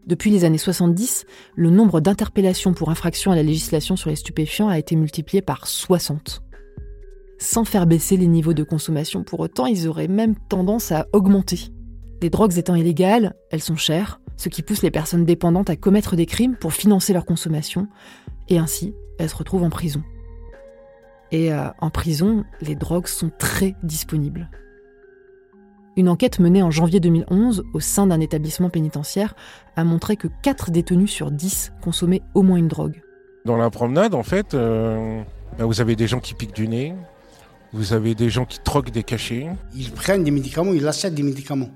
Depuis 0.09 0.31
les 0.31 0.47
années 0.47 0.57
70, 0.57 1.27
le 1.55 1.69
nombre 1.69 2.01
d'interpellations 2.01 2.73
pour 2.73 2.89
infraction 2.89 3.31
à 3.31 3.37
la 3.37 3.43
législation 3.43 3.95
sur 3.95 4.09
les 4.09 4.17
stupéfiants 4.17 4.71
a 4.71 4.79
été 4.79 4.97
multiplié 4.97 5.43
par 5.43 5.67
60. 5.67 6.43
Sans 7.37 7.67
faire 7.67 7.87
baisser 7.87 8.17
les 8.17 8.27
niveaux 8.27 8.55
de 8.55 8.63
consommation 8.63 9.23
pour 9.23 9.41
autant, 9.41 9.67
ils 9.67 9.87
auraient 9.87 10.09
même 10.09 10.35
tendance 10.49 10.93
à 10.93 11.07
augmenter. 11.13 11.69
Les 12.23 12.31
drogues 12.31 12.57
étant 12.57 12.75
illégales, 12.75 13.35
elles 13.51 13.61
sont 13.61 13.77
chères, 13.77 14.23
ce 14.39 14.49
qui 14.49 14.63
pousse 14.63 14.81
les 14.81 14.91
personnes 14.91 15.27
dépendantes 15.27 15.69
à 15.69 15.77
commettre 15.77 16.17
des 16.17 16.25
crimes 16.25 16.57
pour 16.57 16.73
financer 16.73 17.13
leur 17.13 17.27
consommation, 17.27 17.87
et 18.49 18.57
ainsi, 18.57 18.95
elles 19.19 19.29
se 19.29 19.37
retrouvent 19.37 19.63
en 19.63 19.71
prison. 19.71 20.03
Et 21.33 21.53
euh, 21.53 21.69
en 21.83 21.91
prison, 21.91 22.47
les 22.63 22.77
drogues 22.77 23.09
sont 23.09 23.31
très 23.39 23.75
disponibles. 23.83 24.49
Une 25.99 26.09
enquête 26.09 26.39
menée 26.39 26.63
en 26.63 26.71
janvier 26.71 27.01
2011 27.01 27.65
au 27.75 27.81
sein 27.81 28.07
d'un 28.07 28.21
établissement 28.21 28.71
pénitentiaire 28.71 29.35
a 29.75 29.83
montré 29.83 30.17
que 30.17 30.29
4 30.45 30.71
détenus 30.71 31.11
sur 31.11 31.33
10 31.33 31.73
consommaient 31.83 32.23
au 32.35 32.43
moins 32.43 32.57
une 32.57 32.69
drogue. 32.69 33.03
Dans 33.45 33.57
la 33.57 33.69
promenade, 33.69 34.15
en 34.15 34.23
fait, 34.23 34.55
euh, 34.55 35.21
bah, 35.59 35.65
vous 35.65 35.81
avez 35.81 35.97
des 35.97 36.07
gens 36.07 36.21
qui 36.21 36.35
piquent 36.35 36.55
du 36.55 36.69
nez, 36.69 36.95
vous 37.73 37.95
avez 37.95 38.15
des 38.15 38.31
gens 38.31 38.45
qui 38.45 38.61
troquent 38.61 38.93
des 38.93 39.03
cachets. 39.03 39.49
Ils 39.75 39.91
prennent 39.91 40.23
des 40.23 40.31
médicaments, 40.31 40.73
ils 40.73 40.87
achètent 40.87 41.17
des 41.17 41.25
médicaments. 41.25 41.71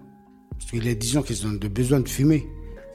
Parce 0.57 0.71
qu'il 0.71 0.87
y 0.87 0.91
a 0.91 0.95
des 0.95 1.07
gens 1.09 1.23
qui 1.23 1.45
ont 1.45 1.69
besoin 1.69 1.99
de 1.99 2.09
fumer. 2.09 2.47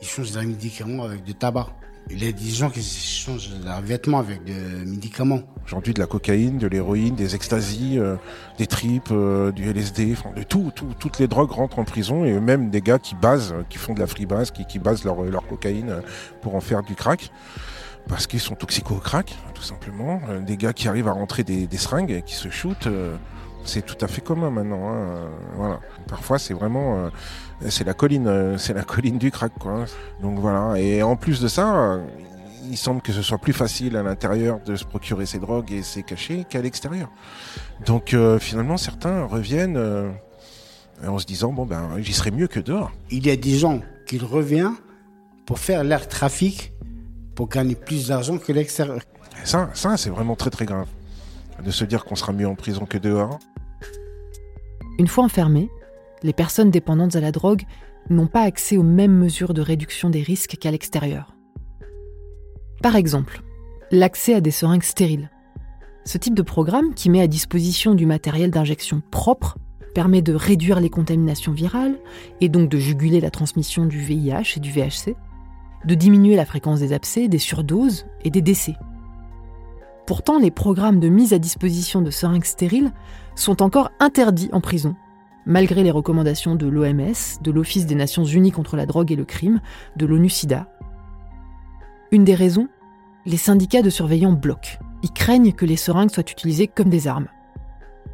Ils 0.01 0.07
changent 0.07 0.31
des 0.31 0.45
médicaments 0.45 1.03
avec 1.03 1.25
du 1.25 1.35
tabac. 1.35 1.67
Il 2.09 2.23
y 2.23 2.27
a 2.27 2.31
des 2.31 2.49
gens 2.49 2.69
qui 2.69 2.81
changent 2.81 3.49
leurs 3.65 3.81
vêtements 3.81 4.19
avec 4.19 4.43
des 4.43 4.53
médicaments. 4.85 5.41
Aujourd'hui, 5.65 5.93
de 5.93 5.99
la 5.99 6.05
cocaïne, 6.05 6.57
de 6.57 6.67
l'héroïne, 6.67 7.15
des 7.15 7.35
extasies, 7.35 7.99
euh, 7.99 8.15
des 8.57 8.67
tripes, 8.67 9.09
euh, 9.11 9.51
du 9.51 9.69
LSD, 9.69 10.15
de 10.35 10.43
tout, 10.43 10.71
tout, 10.73 10.93
toutes 10.97 11.19
les 11.19 11.27
drogues 11.27 11.51
rentrent 11.51 11.79
en 11.79 11.83
prison 11.83 12.23
et 12.23 12.39
même 12.39 12.69
des 12.69 12.81
gars 12.81 12.99
qui 12.99 13.15
basent, 13.15 13.53
qui 13.69 13.77
font 13.77 13.93
de 13.93 13.99
la 13.99 14.07
freebase, 14.07 14.51
qui, 14.51 14.65
qui 14.65 14.79
basent 14.79 15.03
leur, 15.03 15.21
leur 15.23 15.45
cocaïne 15.47 16.01
pour 16.41 16.55
en 16.55 16.61
faire 16.61 16.81
du 16.83 16.95
crack. 16.95 17.31
Parce 18.07 18.25
qu'ils 18.25 18.39
sont 18.39 18.55
toxicaux 18.55 18.95
au 18.95 18.99
crack, 18.99 19.35
tout 19.53 19.63
simplement. 19.63 20.21
Euh, 20.29 20.39
des 20.39 20.55
gars 20.55 20.71
qui 20.71 20.87
arrivent 20.87 21.09
à 21.09 21.13
rentrer 21.13 21.43
des, 21.43 21.67
des 21.67 21.77
seringues 21.77 22.11
et 22.11 22.21
qui 22.21 22.35
se 22.35 22.49
shootent 22.49 22.87
c'est 23.65 23.85
tout 23.85 23.97
à 23.99 24.07
fait 24.07 24.21
commun 24.21 24.49
maintenant. 24.49 24.93
Hein. 24.93 25.29
Voilà. 25.57 25.81
Parfois, 26.07 26.39
c'est 26.39 26.53
vraiment, 26.53 27.09
c'est 27.69 27.83
la 27.83 27.93
colline, 27.93 28.57
c'est 28.57 28.73
la 28.73 28.83
colline 28.83 29.17
du 29.17 29.31
crack, 29.31 29.53
quoi. 29.59 29.85
Donc 30.21 30.39
voilà. 30.39 30.79
Et 30.79 31.01
en 31.03 31.15
plus 31.15 31.41
de 31.41 31.47
ça, 31.47 31.99
il 32.69 32.77
semble 32.77 33.01
que 33.01 33.11
ce 33.11 33.21
soit 33.21 33.37
plus 33.37 33.53
facile 33.53 33.95
à 33.97 34.03
l'intérieur 34.03 34.59
de 34.65 34.75
se 34.75 34.85
procurer 34.85 35.25
ces 35.25 35.39
drogues 35.39 35.71
et 35.71 35.83
ces 35.83 36.03
cachets 36.03 36.45
qu'à 36.49 36.61
l'extérieur. 36.61 37.09
Donc 37.85 38.13
euh, 38.13 38.39
finalement, 38.39 38.77
certains 38.77 39.25
reviennent 39.25 39.77
euh, 39.77 40.11
en 41.05 41.19
se 41.19 41.25
disant 41.25 41.51
bon 41.51 41.65
ben 41.65 41.89
j'y 41.99 42.13
serais 42.13 42.31
mieux 42.31 42.47
que 42.47 42.59
dehors. 42.59 42.91
Il 43.09 43.25
y 43.25 43.31
a 43.31 43.35
des 43.35 43.57
gens 43.57 43.81
qui 44.05 44.19
reviennent 44.19 44.75
pour 45.45 45.59
faire 45.59 45.83
l'air 45.83 46.07
trafic 46.07 46.73
pour 47.35 47.47
gagner 47.47 47.75
plus 47.75 48.07
d'argent 48.07 48.37
que 48.37 48.51
l'extérieur. 48.51 48.99
Ça, 49.43 49.69
ça 49.73 49.97
c'est 49.97 50.09
vraiment 50.09 50.35
très 50.35 50.49
très 50.49 50.65
grave 50.65 50.87
de 51.63 51.71
se 51.71 51.85
dire 51.85 52.05
qu'on 52.05 52.15
sera 52.15 52.33
mieux 52.33 52.47
en 52.47 52.55
prison 52.55 52.85
que 52.85 52.97
dehors. 52.97 53.39
Une 54.99 55.07
fois 55.07 55.23
enfermées, 55.23 55.69
les 56.23 56.33
personnes 56.33 56.71
dépendantes 56.71 57.15
à 57.15 57.21
la 57.21 57.31
drogue 57.31 57.63
n'ont 58.09 58.27
pas 58.27 58.41
accès 58.41 58.77
aux 58.77 58.83
mêmes 58.83 59.17
mesures 59.17 59.53
de 59.53 59.61
réduction 59.61 60.09
des 60.09 60.21
risques 60.21 60.57
qu'à 60.59 60.71
l'extérieur. 60.71 61.35
Par 62.81 62.95
exemple, 62.95 63.41
l'accès 63.91 64.33
à 64.33 64.41
des 64.41 64.51
seringues 64.51 64.83
stériles. 64.83 65.29
Ce 66.05 66.17
type 66.17 66.35
de 66.35 66.41
programme, 66.41 66.93
qui 66.93 67.09
met 67.09 67.21
à 67.21 67.27
disposition 67.27 67.95
du 67.95 68.05
matériel 68.05 68.51
d'injection 68.51 69.01
propre, 69.11 69.57
permet 69.93 70.21
de 70.21 70.33
réduire 70.33 70.79
les 70.79 70.89
contaminations 70.89 71.51
virales 71.51 71.97
et 72.39 72.49
donc 72.49 72.69
de 72.69 72.77
juguler 72.77 73.19
la 73.19 73.31
transmission 73.31 73.85
du 73.85 73.97
VIH 73.97 74.53
et 74.57 74.59
du 74.59 74.71
VHC, 74.71 75.15
de 75.85 75.95
diminuer 75.95 76.35
la 76.35 76.45
fréquence 76.45 76.79
des 76.79 76.93
abcès, 76.93 77.27
des 77.27 77.39
surdoses 77.39 78.05
et 78.23 78.29
des 78.29 78.41
décès. 78.41 78.75
Pourtant, 80.05 80.39
les 80.39 80.51
programmes 80.51 80.99
de 80.99 81.09
mise 81.09 81.33
à 81.33 81.39
disposition 81.39 82.01
de 82.01 82.11
seringues 82.11 82.45
stériles 82.45 82.93
sont 83.35 83.61
encore 83.61 83.91
interdits 83.99 84.49
en 84.53 84.61
prison, 84.61 84.95
malgré 85.47 85.81
les 85.81 85.91
recommandations 85.91 86.55
de 86.55 86.67
l'OMS, 86.67 87.41
de 87.41 87.51
l'Office 87.51 87.87
des 87.87 87.95
Nations 87.95 88.25
Unies 88.25 88.51
contre 88.51 88.75
la 88.75 88.85
drogue 88.85 89.11
et 89.11 89.15
le 89.15 89.25
crime, 89.25 89.61
de 89.95 90.05
l'ONU-SIDA. 90.05 90.67
Une 92.11 92.25
des 92.25 92.35
raisons 92.35 92.67
Les 93.25 93.37
syndicats 93.37 93.81
de 93.81 93.89
surveillants 93.89 94.33
bloquent. 94.33 94.77
Ils 95.03 95.11
craignent 95.11 95.53
que 95.53 95.65
les 95.65 95.77
seringues 95.77 96.11
soient 96.11 96.29
utilisées 96.29 96.67
comme 96.67 96.89
des 96.89 97.07
armes. 97.07 97.27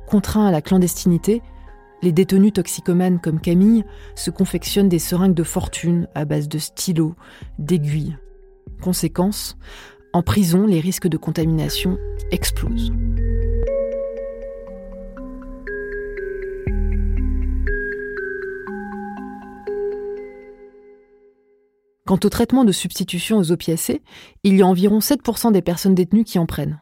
Contraints 0.07 0.45
à 0.45 0.51
la 0.51 0.61
clandestinité, 0.61 1.41
les 2.03 2.11
détenus 2.11 2.53
toxicomanes 2.53 3.19
comme 3.19 3.39
Camille 3.39 3.83
se 4.15 4.29
confectionnent 4.29 4.89
des 4.89 4.99
seringues 4.99 5.33
de 5.33 5.43
fortune 5.43 6.07
à 6.13 6.25
base 6.25 6.47
de 6.47 6.59
stylos, 6.59 7.15
d'aiguilles. 7.57 8.17
Conséquence, 8.81 9.57
en 10.11 10.21
prison, 10.21 10.67
les 10.67 10.79
risques 10.79 11.07
de 11.07 11.17
contamination 11.17 11.97
explosent. 12.31 12.91
Quant 22.05 22.19
au 22.23 22.29
traitement 22.29 22.65
de 22.65 22.71
substitution 22.71 23.37
aux 23.37 23.51
opiacés, 23.51 24.01
il 24.43 24.57
y 24.57 24.61
a 24.61 24.67
environ 24.67 24.99
7% 24.99 25.53
des 25.53 25.61
personnes 25.61 25.95
détenues 25.95 26.25
qui 26.25 26.37
en 26.37 26.45
prennent. 26.45 26.81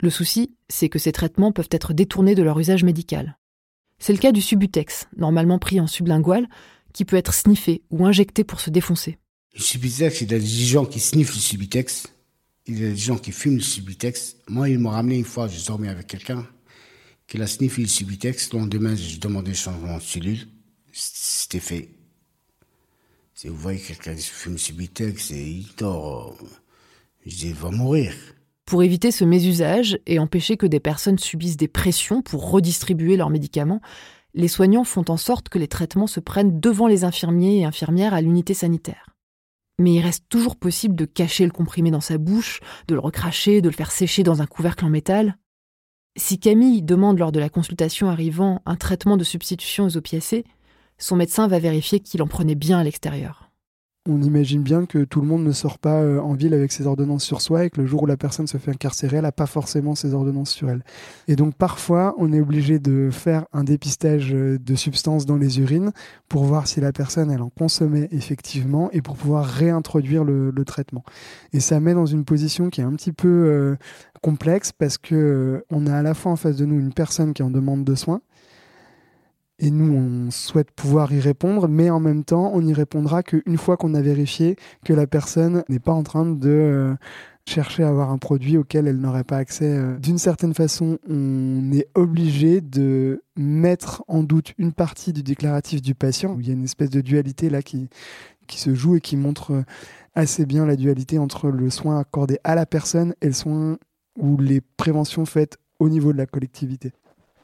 Le 0.00 0.10
souci, 0.10 0.54
c'est 0.68 0.88
que 0.88 0.98
ces 0.98 1.12
traitements 1.12 1.52
peuvent 1.52 1.68
être 1.70 1.92
détournés 1.92 2.34
de 2.34 2.42
leur 2.42 2.58
usage 2.58 2.84
médical. 2.84 3.38
C'est 3.98 4.12
le 4.12 4.18
cas 4.18 4.32
du 4.32 4.40
Subutex, 4.40 5.08
normalement 5.16 5.58
pris 5.58 5.80
en 5.80 5.86
sublingual, 5.86 6.48
qui 6.92 7.04
peut 7.04 7.16
être 7.16 7.34
sniffé 7.34 7.82
ou 7.90 8.04
injecté 8.04 8.44
pour 8.44 8.60
se 8.60 8.70
défoncer. 8.70 9.18
Le 9.54 9.60
Subutex, 9.60 10.20
il 10.20 10.30
y 10.30 10.34
a 10.34 10.38
des 10.38 10.46
gens 10.46 10.84
qui 10.84 11.00
sniffent 11.00 11.34
le 11.34 11.40
Subutex, 11.40 12.08
il 12.66 12.80
y 12.80 12.86
a 12.86 12.90
des 12.90 12.96
gens 12.96 13.18
qui 13.18 13.32
fument 13.32 13.56
le 13.56 13.62
Subutex. 13.62 14.36
Moi, 14.48 14.68
ils 14.68 14.78
m'ont 14.78 14.90
ramené 14.90 15.16
une 15.16 15.24
fois, 15.24 15.48
j'ai 15.48 15.64
dormi 15.66 15.88
avec 15.88 16.06
quelqu'un 16.06 16.46
qui 17.26 17.40
a 17.40 17.46
sniffé 17.46 17.82
le 17.82 17.88
Subutex. 17.88 18.52
Le 18.52 18.60
lendemain, 18.60 18.94
j'ai 18.94 19.18
demandé 19.18 19.54
changement 19.54 19.98
de 19.98 20.02
cellule. 20.02 20.46
C'était 20.92 21.60
fait. 21.60 21.88
Si 23.42 23.48
vous 23.48 23.56
voyez 23.56 23.80
quelqu'un 23.80 24.14
qui 24.14 24.22
fume 24.22 24.54
et 24.54 25.42
il 25.42 25.66
dort, 25.76 26.36
je 27.26 27.36
dis, 27.36 27.48
il 27.48 27.54
va 27.54 27.72
mourir. 27.72 28.14
Pour 28.66 28.84
éviter 28.84 29.10
ce 29.10 29.24
mésusage 29.24 29.98
et 30.06 30.20
empêcher 30.20 30.56
que 30.56 30.66
des 30.66 30.78
personnes 30.78 31.18
subissent 31.18 31.56
des 31.56 31.66
pressions 31.66 32.22
pour 32.22 32.52
redistribuer 32.52 33.16
leurs 33.16 33.30
médicaments, 33.30 33.80
les 34.34 34.46
soignants 34.46 34.84
font 34.84 35.04
en 35.08 35.16
sorte 35.16 35.48
que 35.48 35.58
les 35.58 35.66
traitements 35.66 36.06
se 36.06 36.20
prennent 36.20 36.60
devant 36.60 36.86
les 36.86 37.02
infirmiers 37.02 37.58
et 37.58 37.64
infirmières 37.64 38.14
à 38.14 38.20
l'unité 38.20 38.54
sanitaire. 38.54 39.16
Mais 39.80 39.94
il 39.94 40.00
reste 40.02 40.26
toujours 40.28 40.54
possible 40.54 40.94
de 40.94 41.04
cacher 41.04 41.44
le 41.44 41.50
comprimé 41.50 41.90
dans 41.90 42.00
sa 42.00 42.18
bouche, 42.18 42.60
de 42.86 42.94
le 42.94 43.00
recracher, 43.00 43.60
de 43.60 43.68
le 43.68 43.74
faire 43.74 43.90
sécher 43.90 44.22
dans 44.22 44.40
un 44.40 44.46
couvercle 44.46 44.84
en 44.84 44.88
métal. 44.88 45.36
Si 46.16 46.38
Camille 46.38 46.82
demande 46.82 47.18
lors 47.18 47.32
de 47.32 47.40
la 47.40 47.48
consultation 47.48 48.08
arrivant 48.08 48.62
un 48.66 48.76
traitement 48.76 49.16
de 49.16 49.24
substitution 49.24 49.86
aux 49.86 49.96
opiacés, 49.96 50.44
son 51.02 51.16
médecin 51.16 51.48
va 51.48 51.58
vérifier 51.58 52.00
qu'il 52.00 52.22
en 52.22 52.26
prenait 52.26 52.54
bien 52.54 52.78
à 52.78 52.84
l'extérieur 52.84 53.52
on 54.08 54.20
imagine 54.20 54.62
bien 54.62 54.84
que 54.84 55.04
tout 55.04 55.20
le 55.20 55.28
monde 55.28 55.44
ne 55.44 55.52
sort 55.52 55.78
pas 55.78 56.00
euh, 56.00 56.18
en 56.20 56.34
ville 56.34 56.54
avec 56.54 56.72
ses 56.72 56.88
ordonnances 56.88 57.22
sur 57.22 57.40
soi 57.40 57.64
et 57.64 57.70
que 57.70 57.80
le 57.80 57.86
jour 57.86 58.02
où 58.02 58.06
la 58.06 58.16
personne 58.16 58.48
se 58.48 58.58
fait 58.58 58.72
incarcérer, 58.72 59.18
elle 59.18 59.22
n'a 59.22 59.30
pas 59.30 59.46
forcément 59.46 59.94
ses 59.94 60.12
ordonnances 60.12 60.50
sur 60.50 60.70
elle. 60.70 60.82
Et 61.28 61.36
donc 61.36 61.54
parfois, 61.54 62.14
on 62.18 62.32
est 62.32 62.40
obligé 62.40 62.80
de 62.80 63.10
faire 63.12 63.44
un 63.52 63.62
dépistage 63.62 64.34
euh, 64.34 64.58
de 64.58 64.74
substances 64.74 65.24
dans 65.24 65.36
les 65.36 65.60
urines 65.60 65.92
pour 66.28 66.42
voir 66.44 66.66
si 66.66 66.80
la 66.80 66.92
personne, 66.92 67.30
elle 67.30 67.42
en 67.42 67.50
consommait 67.50 68.08
effectivement 68.10 68.90
et 68.90 69.02
pour 69.02 69.16
pouvoir 69.16 69.44
réintroduire 69.46 70.24
le, 70.24 70.52
traitement. 70.66 71.04
Et 71.52 71.60
ça 71.60 71.80
met 71.80 71.94
dans 71.94 72.06
une 72.06 72.24
position 72.24 72.70
qui 72.70 72.80
est 72.80 72.84
un 72.84 72.94
petit 72.94 73.12
peu 73.12 73.28
euh, 73.28 73.76
complexe 74.20 74.72
parce 74.72 74.96
que 74.96 75.64
on 75.70 75.86
a 75.86 75.94
à 75.94 76.02
la 76.02 76.14
fois 76.14 76.32
en 76.32 76.36
face 76.36 76.56
de 76.56 76.64
nous 76.64 76.78
une 76.78 76.92
personne 76.92 77.34
qui 77.34 77.42
en 77.42 77.50
demande 77.50 77.84
de 77.84 77.94
soins 77.94 78.20
et 79.58 79.70
nous, 79.70 79.94
on 79.94 80.30
souhaite 80.30 80.70
pouvoir 80.72 81.12
y 81.12 81.20
répondre, 81.20 81.68
mais 81.68 81.90
en 81.90 82.00
même 82.00 82.24
temps, 82.24 82.50
on 82.54 82.62
n'y 82.62 82.74
répondra 82.74 83.22
qu'une 83.22 83.58
fois 83.58 83.76
qu'on 83.76 83.94
a 83.94 84.00
vérifié 84.00 84.56
que 84.84 84.92
la 84.92 85.06
personne 85.06 85.62
n'est 85.68 85.78
pas 85.78 85.92
en 85.92 86.02
train 86.02 86.26
de 86.26 86.48
euh, 86.48 86.94
chercher 87.46 87.82
à 87.82 87.88
avoir 87.88 88.10
un 88.10 88.18
produit 88.18 88.56
auquel 88.56 88.88
elle 88.88 88.98
n'aurait 88.98 89.24
pas 89.24 89.36
accès. 89.36 89.76
Euh. 89.76 89.98
D'une 89.98 90.18
certaine 90.18 90.54
façon, 90.54 90.98
on 91.08 91.70
est 91.72 91.88
obligé 91.94 92.60
de 92.60 93.22
mettre 93.36 94.02
en 94.08 94.22
doute 94.22 94.52
une 94.58 94.72
partie 94.72 95.12
du 95.12 95.22
déclaratif 95.22 95.82
du 95.82 95.94
patient. 95.94 96.36
Il 96.40 96.46
y 96.46 96.50
a 96.50 96.54
une 96.54 96.64
espèce 96.64 96.90
de 96.90 97.00
dualité 97.00 97.50
là 97.50 97.62
qui, 97.62 97.88
qui 98.46 98.58
se 98.58 98.74
joue 98.74 98.96
et 98.96 99.00
qui 99.00 99.16
montre 99.16 99.52
euh, 99.52 99.62
assez 100.14 100.46
bien 100.46 100.66
la 100.66 100.76
dualité 100.76 101.18
entre 101.18 101.48
le 101.48 101.70
soin 101.70 101.98
accordé 101.98 102.38
à 102.44 102.54
la 102.54 102.66
personne 102.66 103.14
et 103.20 103.26
le 103.26 103.32
soin 103.32 103.78
ou 104.18 104.38
les 104.38 104.60
préventions 104.60 105.24
faites 105.24 105.58
au 105.78 105.88
niveau 105.88 106.12
de 106.12 106.18
la 106.18 106.26
collectivité. 106.26 106.92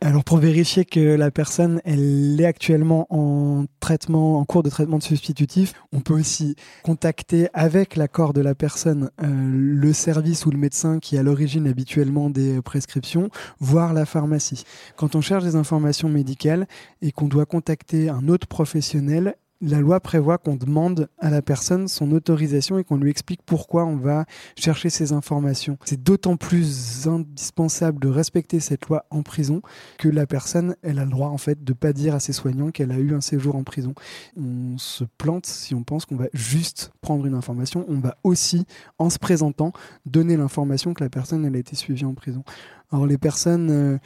Alors 0.00 0.22
pour 0.22 0.38
vérifier 0.38 0.84
que 0.84 1.00
la 1.00 1.32
personne 1.32 1.80
elle 1.84 2.40
est 2.40 2.44
actuellement 2.44 3.08
en 3.10 3.64
traitement, 3.80 4.38
en 4.38 4.44
cours 4.44 4.62
de 4.62 4.70
traitement 4.70 4.98
de 4.98 5.02
substitutif, 5.02 5.72
on 5.92 5.98
peut 6.00 6.14
aussi 6.14 6.54
contacter 6.84 7.48
avec 7.52 7.96
l'accord 7.96 8.32
de 8.32 8.40
la 8.40 8.54
personne 8.54 9.10
euh, 9.20 9.26
le 9.26 9.92
service 9.92 10.46
ou 10.46 10.52
le 10.52 10.58
médecin 10.58 11.00
qui 11.00 11.16
est 11.16 11.18
à 11.18 11.24
l'origine 11.24 11.66
habituellement 11.66 12.30
des 12.30 12.62
prescriptions, 12.62 13.28
voire 13.58 13.92
la 13.92 14.06
pharmacie. 14.06 14.62
Quand 14.96 15.16
on 15.16 15.20
cherche 15.20 15.42
des 15.42 15.56
informations 15.56 16.08
médicales 16.08 16.68
et 17.02 17.10
qu'on 17.10 17.26
doit 17.26 17.46
contacter 17.46 18.08
un 18.08 18.28
autre 18.28 18.46
professionnel, 18.46 19.34
la 19.60 19.80
loi 19.80 20.00
prévoit 20.00 20.38
qu'on 20.38 20.56
demande 20.56 21.08
à 21.18 21.30
la 21.30 21.42
personne 21.42 21.88
son 21.88 22.12
autorisation 22.12 22.78
et 22.78 22.84
qu'on 22.84 22.96
lui 22.96 23.10
explique 23.10 23.40
pourquoi 23.44 23.84
on 23.84 23.96
va 23.96 24.24
chercher 24.56 24.88
ces 24.90 25.12
informations. 25.12 25.78
C'est 25.84 26.02
d'autant 26.02 26.36
plus 26.36 27.08
indispensable 27.08 27.98
de 27.98 28.08
respecter 28.08 28.60
cette 28.60 28.86
loi 28.86 29.04
en 29.10 29.22
prison 29.22 29.62
que 29.98 30.08
la 30.08 30.26
personne, 30.26 30.76
elle 30.82 30.98
a 30.98 31.04
le 31.04 31.10
droit 31.10 31.28
en 31.28 31.38
fait 31.38 31.64
de 31.64 31.72
pas 31.72 31.92
dire 31.92 32.14
à 32.14 32.20
ses 32.20 32.32
soignants 32.32 32.70
qu'elle 32.70 32.92
a 32.92 32.98
eu 32.98 33.14
un 33.14 33.20
séjour 33.20 33.56
en 33.56 33.64
prison. 33.64 33.94
On 34.36 34.78
se 34.78 35.04
plante 35.04 35.46
si 35.46 35.74
on 35.74 35.82
pense 35.82 36.04
qu'on 36.04 36.16
va 36.16 36.28
juste 36.32 36.92
prendre 37.00 37.26
une 37.26 37.34
information. 37.34 37.84
On 37.88 37.98
va 37.98 38.16
aussi, 38.22 38.64
en 38.98 39.10
se 39.10 39.18
présentant, 39.18 39.72
donner 40.06 40.36
l'information 40.36 40.94
que 40.94 41.02
la 41.02 41.10
personne 41.10 41.44
elle 41.44 41.56
a 41.56 41.58
été 41.58 41.74
suivie 41.74 42.04
en 42.04 42.14
prison. 42.14 42.44
Alors 42.92 43.06
les 43.06 43.18
personnes 43.18 43.70
euh, 43.70 43.98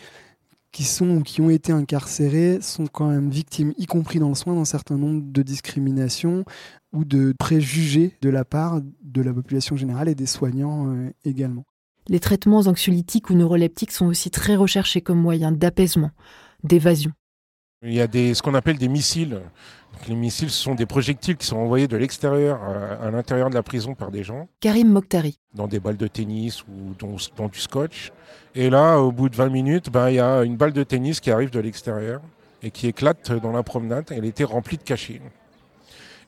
qui 0.72 0.84
sont 0.84 1.08
ou 1.10 1.22
qui 1.22 1.40
ont 1.40 1.50
été 1.50 1.70
incarcérés 1.70 2.60
sont 2.60 2.86
quand 2.86 3.08
même 3.08 3.30
victimes, 3.30 3.72
y 3.76 3.86
compris 3.86 4.18
dans 4.18 4.30
le 4.30 4.34
soin, 4.34 4.54
d'un 4.54 4.64
certain 4.64 4.96
nombre 4.96 5.22
de 5.24 5.42
discriminations 5.42 6.44
ou 6.92 7.04
de 7.04 7.34
préjugés 7.38 8.16
de 8.22 8.30
la 8.30 8.44
part 8.44 8.80
de 9.02 9.22
la 9.22 9.32
population 9.32 9.76
générale 9.76 10.08
et 10.08 10.14
des 10.14 10.26
soignants 10.26 10.88
euh, 10.88 11.10
également. 11.24 11.64
Les 12.08 12.20
traitements 12.20 12.60
anxiolytiques 12.60 13.30
ou 13.30 13.34
neuroleptiques 13.34 13.92
sont 13.92 14.06
aussi 14.06 14.30
très 14.30 14.56
recherchés 14.56 15.02
comme 15.02 15.20
moyen 15.20 15.52
d'apaisement, 15.52 16.10
d'évasion. 16.64 17.12
Il 17.84 17.92
y 17.92 18.00
a 18.00 18.06
des, 18.06 18.34
ce 18.34 18.42
qu'on 18.42 18.54
appelle 18.54 18.78
des 18.78 18.88
missiles. 18.88 19.40
les 20.06 20.14
missiles, 20.14 20.50
ce 20.50 20.62
sont 20.62 20.74
des 20.76 20.86
projectiles 20.86 21.36
qui 21.36 21.46
sont 21.46 21.56
envoyés 21.56 21.88
de 21.88 21.96
l'extérieur 21.96 22.60
à, 22.62 23.10
l'intérieur 23.10 23.50
de 23.50 23.54
la 23.54 23.62
prison 23.64 23.94
par 23.94 24.10
des 24.10 24.22
gens. 24.22 24.48
Karim 24.60 24.88
Mokhtari. 24.88 25.38
Dans 25.52 25.66
des 25.66 25.80
balles 25.80 25.96
de 25.96 26.06
tennis 26.06 26.62
ou 26.62 26.94
dans, 27.36 27.48
du 27.48 27.58
scotch. 27.58 28.12
Et 28.54 28.70
là, 28.70 28.98
au 28.98 29.10
bout 29.10 29.28
de 29.28 29.34
20 29.34 29.48
minutes, 29.48 29.90
ben, 29.90 30.10
il 30.10 30.16
y 30.16 30.20
a 30.20 30.44
une 30.44 30.56
balle 30.56 30.72
de 30.72 30.82
tennis 30.84 31.18
qui 31.18 31.30
arrive 31.32 31.50
de 31.50 31.58
l'extérieur 31.58 32.20
et 32.62 32.70
qui 32.70 32.86
éclate 32.86 33.32
dans 33.32 33.52
la 33.52 33.64
promenade. 33.64 34.04
Elle 34.10 34.24
était 34.24 34.44
remplie 34.44 34.76
de 34.76 34.84
cachets. 34.84 35.20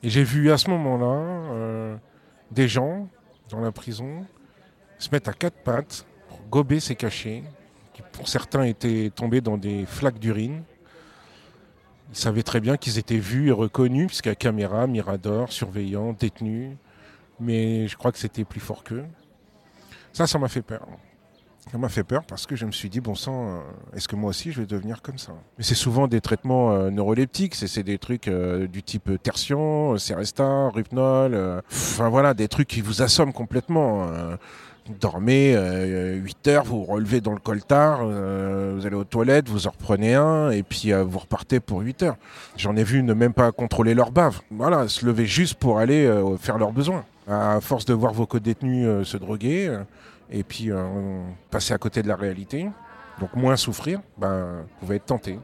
Et 0.03 0.11
j'ai 0.11 0.25
vu 0.25 0.51
à 0.51 0.59
ce 0.59 0.69
moment-là 0.71 1.53
euh, 1.53 1.97
des 2.51 2.67
gens 2.67 3.09
dans 3.49 3.61
la 3.61 3.71
prison 3.71 4.27
se 4.99 5.09
mettre 5.13 5.31
à 5.31 5.33
quatre 5.33 5.63
pattes 5.63 6.05
pour 6.29 6.41
gober 6.51 6.81
ces 6.81 6.95
cachets, 6.95 7.43
qui 7.93 8.03
pour 8.13 8.29
certains 8.29 8.65
étaient 8.65 9.11
tombés 9.15 9.41
dans 9.41 9.57
des 9.57 9.87
flaques 9.87 10.19
d'urine. 10.19 10.63
Ils 12.15 12.19
savaient 12.19 12.45
très 12.45 12.61
bien 12.61 12.77
qu'ils 12.77 12.99
étaient 12.99 13.19
vus 13.19 13.49
et 13.49 13.51
reconnus, 13.51 14.21
a 14.25 14.37
caméra, 14.37 14.87
mirador, 14.87 15.53
surveillants, 15.53 16.12
détenus. 16.12 16.77
Mais 17.41 17.89
je 17.89 17.97
crois 17.97 18.12
que 18.12 18.19
c'était 18.19 18.45
plus 18.45 18.61
fort 18.61 18.85
qu'eux. 18.85 19.05
Ça, 20.12 20.29
ça 20.29 20.39
m'a 20.39 20.47
fait 20.47 20.62
peur. 20.62 20.87
Ça 21.73 21.77
m'a 21.77 21.89
fait 21.89 22.05
peur 22.05 22.23
parce 22.25 22.47
que 22.47 22.55
je 22.55 22.67
me 22.67 22.71
suis 22.71 22.89
dit, 22.89 23.01
bon 23.01 23.17
sang, 23.17 23.49
euh, 23.49 23.61
est-ce 23.97 24.07
que 24.07 24.15
moi 24.15 24.31
aussi 24.31 24.53
je 24.53 24.61
vais 24.61 24.67
devenir 24.67 25.03
comme 25.03 25.19
ça? 25.19 25.33
Mais 25.59 25.65
c'est 25.65 25.75
souvent 25.75 26.07
des 26.07 26.21
traitements 26.21 26.71
euh, 26.71 26.91
neuroleptiques, 26.91 27.57
c'est 27.57 27.83
des 27.83 27.99
trucs 27.99 28.29
euh, 28.29 28.69
du 28.69 28.85
type 28.85 29.11
tertian, 29.21 29.99
Seresta, 29.99 30.69
Rupnol, 30.69 31.62
enfin 31.69 32.11
voilà, 32.11 32.33
des 32.33 32.47
trucs 32.47 32.69
qui 32.69 32.81
vous 32.81 33.03
assomment 33.03 33.33
complètement. 33.33 34.09
Dormez 34.89 35.57
8 36.22 36.49
heures, 36.49 36.64
vous 36.64 36.85
vous 36.85 36.93
relevez 36.93 37.22
dans 37.22 37.32
le 37.32 37.39
coltard, 37.39 38.05
vous 38.05 38.87
allez 38.87 38.95
aux 38.95 39.05
toilettes, 39.05 39.49
vous 39.49 39.66
en 39.66 39.70
reprenez 39.70 40.14
un, 40.14 40.51
et 40.51 40.62
puis 40.62 40.93
vous 40.93 41.18
repartez 41.18 41.59
pour 41.59 41.80
8 41.80 42.03
heures. 42.03 42.16
J'en 42.59 42.76
ai 42.76 42.85
vu 42.85 43.03
ne 43.03 43.14
même 43.14 43.32
pas 43.32 43.51
contrôler 43.51 43.95
leur 43.95 44.11
bave. 44.11 44.41
Voilà, 44.51 44.87
se 44.89 45.07
lever 45.07 45.24
juste 45.24 45.55
pour 45.55 45.78
aller 45.78 46.07
faire 46.39 46.59
leurs 46.59 46.72
besoins. 46.72 47.05
À 47.26 47.62
force 47.62 47.87
de 47.87 47.95
voir 47.95 48.12
vos 48.12 48.26
co-détenus 48.26 49.07
se 49.09 49.16
droguer, 49.16 49.74
et 50.30 50.43
puis 50.43 50.70
passer 51.51 51.72
à 51.72 51.78
côté 51.78 52.03
de 52.03 52.09
la 52.09 52.16
réalité, 52.16 52.68
donc 53.20 53.35
moins 53.37 53.57
souffrir, 53.57 54.01
ben, 54.18 54.64
vous 54.64 54.80
pouvez 54.80 54.97
être 54.97 55.07
tenté. 55.07 55.39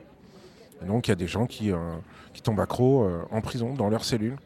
Et 0.82 0.86
donc 0.86 1.08
il 1.08 1.12
y 1.12 1.12
a 1.12 1.16
des 1.16 1.28
gens 1.28 1.46
qui, 1.46 1.72
qui 2.34 2.42
tombent 2.42 2.60
accro 2.60 3.08
en 3.30 3.40
prison, 3.40 3.72
dans 3.72 3.88
leur 3.88 4.04
cellule 4.04 4.36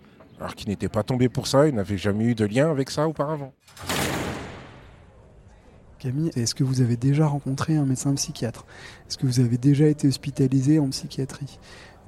alors 0.41 0.55
qu'ils 0.55 0.69
n'étaient 0.69 0.89
pas 0.89 1.05
tombés 1.05 1.29
pour 1.29 1.47
ça, 1.47 1.69
ils 1.69 1.75
n'avaient 1.75 1.97
jamais 1.97 2.25
eu 2.25 2.35
de 2.35 2.45
lien 2.45 2.69
avec 2.69 2.91
ça 2.91 3.07
auparavant. 3.07 3.53
Camille, 6.05 6.31
est-ce 6.37 6.55
que 6.55 6.65
vous 6.65 6.83
avez 6.83 6.99
déjà 6.99 7.27
rencontré 7.27 7.77
un 7.77 7.87
médecin 7.87 8.13
psychiatre? 8.13 8.67
Est-ce 9.09 9.17
que 9.17 9.27
vous 9.27 9.41
avez 9.41 9.57
déjà 9.57 9.87
été 9.87 10.07
hospitalisé 10.07 10.79
en 10.79 10.91
psychiatrie? 10.91 11.59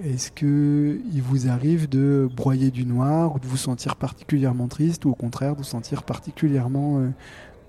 Est-ce 0.04 0.30
qu'il 0.30 1.22
vous 1.22 1.48
arrive 1.48 1.88
de 1.88 2.28
broyer 2.36 2.70
du 2.70 2.84
noir 2.84 3.34
ou 3.34 3.38
de 3.38 3.46
vous 3.46 3.56
sentir 3.56 3.96
particulièrement 3.96 4.68
triste 4.68 5.06
ou 5.06 5.10
au 5.12 5.14
contraire 5.14 5.52
de 5.52 5.58
vous 5.58 5.64
sentir 5.64 6.02
particulièrement 6.02 6.98
euh, 6.98 7.08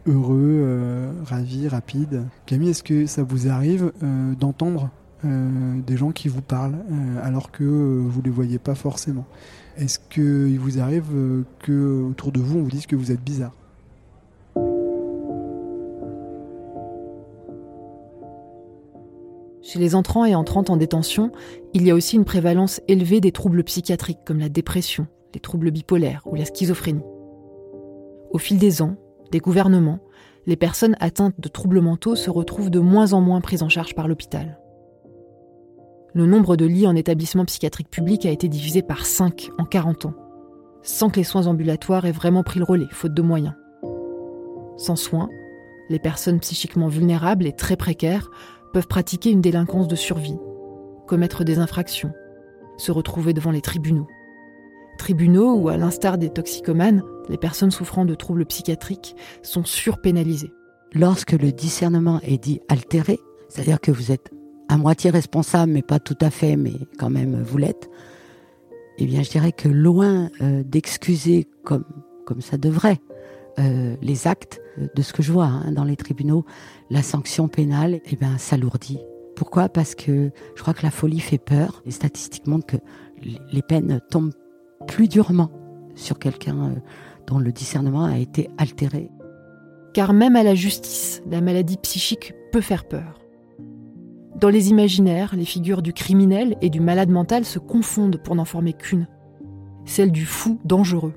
heureux, 0.05 0.59
euh, 0.65 1.13
ravi, 1.23 1.69
rapide? 1.69 2.25
Camille, 2.45 2.71
est-ce 2.71 2.83
que 2.83 3.05
ça 3.05 3.23
vous 3.23 3.47
arrive 3.47 3.93
euh, 4.03 4.35
d'entendre 4.35 4.89
des 5.23 5.97
gens 5.97 6.11
qui 6.11 6.27
vous 6.27 6.43
parlent 6.43 6.77
alors 7.23 7.49
que 7.51 7.63
vous 7.63 8.19
ne 8.19 8.25
les 8.25 8.29
voyez 8.29 8.59
pas 8.59 8.75
forcément? 8.75 9.25
Est-ce 9.77 9.99
qu'il 9.99 10.59
vous 10.59 10.79
arrive 10.79 11.05
euh, 11.13 11.43
que 11.59 12.01
autour 12.01 12.31
de 12.31 12.39
vous 12.39 12.57
on 12.57 12.63
vous 12.63 12.71
dise 12.71 12.87
que 12.87 12.95
vous 12.95 13.11
êtes 13.11 13.23
bizarre? 13.23 13.53
Chez 19.67 19.79
les 19.79 19.95
entrants 19.95 20.25
et 20.25 20.33
entrantes 20.33 20.69
en 20.69 20.77
détention, 20.77 21.31
il 21.73 21.85
y 21.85 21.91
a 21.91 21.95
aussi 21.95 22.15
une 22.15 22.25
prévalence 22.25 22.79
élevée 22.87 23.19
des 23.19 23.31
troubles 23.31 23.63
psychiatriques 23.63 24.23
comme 24.25 24.39
la 24.39 24.49
dépression, 24.49 25.07
les 25.33 25.41
troubles 25.41 25.71
bipolaires 25.71 26.23
ou 26.25 26.35
la 26.35 26.45
schizophrénie. 26.45 27.03
Au 28.31 28.37
fil 28.37 28.57
des 28.57 28.81
ans, 28.81 28.95
des 29.31 29.39
gouvernements, 29.39 29.99
les 30.45 30.55
personnes 30.55 30.95
atteintes 31.01 31.39
de 31.39 31.49
troubles 31.49 31.81
mentaux 31.81 32.15
se 32.15 32.29
retrouvent 32.29 32.71
de 32.71 32.79
moins 32.79 33.11
en 33.11 33.19
moins 33.19 33.41
prises 33.41 33.63
en 33.63 33.69
charge 33.69 33.93
par 33.93 34.07
l'hôpital 34.07 34.57
le 36.17 36.25
nombre 36.25 36.55
de 36.55 36.65
lits 36.65 36.87
en 36.87 36.95
établissement 36.95 37.45
psychiatrique 37.45 37.91
public 37.91 38.25
a 38.25 38.31
été 38.31 38.47
divisé 38.47 38.81
par 38.81 39.05
5 39.05 39.51
en 39.59 39.65
40 39.65 40.07
ans, 40.07 40.15
sans 40.81 41.11
que 41.11 41.17
les 41.17 41.23
soins 41.23 41.45
ambulatoires 41.45 42.05
aient 42.07 42.11
vraiment 42.11 42.41
pris 42.41 42.57
le 42.57 42.65
relais, 42.65 42.87
faute 42.89 43.13
de 43.13 43.21
moyens. 43.21 43.53
Sans 44.77 44.95
soins, 44.95 45.29
les 45.89 45.99
personnes 45.99 46.39
psychiquement 46.39 46.87
vulnérables 46.87 47.45
et 47.45 47.53
très 47.53 47.77
précaires 47.77 48.31
peuvent 48.77 48.85
pratiquer 48.87 49.31
une 49.31 49.41
délinquance 49.41 49.87
de 49.87 49.95
survie, 49.95 50.37
commettre 51.07 51.43
des 51.43 51.57
infractions, 51.57 52.13
se 52.77 52.91
retrouver 52.91 53.33
devant 53.33 53.49
les 53.49 53.61
tribunaux. 53.61 54.05
Tribunaux 54.99 55.55
où, 55.55 55.69
à 55.69 55.77
l'instar 55.77 56.19
des 56.19 56.29
toxicomanes, 56.29 57.01
les 57.27 57.39
personnes 57.39 57.71
souffrant 57.71 58.05
de 58.05 58.13
troubles 58.13 58.45
psychiatriques 58.45 59.15
sont 59.41 59.65
surpénalisées. 59.65 60.51
Lorsque 60.93 61.31
le 61.31 61.51
discernement 61.51 62.19
est 62.21 62.37
dit 62.37 62.61
altéré, 62.69 63.17
c'est-à-dire 63.49 63.81
que 63.81 63.89
vous 63.89 64.11
êtes 64.11 64.29
à 64.69 64.77
moitié 64.77 65.09
responsable, 65.09 65.71
mais 65.71 65.81
pas 65.81 65.99
tout 65.99 66.17
à 66.21 66.29
fait, 66.29 66.55
mais 66.55 66.75
quand 66.99 67.09
même 67.09 67.41
vous 67.41 67.57
l'êtes, 67.57 67.89
eh 68.99 69.07
bien 69.07 69.23
je 69.23 69.31
dirais 69.31 69.53
que 69.53 69.69
loin 69.69 70.29
euh, 70.41 70.61
d'excuser 70.63 71.47
comme, 71.63 71.85
comme 72.27 72.41
ça 72.41 72.59
devrait 72.59 72.99
euh, 73.59 73.95
les 74.01 74.27
actes 74.27 74.61
euh, 74.77 74.87
de 74.95 75.01
ce 75.01 75.13
que 75.13 75.23
je 75.23 75.31
vois 75.31 75.45
hein, 75.45 75.71
dans 75.71 75.83
les 75.83 75.95
tribunaux, 75.95 76.45
la 76.89 77.01
sanction 77.01 77.47
pénale 77.47 78.01
eh 78.05 78.15
bien, 78.15 78.37
s'alourdit. 78.37 78.99
Pourquoi? 79.35 79.69
Parce 79.69 79.95
que 79.95 80.31
je 80.55 80.61
crois 80.61 80.73
que 80.73 80.83
la 80.83 80.91
folie 80.91 81.19
fait 81.19 81.37
peur. 81.37 81.81
Les 81.85 81.91
statistiques 81.91 82.47
montrent 82.47 82.67
que 82.67 82.77
les 83.51 83.61
peines 83.61 83.99
tombent 84.09 84.33
plus 84.87 85.07
durement 85.07 85.51
sur 85.95 86.17
quelqu'un 86.17 86.75
dont 87.27 87.39
le 87.39 87.51
discernement 87.51 88.05
a 88.05 88.17
été 88.17 88.49
altéré. 88.57 89.11
Car 89.93 90.13
même 90.13 90.35
à 90.35 90.43
la 90.43 90.55
justice, 90.55 91.21
la 91.29 91.41
maladie 91.41 91.77
psychique 91.77 92.33
peut 92.51 92.61
faire 92.61 92.87
peur. 92.87 93.19
Dans 94.39 94.49
les 94.49 94.69
imaginaires, 94.69 95.35
les 95.35 95.45
figures 95.45 95.81
du 95.81 95.93
criminel 95.93 96.57
et 96.61 96.69
du 96.69 96.79
malade 96.79 97.09
mental 97.09 97.43
se 97.43 97.57
confondent 97.57 98.21
pour 98.23 98.35
n'en 98.35 98.45
former 98.45 98.73
qu'une, 98.73 99.07
celle 99.85 100.11
du 100.11 100.25
fou 100.25 100.59
dangereux. 100.63 101.13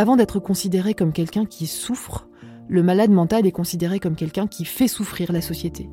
Avant 0.00 0.16
d'être 0.16 0.40
considéré 0.40 0.94
comme 0.94 1.12
quelqu'un 1.12 1.44
qui 1.44 1.66
souffre, 1.66 2.26
le 2.70 2.82
malade 2.82 3.10
mental 3.10 3.44
est 3.44 3.52
considéré 3.52 4.00
comme 4.00 4.16
quelqu'un 4.16 4.46
qui 4.46 4.64
fait 4.64 4.88
souffrir 4.88 5.30
la 5.30 5.42
société. 5.42 5.90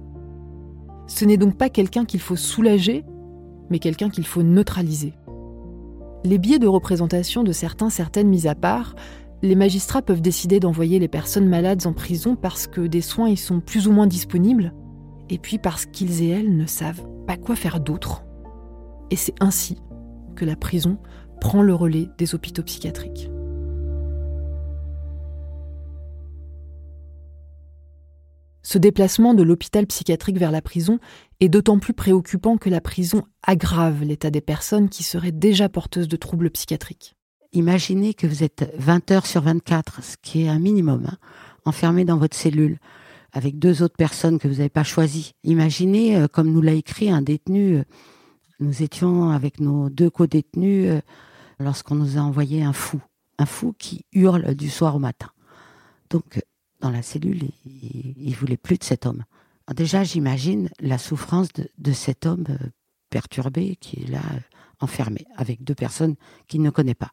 Ce 1.07 1.25
n'est 1.25 1.35
donc 1.35 1.57
pas 1.57 1.69
quelqu'un 1.69 2.05
qu'il 2.05 2.21
faut 2.21 2.37
soulager, 2.37 3.03
mais 3.69 3.79
quelqu'un 3.79 4.09
qu'il 4.09 4.25
faut 4.25 4.43
neutraliser. 4.43 5.13
Les 6.23 6.37
biais 6.37 6.57
de 6.57 6.67
représentation 6.67 7.43
de 7.43 7.51
certains, 7.51 7.89
certaines 7.89 8.29
mises 8.29 8.47
à 8.47 8.55
part, 8.55 8.95
les 9.41 9.55
magistrats 9.55 10.01
peuvent 10.01 10.21
décider 10.21 10.61
d'envoyer 10.61 10.99
les 10.99 11.09
personnes 11.09 11.49
malades 11.49 11.85
en 11.85 11.91
prison 11.91 12.37
parce 12.37 12.65
que 12.65 12.87
des 12.87 13.01
soins 13.01 13.27
y 13.27 13.35
sont 13.35 13.59
plus 13.59 13.89
ou 13.89 13.91
moins 13.91 14.07
disponibles, 14.07 14.73
et 15.29 15.37
puis 15.37 15.57
parce 15.57 15.85
qu'ils 15.85 16.23
et 16.23 16.29
elles 16.29 16.55
ne 16.55 16.65
savent 16.65 17.05
pas 17.27 17.35
quoi 17.35 17.57
faire 17.57 17.81
d'autre. 17.81 18.23
Et 19.11 19.17
c'est 19.17 19.35
ainsi 19.41 19.81
que 20.37 20.45
la 20.45 20.55
prison 20.55 20.97
prend 21.41 21.61
le 21.61 21.75
relais 21.75 22.07
des 22.17 22.35
hôpitaux 22.35 22.63
psychiatriques. 22.63 23.29
Ce 28.67 28.77
déplacement 28.77 29.33
de 29.33 29.43
l'hôpital 29.43 29.87
psychiatrique 29.87 30.37
vers 30.37 30.51
la 30.51 30.61
prison 30.61 30.99
est 31.39 31.47
d'autant 31.47 31.79
plus 31.79 31.93
préoccupant 31.93 32.57
que 32.57 32.69
la 32.69 32.81
prison 32.81 33.23
aggrave 33.41 34.03
l'état 34.03 34.29
des 34.29 34.41
personnes 34.41 34.89
qui 34.89 35.03
seraient 35.03 35.31
déjà 35.31 35.69
porteuses 35.69 36.09
de 36.09 36.17
troubles 36.17 36.49
psychiatriques. 36.49 37.15
Imaginez 37.53 38.13
que 38.13 38.27
vous 38.27 38.43
êtes 38.43 38.69
20 38.77 39.11
heures 39.11 39.25
sur 39.25 39.41
24, 39.41 40.03
ce 40.03 40.17
qui 40.21 40.43
est 40.43 40.49
un 40.49 40.59
minimum, 40.59 41.05
hein, 41.07 41.17
enfermé 41.63 42.03
dans 42.03 42.17
votre 42.17 42.35
cellule 42.35 42.77
avec 43.31 43.57
deux 43.57 43.83
autres 43.83 43.95
personnes 43.95 44.37
que 44.37 44.49
vous 44.49 44.55
n'avez 44.55 44.67
pas 44.67 44.83
choisies. 44.83 45.31
Imaginez, 45.45 46.17
euh, 46.17 46.27
comme 46.27 46.51
nous 46.51 46.61
l'a 46.61 46.73
écrit 46.73 47.09
un 47.09 47.21
détenu, 47.21 47.77
euh, 47.77 47.83
nous 48.59 48.83
étions 48.83 49.29
avec 49.29 49.61
nos 49.61 49.89
deux 49.89 50.09
co-détenus 50.09 50.89
euh, 50.89 50.99
lorsqu'on 51.57 51.95
nous 51.95 52.17
a 52.17 52.21
envoyé 52.21 52.63
un 52.63 52.73
fou, 52.73 52.99
un 53.39 53.45
fou 53.45 53.73
qui 53.79 54.03
hurle 54.11 54.55
du 54.55 54.69
soir 54.69 54.97
au 54.97 54.99
matin. 54.99 55.29
Donc, 56.09 56.41
la 56.89 57.01
cellule, 57.01 57.49
il, 57.65 58.35
voulait 58.35 58.57
plus 58.57 58.77
de 58.77 58.83
cet 58.83 59.05
homme. 59.05 59.23
déjà, 59.75 60.03
j'imagine 60.03 60.69
la 60.79 60.97
souffrance 60.97 61.49
de, 61.53 61.91
cet 61.91 62.25
homme 62.25 62.45
perturbé 63.09 63.77
qui 63.77 64.03
est 64.03 64.09
là, 64.09 64.21
enfermé, 64.79 65.25
avec 65.35 65.63
deux 65.63 65.75
personnes 65.75 66.15
qu'il 66.47 66.61
ne 66.61 66.69
connaît 66.69 66.93
pas. 66.93 67.11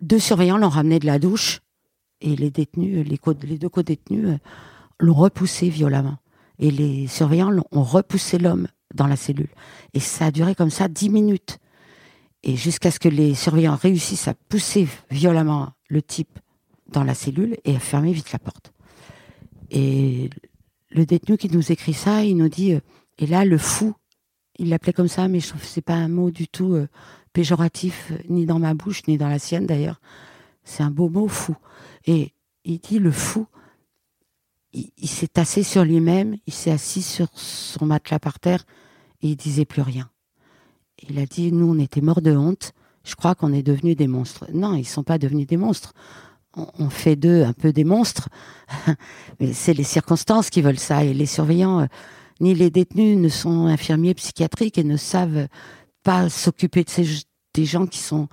Deux 0.00 0.18
surveillants 0.18 0.58
l'ont 0.58 0.68
ramené 0.68 0.98
de 0.98 1.06
la 1.06 1.18
douche 1.18 1.60
et 2.20 2.36
les 2.36 2.50
détenus, 2.50 3.06
les, 3.06 3.20
les 3.42 3.58
deux 3.58 3.68
co-détenus 3.68 4.38
l'ont 4.98 5.14
repoussé 5.14 5.68
violemment. 5.68 6.18
Et 6.58 6.70
les 6.70 7.06
surveillants 7.06 7.54
ont 7.72 7.82
repoussé 7.82 8.38
l'homme 8.38 8.68
dans 8.94 9.06
la 9.06 9.16
cellule. 9.16 9.48
Et 9.94 10.00
ça 10.00 10.26
a 10.26 10.30
duré 10.30 10.54
comme 10.54 10.70
ça 10.70 10.88
dix 10.88 11.08
minutes. 11.08 11.58
Et 12.42 12.56
jusqu'à 12.56 12.90
ce 12.90 12.98
que 12.98 13.08
les 13.08 13.34
surveillants 13.34 13.76
réussissent 13.76 14.28
à 14.28 14.34
pousser 14.34 14.88
violemment 15.10 15.70
le 15.88 16.02
type 16.02 16.38
dans 16.90 17.04
la 17.04 17.14
cellule 17.14 17.56
et 17.64 17.76
à 17.76 17.78
fermer 17.78 18.12
vite 18.12 18.32
la 18.32 18.38
porte. 18.38 18.72
Et 19.70 20.30
le 20.90 21.06
détenu 21.06 21.36
qui 21.36 21.48
nous 21.48 21.72
écrit 21.72 21.94
ça, 21.94 22.24
il 22.24 22.36
nous 22.36 22.48
dit, 22.48 22.74
euh, 22.74 22.80
et 23.18 23.26
là, 23.26 23.44
le 23.44 23.58
fou, 23.58 23.94
il 24.58 24.68
l'appelait 24.68 24.92
comme 24.92 25.08
ça, 25.08 25.28
mais 25.28 25.40
je 25.40 25.48
trouve 25.48 25.60
que 25.60 25.66
c'est 25.66 25.80
pas 25.80 25.94
un 25.94 26.08
mot 26.08 26.30
du 26.30 26.48
tout 26.48 26.74
euh, 26.74 26.88
péjoratif, 27.32 28.10
euh, 28.10 28.18
ni 28.28 28.46
dans 28.46 28.58
ma 28.58 28.74
bouche, 28.74 29.06
ni 29.06 29.16
dans 29.16 29.28
la 29.28 29.38
sienne 29.38 29.66
d'ailleurs. 29.66 30.00
C'est 30.64 30.82
un 30.82 30.90
beau 30.90 31.08
mot, 31.08 31.28
fou. 31.28 31.56
Et 32.06 32.32
il 32.64 32.78
dit, 32.78 32.98
le 32.98 33.12
fou, 33.12 33.46
il, 34.72 35.08
s'est 35.08 35.28
tassé 35.28 35.62
sur 35.62 35.84
lui-même, 35.84 36.36
il 36.46 36.52
s'est 36.52 36.70
assis 36.70 37.02
sur 37.02 37.28
son 37.34 37.86
matelas 37.86 38.20
par 38.20 38.38
terre 38.38 38.64
et 39.20 39.30
il 39.30 39.36
disait 39.36 39.64
plus 39.64 39.82
rien. 39.82 40.10
Il 41.08 41.18
a 41.18 41.26
dit, 41.26 41.52
nous, 41.52 41.66
on 41.66 41.78
était 41.78 42.00
morts 42.00 42.22
de 42.22 42.36
honte. 42.36 42.72
Je 43.02 43.14
crois 43.14 43.34
qu'on 43.34 43.52
est 43.52 43.62
devenus 43.62 43.96
des 43.96 44.06
monstres. 44.06 44.46
Non, 44.52 44.74
ils 44.74 44.84
sont 44.84 45.02
pas 45.02 45.18
devenus 45.18 45.46
des 45.46 45.56
monstres. 45.56 45.94
On, 46.56 46.90
fait 46.90 47.14
d'eux 47.14 47.44
un 47.44 47.52
peu 47.52 47.72
des 47.72 47.84
monstres. 47.84 48.28
Mais 49.40 49.52
c'est 49.52 49.72
les 49.72 49.84
circonstances 49.84 50.50
qui 50.50 50.62
veulent 50.62 50.78
ça. 50.78 51.04
Et 51.04 51.14
les 51.14 51.26
surveillants, 51.26 51.80
euh, 51.80 51.86
ni 52.40 52.54
les 52.54 52.70
détenus 52.70 53.16
ne 53.18 53.28
sont 53.28 53.66
infirmiers 53.66 54.14
psychiatriques 54.14 54.76
et 54.76 54.84
ne 54.84 54.96
savent 54.96 55.46
pas 56.02 56.28
s'occuper 56.28 56.82
de 56.82 56.90
ces, 56.90 57.06
des 57.54 57.64
gens 57.64 57.86
qui 57.86 57.98
sont 57.98 58.28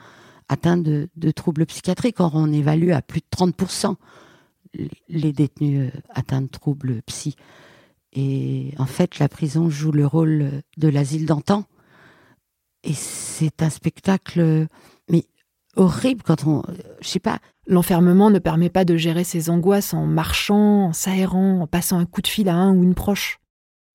atteints 0.50 0.78
de, 0.78 1.10
de 1.16 1.32
troubles 1.32 1.68
psychiatriques. 1.68 2.20
Or, 2.20 2.32
on 2.34 2.52
évalue 2.52 2.92
à 2.92 3.04
plus 3.04 3.20
de 3.20 3.38
30% 3.38 3.96
les 5.10 5.32
détenus 5.32 5.92
euh, 5.94 6.00
atteints 6.10 6.42
de 6.42 6.48
troubles 6.48 7.02
psy. 7.04 7.36
Et 8.14 8.74
en 8.78 8.86
fait, 8.86 9.20
la 9.20 9.30
prison 9.30 9.70
joue 9.70 9.92
le 9.92 10.06
rôle 10.06 10.62
de 10.78 10.88
l'asile 10.88 11.26
d'antan. 11.26 11.66
Et 12.84 12.94
c'est 12.94 13.62
un 13.62 13.70
spectacle, 13.70 14.68
mais 15.10 15.26
horrible 15.76 16.24
quand 16.24 16.48
on, 16.48 16.64
je 17.02 17.08
sais 17.08 17.20
pas. 17.20 17.40
L'enfermement 17.70 18.30
ne 18.30 18.40
permet 18.40 18.70
pas 18.70 18.86
de 18.86 18.96
gérer 18.96 19.26
ses 19.26 19.50
angoisses 19.50 19.94
en 19.94 20.06
marchant, 20.06 20.86
en 20.86 20.94
s'aérant, 20.94 21.60
en 21.60 21.68
passant 21.68 22.00
un 22.00 22.06
coup 22.06 22.22
de 22.22 22.28
fil 22.28 22.48
à 22.48 22.56
un 22.56 22.74
ou 22.74 22.82
une 22.82 22.96
proche. 22.96 23.40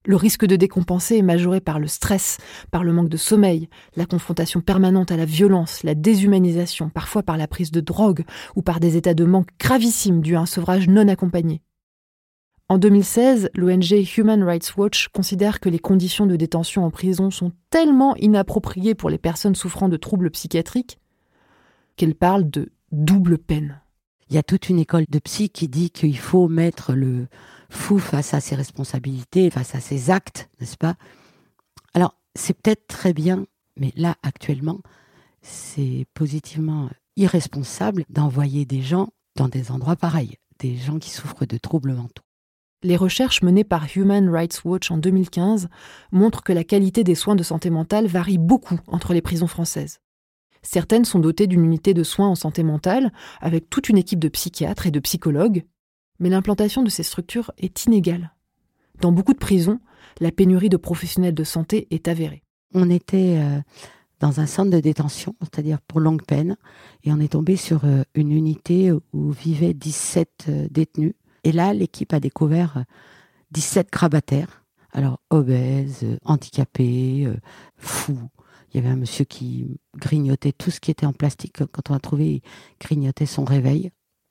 Le 0.05 0.17
risque 0.17 0.45
de 0.45 0.57
décompenser 0.57 1.17
est 1.17 1.23
majoré 1.23 1.61
par 1.61 1.79
le 1.79 1.87
stress, 1.87 2.37
par 2.71 2.85
le 2.85 2.93
manque 2.93 3.09
de 3.09 3.17
sommeil, 3.17 3.71
la 3.97 4.05
confrontation 4.05 4.61
permanente 4.61 5.11
à 5.11 5.17
la 5.17 5.25
violence, 5.25 5.85
la 5.85 5.95
déshumanisation, 5.95 6.91
parfois 6.91 7.23
par 7.23 7.39
la 7.39 7.47
prise 7.47 7.71
de 7.71 7.81
drogue 7.81 8.25
ou 8.57 8.63
par 8.63 8.79
des 8.79 8.97
états 8.99 9.15
de 9.15 9.25
manque 9.25 9.49
gravissimes 9.59 10.21
dus 10.21 10.37
à 10.37 10.41
un 10.41 10.47
sevrage 10.47 10.89
non 10.89 11.09
accompagné. 11.09 11.63
En 12.69 12.79
2016, 12.79 13.51
l'ONG 13.55 14.19
Human 14.19 14.43
Rights 14.43 14.77
Watch 14.77 15.09
considère 15.09 15.61
que 15.61 15.69
les 15.69 15.79
conditions 15.79 16.27
de 16.27 16.37
détention 16.37 16.85
en 16.85 16.91
prison 16.91 17.31
sont 17.31 17.53
tellement 17.71 18.17
inappropriées 18.17 18.95
pour 18.95 19.09
les 19.09 19.19
personnes 19.19 19.55
souffrant 19.55 19.89
de 19.89 19.97
troubles 19.97 20.31
psychiatriques 20.31 20.99
qu'elle 21.97 22.15
parle 22.15 22.51
de 22.51 22.71
double 22.93 23.39
peine. 23.39 23.81
Il 24.29 24.37
y 24.37 24.39
a 24.39 24.43
toute 24.43 24.69
une 24.69 24.79
école 24.79 25.07
de 25.09 25.19
psy 25.19 25.51
qui 25.51 25.69
dit 25.69 25.91
qu'il 25.91 26.17
faut 26.17 26.49
mettre 26.49 26.95
le 26.95 27.27
fou 27.69 27.99
face 27.99 28.35
à 28.35 28.41
ses 28.41 28.55
responsabilités, 28.55 29.51
face 29.51 29.75
à 29.75 29.81
ses 29.81 30.11
actes, 30.11 30.49
n'est-ce 30.61 30.77
pas? 30.77 30.95
Alors, 31.95 32.17
c'est 32.35 32.55
peut-être 32.55 32.87
très 32.87 33.13
bien, 33.13 33.47
mais 33.77 33.93
là, 33.97 34.17
actuellement, 34.23 34.81
c'est 35.43 36.07
positivement 36.15 36.89
irresponsable 37.17 38.05
d'envoyer 38.09 38.65
des 38.65 38.81
gens 38.81 39.09
dans 39.37 39.49
des 39.49 39.71
endroits 39.71 39.97
pareils, 39.97 40.37
des 40.59 40.77
gens 40.77 40.99
qui 40.99 41.11
souffrent 41.11 41.47
de 41.47 41.59
troubles 41.59 41.93
mentaux. 41.93 42.23
Les 42.83 42.97
recherches 42.97 43.43
menées 43.43 43.65
par 43.65 43.87
Human 43.95 44.29
Rights 44.29 44.63
Watch 44.65 44.91
en 44.91 44.99
2015 44.99 45.69
montrent 46.11 46.43
que 46.43 46.53
la 46.53 46.65
qualité 46.65 47.05
des 47.05 47.15
soins 47.15 47.37
de 47.37 47.43
santé 47.43 47.71
mentale 47.71 48.07
varie 48.07 48.39
beaucoup 48.39 48.81
entre 48.89 49.13
les 49.13 49.23
prisons 49.23 49.47
françaises. 49.47 50.01
Certaines 50.63 51.05
sont 51.05 51.19
dotées 51.19 51.47
d'une 51.47 51.65
unité 51.65 51.93
de 51.93 52.03
soins 52.03 52.29
en 52.29 52.35
santé 52.35 52.63
mentale, 52.63 53.13
avec 53.41 53.69
toute 53.69 53.89
une 53.89 53.99
équipe 53.99 54.21
de 54.21 54.29
psychiatres 54.29 54.87
et 54.87 54.91
de 54.91 55.01
psychologues, 55.01 55.65
mais 56.21 56.31
l'implantation 56.31 56.83
de 56.83 56.89
ces 56.89 57.03
structures 57.03 57.51
est 57.59 57.85
inégale. 57.85 58.33
Dans 59.01 59.13
beaucoup 59.13 59.33
de 59.33 59.39
prisons, 59.39 59.81
la 60.21 60.31
pénurie 60.31 60.69
de 60.69 60.77
professionnels 60.77 61.35
de 61.35 61.45
santé 61.45 61.89
est 61.91 62.07
avérée. 62.07 62.45
On 62.75 62.89
était 62.91 63.39
euh, 63.39 63.61
dans 64.21 64.41
un 64.41 64.47
centre 64.47 64.71
de 64.71 64.79
détention, 64.79 65.35
c'est-à-dire 65.41 65.81
pour 65.81 65.99
longue 65.99 66.23
peine, 66.25 66.57
et 67.03 67.13
on 67.13 67.19
est 67.19 67.33
tombé 67.33 67.57
sur 67.57 67.85
euh, 67.85 68.05
une 68.15 68.31
unité 68.31 68.93
où 68.93 69.31
vivaient 69.33 69.75
17 69.75 70.47
euh, 70.49 70.69
détenus 70.71 71.15
et 71.45 71.51
là, 71.51 71.75
l'équipe 71.75 72.13
a 72.13 72.21
découvert 72.21 72.85
17 73.51 73.91
grabataires. 73.91 74.65
Alors, 74.93 75.21
obèses, 75.31 76.07
handicapés, 76.25 77.29
fous. 77.77 78.29
Il 78.73 78.79
y 78.79 78.81
avait 78.81 78.93
un 78.93 78.97
monsieur 78.97 79.25
qui 79.25 79.67
grignotait 79.97 80.53
tout 80.53 80.71
ce 80.71 80.81
qui 80.81 80.91
était 80.91 81.07
en 81.07 81.13
plastique. 81.13 81.63
Quand 81.73 81.91
on 81.91 81.95
a 81.95 82.01
trouvé, 82.01 82.27
il 82.37 82.43
grignotait 82.81 83.27
son 83.27 83.45
réveil. 83.45 83.91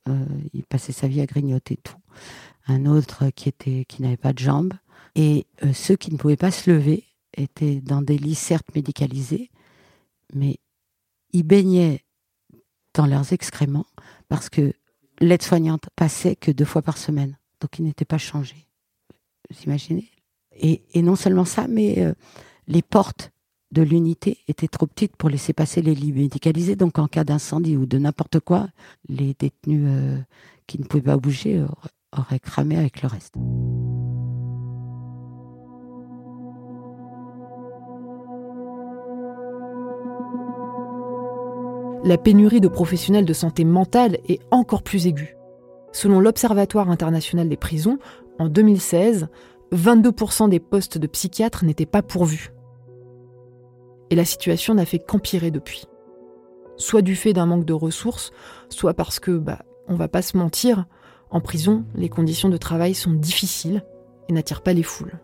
Euh, 0.09 0.25
il 0.53 0.63
passait 0.63 0.93
sa 0.93 1.07
vie 1.07 1.21
à 1.21 1.27
grignoter 1.27 1.77
tout. 1.77 1.97
Un 2.67 2.85
autre 2.85 3.29
qui 3.29 3.49
était 3.49 3.85
qui 3.85 4.01
n'avait 4.01 4.17
pas 4.17 4.33
de 4.33 4.39
jambes. 4.39 4.73
Et 5.15 5.45
euh, 5.63 5.73
ceux 5.73 5.95
qui 5.95 6.11
ne 6.11 6.17
pouvaient 6.17 6.37
pas 6.37 6.51
se 6.51 6.71
lever 6.71 7.05
étaient 7.37 7.81
dans 7.81 8.01
des 8.01 8.17
lits 8.17 8.35
certes 8.35 8.73
médicalisés, 8.73 9.51
mais 10.33 10.57
ils 11.33 11.43
baignaient 11.43 12.03
dans 12.93 13.05
leurs 13.05 13.31
excréments 13.31 13.85
parce 14.27 14.49
que 14.49 14.73
l'aide-soignante 15.19 15.89
passait 15.95 16.35
que 16.35 16.51
deux 16.51 16.65
fois 16.65 16.81
par 16.81 16.97
semaine. 16.97 17.37
Donc 17.59 17.77
il 17.77 17.85
n'était 17.85 18.05
pas 18.05 18.17
changé. 18.17 18.67
Vous 19.49 19.63
imaginez? 19.63 20.09
Et, 20.53 20.81
non 21.01 21.15
seulement 21.15 21.45
ça, 21.45 21.67
mais 21.67 21.99
euh, 21.99 22.13
les 22.67 22.81
portes 22.81 23.31
de 23.72 23.82
l'unité 23.82 24.39
étaient 24.47 24.67
trop 24.67 24.88
petites 24.88 25.15
pour 25.15 25.30
laisser 25.30 25.53
passer 25.53 25.82
les 25.82 25.95
lits 25.95 26.13
médicalisés. 26.13 26.76
Donc 26.76 26.99
en 26.99 27.07
cas 27.07 27.24
d'incendie 27.24 27.78
ou 27.78 27.86
de 27.86 27.97
n'importe 27.97 28.39
quoi, 28.39 28.67
les 29.07 29.36
détenus 29.38 29.84
euh, 29.88 30.17
qui 30.67 30.80
ne 30.80 30.86
pouvaient 30.86 31.03
pas 31.03 31.17
bouger 31.17 31.63
auraient 32.17 32.39
cramé 32.39 32.78
avec 32.78 33.01
le 33.01 33.07
reste. 33.07 33.36
la 42.03 42.17
pénurie 42.17 42.61
de 42.61 42.67
professionnels 42.67 43.26
de 43.26 43.34
santé 43.34 43.63
mentale 43.63 44.17
est 44.28 44.41
encore 44.51 44.84
plus 44.84 45.07
aiguë. 45.07 45.36
Selon 45.91 46.19
l'Observatoire 46.19 46.89
international 46.89 47.49
des 47.49 47.57
prisons, 47.57 47.99
en 48.39 48.47
2016, 48.47 49.28
22% 49.74 50.49
des 50.49 50.59
postes 50.59 50.97
de 50.97 51.07
psychiatres 51.07 51.63
n'étaient 51.63 51.86
pas 51.86 52.01
pourvus. 52.01 52.51
Et 54.12 54.16
la 54.16 54.26
situation 54.26 54.76
n'a 54.76 54.86
fait 54.86 54.99
qu'empirer 54.99 55.49
depuis. 55.49 55.88
Soit 56.76 57.01
du 57.01 57.16
fait 57.16 57.34
d'un 57.34 57.45
manque 57.47 57.66
de 57.66 57.74
ressources, 57.74 58.32
soit 58.70 58.93
parce 58.93 59.20
que, 59.20 59.32
bah, 59.32 59.59
on 59.88 59.95
va 59.95 60.07
pas 60.07 60.22
se 60.22 60.38
mentir, 60.38 60.86
en 61.30 61.39
prison, 61.39 61.86
les 61.95 62.09
conditions 62.09 62.49
de 62.49 62.57
travail 62.57 62.93
sont 62.93 63.14
difficiles 63.14 63.84
et 64.28 64.34
n'attirent 64.34 64.62
pas 64.62 64.74
les 64.74 64.84
foules. 64.84 65.20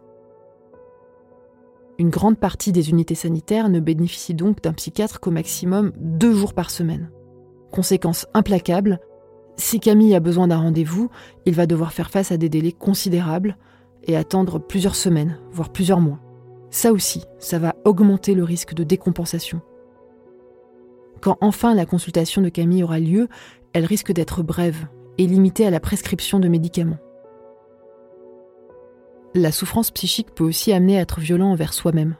Une 2.00 2.10
grande 2.10 2.38
partie 2.38 2.72
des 2.72 2.90
unités 2.90 3.16
sanitaires 3.16 3.70
ne 3.70 3.80
bénéficient 3.80 4.36
donc 4.36 4.62
d'un 4.62 4.74
psychiatre 4.74 5.20
qu'au 5.20 5.32
maximum 5.32 5.92
deux 5.98 6.34
jours 6.34 6.54
par 6.54 6.70
semaine. 6.70 7.12
Conséquence 7.72 8.26
implacable, 8.34 9.00
si 9.58 9.80
Camille 9.80 10.16
a 10.16 10.20
besoin 10.20 10.48
d'un 10.48 10.60
rendez-vous, 10.60 11.10
il 11.46 11.56
va 11.56 11.66
devoir 11.66 11.92
faire 11.92 12.12
face 12.12 12.32
à 12.32 12.38
des 12.38 12.50
délais 12.50 12.72
considérables 12.72 13.58
et 14.04 14.16
attendre 14.16 14.60
plusieurs 14.60 14.96
semaines, 14.96 15.40
voire 15.52 15.72
plusieurs 15.72 16.00
mois. 16.00 16.20
Ça 16.70 16.92
aussi, 16.92 17.24
ça 17.40 17.60
va 17.60 17.76
augmenter 17.86 18.36
le 18.36 18.44
risque 18.44 18.74
de 18.74 18.84
décompensation. 18.84 19.62
Quand 21.22 21.38
enfin 21.42 21.74
la 21.74 21.86
consultation 21.86 22.42
de 22.42 22.50
Camille 22.50 22.84
aura 22.84 23.00
lieu, 23.00 23.28
elle 23.74 23.86
risque 23.86 24.12
d'être 24.12 24.44
brève 24.44 24.88
et 25.18 25.26
limitée 25.26 25.66
à 25.66 25.72
la 25.72 25.80
prescription 25.80 26.40
de 26.40 26.48
médicaments. 26.48 27.00
La 29.34 29.52
souffrance 29.52 29.92
psychique 29.92 30.34
peut 30.34 30.44
aussi 30.44 30.74
amener 30.74 30.98
à 30.98 31.02
être 31.02 31.20
violent 31.20 31.52
envers 31.52 31.74
soi-même. 31.74 32.16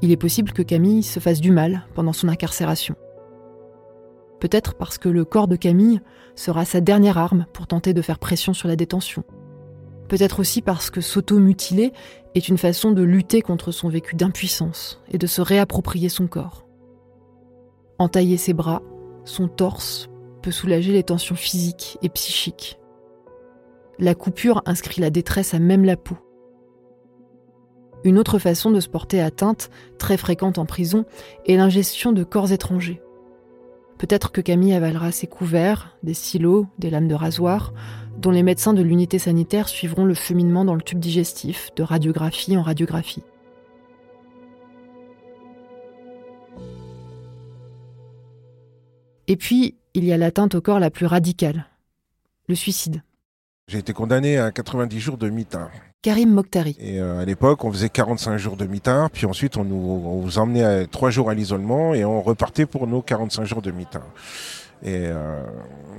Il 0.00 0.12
est 0.12 0.16
possible 0.16 0.52
que 0.52 0.62
Camille 0.62 1.02
se 1.02 1.18
fasse 1.18 1.40
du 1.40 1.50
mal 1.50 1.86
pendant 1.94 2.12
son 2.12 2.28
incarcération. 2.28 2.94
Peut-être 4.38 4.74
parce 4.74 4.98
que 4.98 5.08
le 5.08 5.24
corps 5.24 5.48
de 5.48 5.56
Camille 5.56 6.00
sera 6.36 6.64
sa 6.64 6.80
dernière 6.80 7.18
arme 7.18 7.46
pour 7.52 7.66
tenter 7.66 7.94
de 7.94 8.02
faire 8.02 8.20
pression 8.20 8.54
sur 8.54 8.68
la 8.68 8.76
détention. 8.76 9.24
Peut-être 10.08 10.40
aussi 10.40 10.62
parce 10.62 10.90
que 10.90 11.00
s'auto-mutiler 11.00 11.92
est 12.34 12.48
une 12.48 12.58
façon 12.58 12.90
de 12.92 13.02
lutter 13.02 13.42
contre 13.42 13.72
son 13.72 13.88
vécu 13.88 14.16
d'impuissance 14.16 15.00
et 15.10 15.18
de 15.18 15.26
se 15.26 15.40
réapproprier 15.40 16.08
son 16.08 16.26
corps. 16.26 16.66
Entailler 17.98 18.36
ses 18.36 18.54
bras, 18.54 18.82
son 19.24 19.48
torse 19.48 20.08
peut 20.42 20.50
soulager 20.50 20.92
les 20.92 21.02
tensions 21.02 21.34
physiques 21.34 21.98
et 22.02 22.08
psychiques 22.08 22.78
la 23.98 24.14
coupure 24.14 24.62
inscrit 24.64 25.00
la 25.00 25.10
détresse 25.10 25.54
à 25.54 25.58
même 25.58 25.84
la 25.84 25.96
peau. 25.96 26.16
Une 28.04 28.18
autre 28.18 28.38
façon 28.38 28.70
de 28.70 28.80
se 28.80 28.88
porter 28.88 29.20
atteinte, 29.20 29.70
très 29.98 30.16
fréquente 30.16 30.58
en 30.58 30.66
prison, 30.66 31.04
est 31.46 31.56
l'ingestion 31.56 32.12
de 32.12 32.22
corps 32.22 32.52
étrangers. 32.52 33.02
Peut-être 33.98 34.30
que 34.30 34.40
Camille 34.40 34.72
avalera 34.72 35.10
ses 35.10 35.26
couverts, 35.26 35.96
des 36.04 36.14
stylos, 36.14 36.66
des 36.78 36.90
lames 36.90 37.08
de 37.08 37.14
rasoir, 37.14 37.72
dont 38.18 38.30
les 38.30 38.42
médecins 38.42 38.74
de 38.74 38.82
l'unité 38.82 39.18
sanitaire 39.18 39.68
suivront 39.68 40.04
le 40.04 40.14
cheminement 40.14 40.64
dans 40.64 40.74
le 40.74 40.82
tube 40.82 40.98
digestif, 40.98 41.70
de 41.76 41.82
radiographie 41.82 42.56
en 42.56 42.62
radiographie. 42.62 43.22
Et 49.28 49.36
puis, 49.36 49.76
il 49.94 50.04
y 50.04 50.12
a 50.12 50.16
l'atteinte 50.16 50.54
au 50.54 50.60
corps 50.60 50.80
la 50.80 50.90
plus 50.90 51.06
radicale, 51.06 51.66
le 52.48 52.54
suicide. 52.54 53.02
J'ai 53.68 53.78
été 53.78 53.92
condamné 53.92 54.38
à 54.38 54.50
90 54.50 54.98
jours 54.98 55.18
de 55.18 55.28
mitard. 55.28 55.70
Karim 56.00 56.30
Mokhtari. 56.30 56.76
Et 56.80 57.00
euh, 57.00 57.20
à 57.20 57.24
l'époque, 57.24 57.64
on 57.64 57.72
faisait 57.72 57.90
45 57.90 58.38
jours 58.38 58.56
de 58.56 58.66
mitard, 58.66 59.10
puis 59.10 59.26
ensuite 59.26 59.56
on 59.56 59.64
nous, 59.64 60.38
emmenait 60.38 60.64
à 60.64 60.86
3 60.86 61.10
jours 61.10 61.28
à 61.28 61.34
l'isolement 61.34 61.92
et 61.92 62.04
on 62.04 62.22
repartait 62.22 62.66
pour 62.66 62.86
nos 62.86 63.02
45 63.02 63.44
jours 63.44 63.60
de 63.60 63.70
mitard. 63.70 64.06
Et 64.82 65.06
euh, 65.06 65.42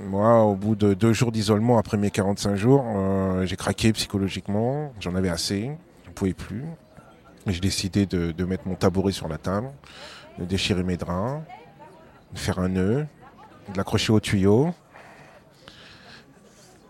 moi, 0.06 0.42
au 0.44 0.54
bout 0.54 0.74
de 0.74 0.94
deux 0.94 1.12
jours 1.12 1.32
d'isolement, 1.32 1.78
après 1.78 1.96
mes 1.96 2.10
45 2.10 2.56
jours, 2.56 2.84
euh, 2.86 3.44
j'ai 3.44 3.56
craqué 3.56 3.92
psychologiquement. 3.92 4.92
J'en 5.00 5.14
avais 5.14 5.28
assez, 5.28 5.70
je 6.04 6.08
ne 6.08 6.14
pouvais 6.14 6.32
plus. 6.32 6.64
J'ai 7.46 7.60
décidé 7.60 8.06
de, 8.06 8.44
mettre 8.44 8.66
mon 8.66 8.74
tabouret 8.74 9.12
sur 9.12 9.28
la 9.28 9.38
table, 9.38 9.70
de 10.38 10.44
déchirer 10.44 10.82
mes 10.82 10.96
draps, 10.96 11.42
de 12.32 12.38
faire 12.38 12.58
un 12.58 12.68
nœud, 12.68 13.06
de 13.72 13.76
l'accrocher 13.76 14.12
au 14.12 14.20
tuyau 14.20 14.72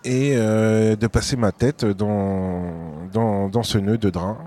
et 0.03 0.33
euh, 0.35 0.97
de 0.97 1.07
passer 1.07 1.37
ma 1.37 1.53
tête 1.53 1.85
dans, 1.85 2.73
dans, 3.13 3.63
ce 3.63 3.79
nœud 3.79 3.99
de 3.99 4.11
drap 4.11 4.39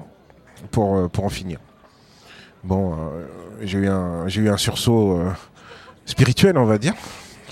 pour, 0.71 1.09
pour 1.09 1.25
en 1.25 1.29
finir. 1.29 1.59
Bon, 2.63 2.97
j'ai 3.61 3.79
eu, 3.79 3.87
un, 3.87 4.27
eu 4.27 4.49
un 4.49 4.57
sursaut 4.57 5.19
spirituel, 6.05 6.57
on 6.57 6.65
va 6.65 6.77
dire. 6.77 6.95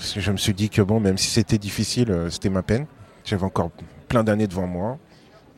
Je 0.02 0.32
me 0.32 0.36
suis 0.36 0.54
dit 0.54 0.68
que 0.68 0.82
bon, 0.82 1.00
même 1.00 1.16
si 1.16 1.28
c'était 1.28 1.58
difficile, 1.58 2.26
c'était 2.28 2.50
ma 2.50 2.62
peine. 2.62 2.86
J'avais 3.24 3.44
encore 3.44 3.70
plein 4.08 4.24
d'années 4.24 4.48
devant 4.48 4.66
moi 4.66 4.98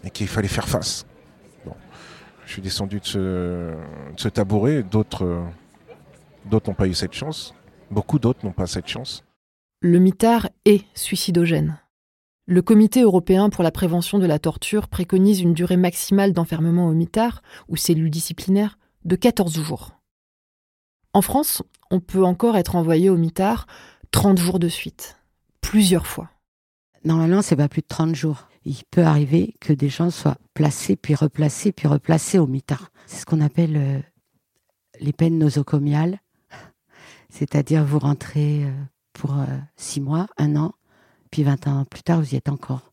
et 0.04 0.10
qu'il 0.10 0.28
fallait 0.28 0.48
faire 0.48 0.68
face. 0.68 1.06
Bon, 1.64 1.74
je 2.46 2.52
suis 2.52 2.62
descendu 2.62 3.00
de 3.00 3.06
ce, 3.06 3.18
de 3.18 3.74
ce 4.18 4.28
tabouret. 4.28 4.82
D'autres, 4.82 5.42
d'autres 6.44 6.70
n'ont 6.70 6.74
pas 6.74 6.86
eu 6.86 6.94
cette 6.94 7.14
chance. 7.14 7.54
Beaucoup 7.90 8.18
d'autres 8.18 8.44
n'ont 8.44 8.52
pas 8.52 8.66
cette 8.66 8.88
chance. 8.88 9.24
le 9.80 9.98
mitard 9.98 10.48
est 10.64 10.84
suicidogène. 10.94 11.78
Le 12.46 12.60
Comité 12.60 13.02
européen 13.02 13.48
pour 13.48 13.64
la 13.64 13.70
prévention 13.70 14.18
de 14.18 14.26
la 14.26 14.38
torture 14.38 14.88
préconise 14.88 15.40
une 15.40 15.54
durée 15.54 15.78
maximale 15.78 16.34
d'enfermement 16.34 16.88
au 16.88 16.92
mitard, 16.92 17.42
ou 17.68 17.76
cellule 17.76 18.10
disciplinaire, 18.10 18.78
de 19.04 19.16
14 19.16 19.58
jours. 19.62 19.92
En 21.14 21.22
France, 21.22 21.62
on 21.90 22.00
peut 22.00 22.24
encore 22.24 22.56
être 22.56 22.76
envoyé 22.76 23.08
au 23.08 23.16
mitard 23.16 23.66
30 24.14 24.38
jours 24.38 24.60
de 24.60 24.68
suite, 24.68 25.16
plusieurs 25.60 26.06
fois. 26.06 26.30
Normalement, 27.04 27.42
c'est 27.42 27.56
pas 27.56 27.68
plus 27.68 27.82
de 27.82 27.88
30 27.88 28.14
jours. 28.14 28.46
Il 28.64 28.76
peut 28.92 29.02
arriver 29.02 29.56
que 29.60 29.72
des 29.72 29.88
gens 29.88 30.08
soient 30.10 30.38
placés, 30.54 30.94
puis 30.94 31.16
replacés, 31.16 31.72
puis 31.72 31.88
replacés 31.88 32.38
au 32.38 32.46
mitard. 32.46 32.92
C'est 33.06 33.22
ce 33.22 33.26
qu'on 33.26 33.40
appelle 33.40 33.76
euh, 33.76 33.98
les 35.00 35.12
peines 35.12 35.36
nosocomiales. 35.36 36.20
C'est-à-dire, 37.28 37.84
vous 37.84 37.98
rentrez 37.98 38.62
euh, 38.62 38.70
pour 39.14 39.34
6 39.74 40.00
mois, 40.00 40.28
un 40.38 40.54
an, 40.54 40.74
puis 41.32 41.42
20 41.42 41.66
ans 41.66 41.84
plus 41.84 42.04
tard, 42.04 42.20
vous 42.20 42.34
y 42.34 42.36
êtes 42.36 42.48
encore. 42.48 42.92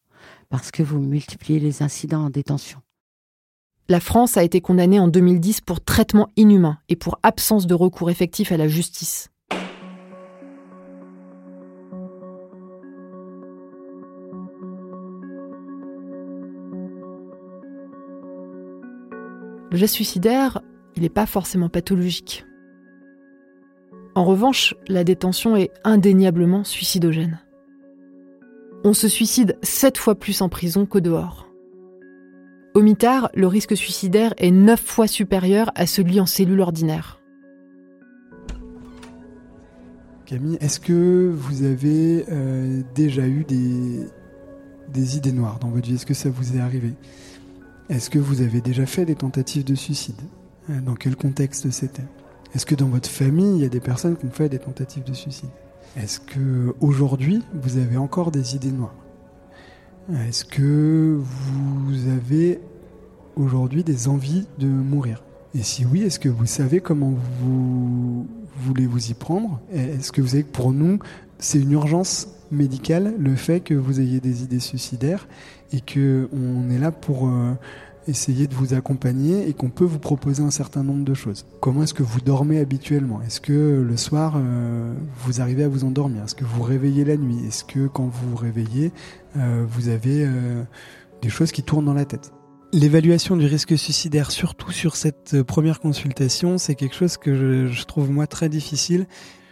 Parce 0.49 0.72
que 0.72 0.82
vous 0.82 0.99
multipliez 0.99 1.59
les 1.59 1.84
incidents 1.84 2.26
en 2.26 2.30
détention. 2.32 2.82
La 3.89 3.99
France 3.99 4.38
a 4.38 4.43
été 4.43 4.59
condamnée 4.59 4.99
en 4.99 5.07
2010 5.07 5.61
pour 5.61 5.82
traitement 5.82 6.30
inhumain 6.36 6.80
et 6.89 6.95
pour 6.95 7.19
absence 7.22 7.67
de 7.67 7.76
recours 7.76 8.09
effectif 8.09 8.51
à 8.51 8.57
la 8.57 8.67
justice. 8.67 9.30
Le 19.72 19.78
geste 19.78 19.95
suicidaire, 19.95 20.61
il 20.97 21.03
n'est 21.03 21.09
pas 21.09 21.26
forcément 21.26 21.69
pathologique. 21.69 22.45
En 24.15 24.26
revanche, 24.26 24.76
la 24.89 25.05
détention 25.05 25.55
est 25.55 25.72
indéniablement 25.86 26.65
suicidogène. 26.65 27.39
On 28.84 28.93
se 28.93 29.07
suicide 29.07 29.57
sept 29.63 29.97
fois 29.97 30.15
plus 30.15 30.41
en 30.41 30.49
prison 30.49 30.86
qu'au 30.86 30.99
dehors. 30.99 31.47
Au 32.74 32.82
mitard, 32.82 33.30
le 33.34 33.47
risque 33.47 33.78
suicidaire 33.78 34.34
est 34.38 34.51
neuf 34.51 34.82
fois 34.82 35.07
supérieur 35.07 35.72
à 35.76 35.88
celui 35.88 36.19
en 36.19 36.26
cellule 36.26 36.59
ordinaire. 36.59 37.22
Camille, 40.26 40.57
est-ce 40.59 40.82
que 40.82 41.32
vous 41.34 41.63
avez 41.63 42.26
euh, 42.30 42.82
déjà 42.93 43.26
eu 43.26 43.45
des, 43.45 44.05
des 44.89 45.15
idées 45.15 45.32
noires 45.32 45.59
dans 45.59 45.69
votre 45.69 45.88
vie? 45.88 45.95
Est-ce 45.95 46.05
que 46.05 46.13
ça 46.13 46.30
vous 46.30 46.57
est 46.57 46.59
arrivé? 46.59 46.93
Est-ce 47.91 48.09
que 48.09 48.19
vous 48.19 48.41
avez 48.41 48.61
déjà 48.61 48.85
fait 48.85 49.03
des 49.03 49.15
tentatives 49.15 49.65
de 49.65 49.75
suicide 49.75 50.15
euh, 50.69 50.79
Dans 50.79 50.95
quel 50.95 51.17
contexte 51.17 51.69
c'était 51.71 52.05
Est-ce 52.55 52.65
que 52.65 52.73
dans 52.73 52.87
votre 52.87 53.09
famille, 53.09 53.57
il 53.57 53.61
y 53.61 53.65
a 53.65 53.69
des 53.69 53.81
personnes 53.81 54.15
qui 54.15 54.25
ont 54.25 54.31
fait 54.31 54.47
des 54.47 54.59
tentatives 54.59 55.03
de 55.03 55.11
suicide 55.11 55.49
Est-ce 55.97 56.21
que 56.21 56.73
aujourd'hui, 56.79 57.43
vous 57.53 57.75
avez 57.75 57.97
encore 57.97 58.31
des 58.31 58.55
idées 58.55 58.71
noires 58.71 58.95
Est-ce 60.25 60.45
que 60.45 61.19
vous 61.19 62.07
avez 62.07 62.61
aujourd'hui 63.35 63.83
des 63.83 64.07
envies 64.07 64.47
de 64.57 64.67
mourir 64.67 65.21
Et 65.53 65.61
si 65.61 65.85
oui, 65.85 66.03
est-ce 66.03 66.19
que 66.19 66.29
vous 66.29 66.45
savez 66.45 66.79
comment 66.79 67.13
vous 67.41 68.25
voulez 68.55 68.87
vous 68.87 69.11
y 69.11 69.13
prendre 69.13 69.59
Est-ce 69.73 70.13
que 70.13 70.21
vous 70.21 70.29
savez 70.29 70.43
que 70.43 70.51
pour 70.53 70.71
nous, 70.71 70.99
c'est 71.39 71.59
une 71.59 71.73
urgence 71.73 72.29
médicale 72.51 73.15
le 73.17 73.35
fait 73.35 73.59
que 73.59 73.73
vous 73.73 73.99
ayez 73.99 74.21
des 74.21 74.43
idées 74.43 74.59
suicidaires 74.59 75.27
et 75.72 75.82
que 75.82 76.30
on 76.34 76.69
est 76.69 76.78
là 76.78 76.91
pour 76.91 77.28
euh, 77.28 77.53
essayer 78.07 78.47
de 78.47 78.53
vous 78.53 78.74
accompagner 78.74 79.47
et 79.47 79.53
qu'on 79.53 79.69
peut 79.69 79.86
vous 79.86 79.99
proposer 79.99 80.43
un 80.43 80.51
certain 80.51 80.84
nombre 80.84 81.05
de 81.05 81.13
choses. 81.13 81.45
Comment 81.59 81.84
est-ce 81.84 81.93
que 81.93 82.03
vous 82.03 82.22
dormez 82.22 82.59
habituellement? 82.59 83.22
Est-ce 83.22 83.41
que 83.41 83.84
le 83.88 83.97
soir 83.97 84.34
euh, 84.36 84.93
vous 85.24 85.41
arrivez 85.41 85.63
à 85.63 85.67
vous 85.67 85.84
endormir? 85.84 86.24
Est-ce 86.24 86.36
que 86.36 86.45
vous 86.45 86.63
réveillez 86.63 87.05
la 87.05 87.17
nuit? 87.17 87.45
Est-ce 87.47 87.63
que 87.63 87.88
quand 87.88 88.05
vous 88.05 88.32
vous 88.32 88.36
réveillez, 88.36 88.91
euh, 89.38 89.65
vous 89.67 89.89
avez 89.89 90.28
des 91.22 91.30
choses 91.30 91.51
qui 91.51 91.63
tournent 91.63 91.86
dans 91.86 91.93
la 91.93 92.05
tête? 92.05 92.32
L'évaluation 92.74 93.36
du 93.36 93.45
risque 93.45 93.78
suicidaire, 93.78 94.32
surtout 94.32 94.72
sur 94.72 94.95
cette 94.95 95.43
première 95.43 95.82
consultation, 95.82 96.57
c'est 96.57 96.76
quelque 96.76 96.95
chose 96.95 97.17
que 97.17 97.67
je, 97.67 97.86
trouve 97.86 98.09
moi 98.09 98.28
très 98.28 98.47
difficile. 98.47 99.07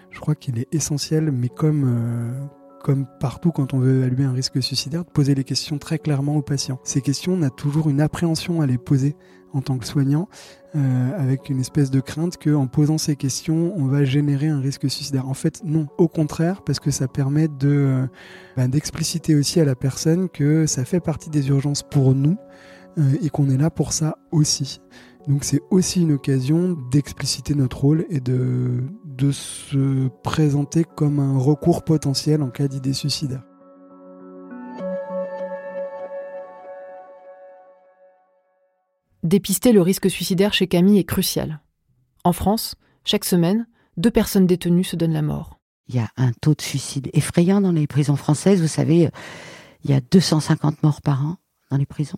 Je 0.09 0.21
crois 0.21 0.35
qu'il 0.35 0.57
est 0.57 0.73
essentiel, 0.73 1.29
mais 1.31 1.49
comme, 1.49 2.49
comme 2.83 3.05
partout 3.19 3.51
quand 3.51 3.73
on 3.73 3.79
veut 3.79 3.97
évaluer 3.97 4.23
un 4.23 4.31
risque 4.31 4.61
suicidaire, 4.61 5.05
de 5.05 5.09
poser 5.09 5.35
les 5.35 5.43
questions 5.43 5.77
très 5.77 5.99
clairement 5.99 6.35
aux 6.35 6.41
patients. 6.41 6.79
Ces 6.83 7.01
questions, 7.01 7.33
on 7.33 7.41
a 7.41 7.49
toujours 7.49 7.89
une 7.89 8.01
appréhension 8.01 8.61
à 8.61 8.65
les 8.65 8.77
poser 8.77 9.15
en 9.53 9.61
tant 9.61 9.77
que 9.77 9.85
soignant, 9.85 10.29
euh, 10.75 11.11
avec 11.17 11.49
une 11.49 11.59
espèce 11.59 11.89
de 11.89 11.99
crainte 11.99 12.37
qu'en 12.37 12.67
posant 12.67 12.97
ces 12.97 13.15
questions, 13.15 13.73
on 13.75 13.85
va 13.85 14.03
générer 14.03 14.47
un 14.47 14.59
risque 14.59 14.89
suicidaire. 14.89 15.27
En 15.27 15.33
fait, 15.33 15.61
non, 15.63 15.87
au 15.97 16.07
contraire, 16.07 16.61
parce 16.61 16.79
que 16.79 16.91
ça 16.91 17.07
permet 17.07 17.47
de 17.47 18.07
ben, 18.55 18.67
d'expliciter 18.67 19.35
aussi 19.35 19.59
à 19.59 19.65
la 19.65 19.75
personne 19.75 20.29
que 20.29 20.67
ça 20.67 20.85
fait 20.85 20.99
partie 20.99 21.29
des 21.29 21.49
urgences 21.49 21.81
pour 21.81 22.13
nous 22.13 22.37
euh, 22.99 23.15
et 23.21 23.29
qu'on 23.29 23.49
est 23.49 23.57
là 23.57 23.69
pour 23.69 23.93
ça 23.93 24.17
aussi. 24.31 24.81
Donc 25.29 25.43
c'est 25.43 25.61
aussi 25.69 26.01
une 26.01 26.13
occasion 26.13 26.75
d'expliciter 26.89 27.53
notre 27.53 27.77
rôle 27.81 28.07
et 28.09 28.19
de, 28.19 28.83
de 29.05 29.31
se 29.31 30.07
présenter 30.23 30.83
comme 30.83 31.19
un 31.19 31.37
recours 31.37 31.83
potentiel 31.83 32.41
en 32.41 32.49
cas 32.49 32.67
d'idée 32.67 32.93
suicidaire. 32.93 33.43
Dépister 39.21 39.71
le 39.71 39.83
risque 39.83 40.09
suicidaire 40.09 40.51
chez 40.51 40.65
Camille 40.65 40.97
est 40.97 41.03
crucial. 41.03 41.61
En 42.23 42.33
France, 42.33 42.73
chaque 43.05 43.25
semaine, 43.25 43.67
deux 43.97 44.09
personnes 44.09 44.47
détenues 44.47 44.83
se 44.83 44.95
donnent 44.95 45.13
la 45.13 45.21
mort. 45.21 45.59
Il 45.89 45.95
y 45.95 45.99
a 45.99 46.09
un 46.17 46.31
taux 46.41 46.55
de 46.55 46.61
suicide 46.61 47.11
effrayant 47.13 47.61
dans 47.61 47.71
les 47.71 47.85
prisons 47.85 48.15
françaises. 48.15 48.61
Vous 48.61 48.67
savez, 48.67 49.11
il 49.83 49.91
y 49.91 49.93
a 49.93 50.01
250 50.01 50.81
morts 50.81 51.03
par 51.03 51.23
an 51.23 51.37
dans 51.69 51.77
les 51.77 51.85
prisons 51.85 52.17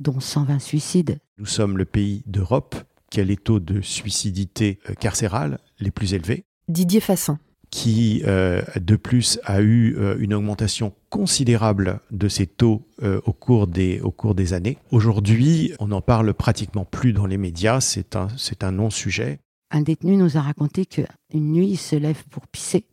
dont 0.00 0.18
120 0.18 0.58
suicides. 0.58 1.20
Nous 1.40 1.46
sommes 1.46 1.78
le 1.78 1.86
pays 1.86 2.22
d'Europe 2.26 2.76
qui 3.10 3.18
a 3.18 3.24
les 3.24 3.38
taux 3.38 3.60
de 3.60 3.80
suicidité 3.80 4.78
euh, 4.90 4.92
carcérale 4.92 5.58
les 5.78 5.90
plus 5.90 6.12
élevés. 6.12 6.44
Didier 6.68 7.00
Fassin. 7.00 7.38
Qui, 7.70 8.22
euh, 8.26 8.60
de 8.78 8.94
plus, 8.96 9.40
a 9.44 9.62
eu 9.62 9.96
euh, 9.96 10.16
une 10.18 10.34
augmentation 10.34 10.92
considérable 11.08 12.00
de 12.10 12.28
ces 12.28 12.46
taux 12.46 12.86
au, 13.02 13.32
cours 13.32 13.68
des, 13.68 14.00
au 14.02 14.10
cours 14.10 14.34
des 14.34 14.52
années. 14.52 14.76
Aujourd'hui, 14.90 15.72
on 15.78 15.88
n'en 15.88 16.02
parle 16.02 16.34
pratiquement 16.34 16.84
plus 16.84 17.14
dans 17.14 17.26
les 17.26 17.38
médias, 17.38 17.80
c'est 17.80 18.16
un, 18.16 18.28
c'est 18.36 18.62
un 18.62 18.72
non-sujet. 18.72 19.40
Un 19.70 19.80
détenu 19.80 20.16
nous 20.16 20.36
a 20.36 20.42
raconté 20.42 20.84
qu'une 20.84 21.06
nuit, 21.52 21.70
il 21.70 21.78
se 21.78 21.96
lève 21.96 22.22
pour 22.30 22.46
pisser. 22.48 22.84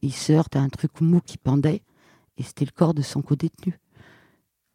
Il 0.00 0.14
se 0.14 0.32
heurte 0.32 0.56
à 0.56 0.60
un 0.60 0.70
truc 0.70 1.02
mou 1.02 1.20
qui 1.20 1.36
pendait, 1.36 1.82
et 2.38 2.42
c'était 2.42 2.64
le 2.64 2.72
corps 2.74 2.94
de 2.94 3.02
son 3.02 3.20
co-détenu. 3.20 3.78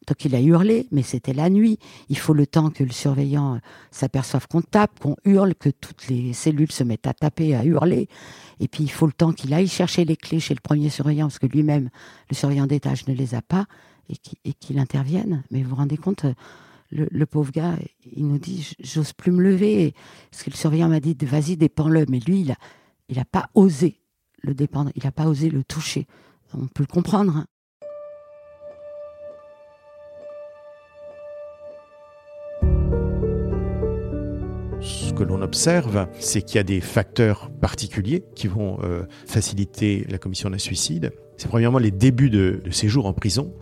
Donc 0.08 0.26
il 0.26 0.36
a 0.36 0.41
hurlé, 0.41 0.88
mais 0.91 1.01
c'était 1.01 1.34
la 1.34 1.49
nuit. 1.49 1.80
Il 2.10 2.18
faut 2.18 2.34
le 2.34 2.45
temps 2.45 2.70
que 2.70 2.84
le 2.84 2.91
surveillant 2.91 3.56
euh, 3.56 3.60
s'aperçoive 3.91 4.47
qu'on 4.47 4.62
tape, 4.62 4.99
qu'on 4.99 5.16
hurle, 5.26 5.56
que 5.56 5.70
toutes 5.70 6.08
les 6.08 6.34
cellules 6.34 6.72
se 6.72 6.84
mettent 6.84 7.08
à 7.08 7.14
taper, 7.14 7.56
à 7.56 7.64
hurler. 7.64 8.10
Et 8.60 8.68
puis 8.68 8.84
il 8.84 8.91
faut 8.91 9.06
le 9.06 9.14
temps 9.14 9.32
qu'il 9.32 9.54
aille 9.54 9.68
chercher 9.68 10.06
les 10.06 10.18
clés 10.18 10.39
chez 10.39 10.54
le 10.54 10.60
premier 10.62 10.89
surveillant, 10.89 11.28
parce 11.28 11.39
que 11.39 11.47
lui-même, 11.47 11.89
le 12.30 12.36
surveillant 12.36 12.68
d'étage, 12.68 13.08
ne 13.08 13.14
les 13.14 13.36
a 13.36 13.41
pas, 13.41 13.66
et 14.10 14.54
qu'il 14.54 14.80
intervienne. 14.80 15.43
Mais 15.51 15.64
vous 15.64 15.70
vous 15.70 15.76
rendez 15.76 15.97
compte, 15.97 16.26
euh, 16.26 16.34
le, 16.91 17.26
pauvre 17.26 17.51
gars, 17.51 17.76
il 18.16 18.28
nous 18.28 18.38
dit, 18.38 18.76
j'ose 18.80 19.14
plus 19.14 19.32
me 19.32 19.41
lever, 19.41 19.95
parce 20.30 20.43
que 20.43 20.51
le 20.51 20.56
surveillant 20.56 20.89
m'a 20.89 20.99
dit, 20.99 21.16
vas-y, 21.22 21.58
dépends-le. 21.58 22.06
Mais 22.10 22.20
lui, 22.20 22.41
il 22.41 22.51
a, 22.51 22.58
il 23.10 23.18
a 23.20 23.26
pas 23.26 23.49
osé 23.56 23.99
le 24.41 24.54
dépendre, 24.54 24.91
il 24.95 25.04
n'a 25.04 25.12
pas 25.12 25.26
osé 25.26 25.49
le 25.49 25.64
toucher. 25.64 26.06
On 26.54 26.68
peut 26.68 26.84
le 26.84 26.93
comprendre. 26.93 27.45
Que 35.24 35.30
l'on 35.30 35.41
observe, 35.41 36.07
c'est 36.19 36.41
qu'il 36.41 36.57
y 36.57 36.59
a 36.59 36.63
des 36.63 36.82
facteurs 36.82 37.49
particuliers 37.61 38.24
qui 38.36 38.47
vont 38.47 38.80
euh, 38.84 39.03
faciliter 39.26 40.05
la 40.09 40.17
commission 40.17 40.49
d'un 40.49 40.57
suicide. 40.57 41.11
C'est 41.38 41.47
premièrement 41.47 41.80
les 41.80 41.91
débuts 41.91 42.30
de, 42.30 42.61
séjour 42.71 43.05
en 43.05 43.13
prison, 43.13 43.53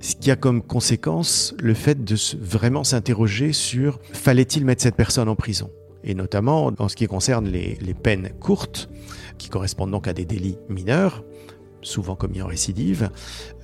ce 0.00 0.16
qui 0.16 0.30
a 0.30 0.36
comme 0.36 0.62
conséquence 0.62 1.54
le 1.60 1.74
fait 1.74 2.04
de 2.04 2.16
vraiment 2.40 2.84
s'interroger 2.84 3.52
sur 3.52 4.00
fallait-il 4.12 4.64
mettre 4.64 4.82
cette 4.82 4.96
personne 4.96 5.28
en 5.28 5.36
prison. 5.36 5.70
Et 6.02 6.14
notamment 6.14 6.72
en 6.78 6.88
ce 6.88 6.96
qui 6.96 7.06
concerne 7.06 7.46
les, 7.46 7.94
peines 7.94 8.30
courtes, 8.40 8.88
qui 9.36 9.50
correspondent 9.50 9.90
donc 9.90 10.08
à 10.08 10.14
des 10.14 10.24
délits 10.24 10.56
mineurs, 10.70 11.24
souvent 11.82 12.16
commis 12.16 12.40
en 12.40 12.46
récidive, 12.46 13.10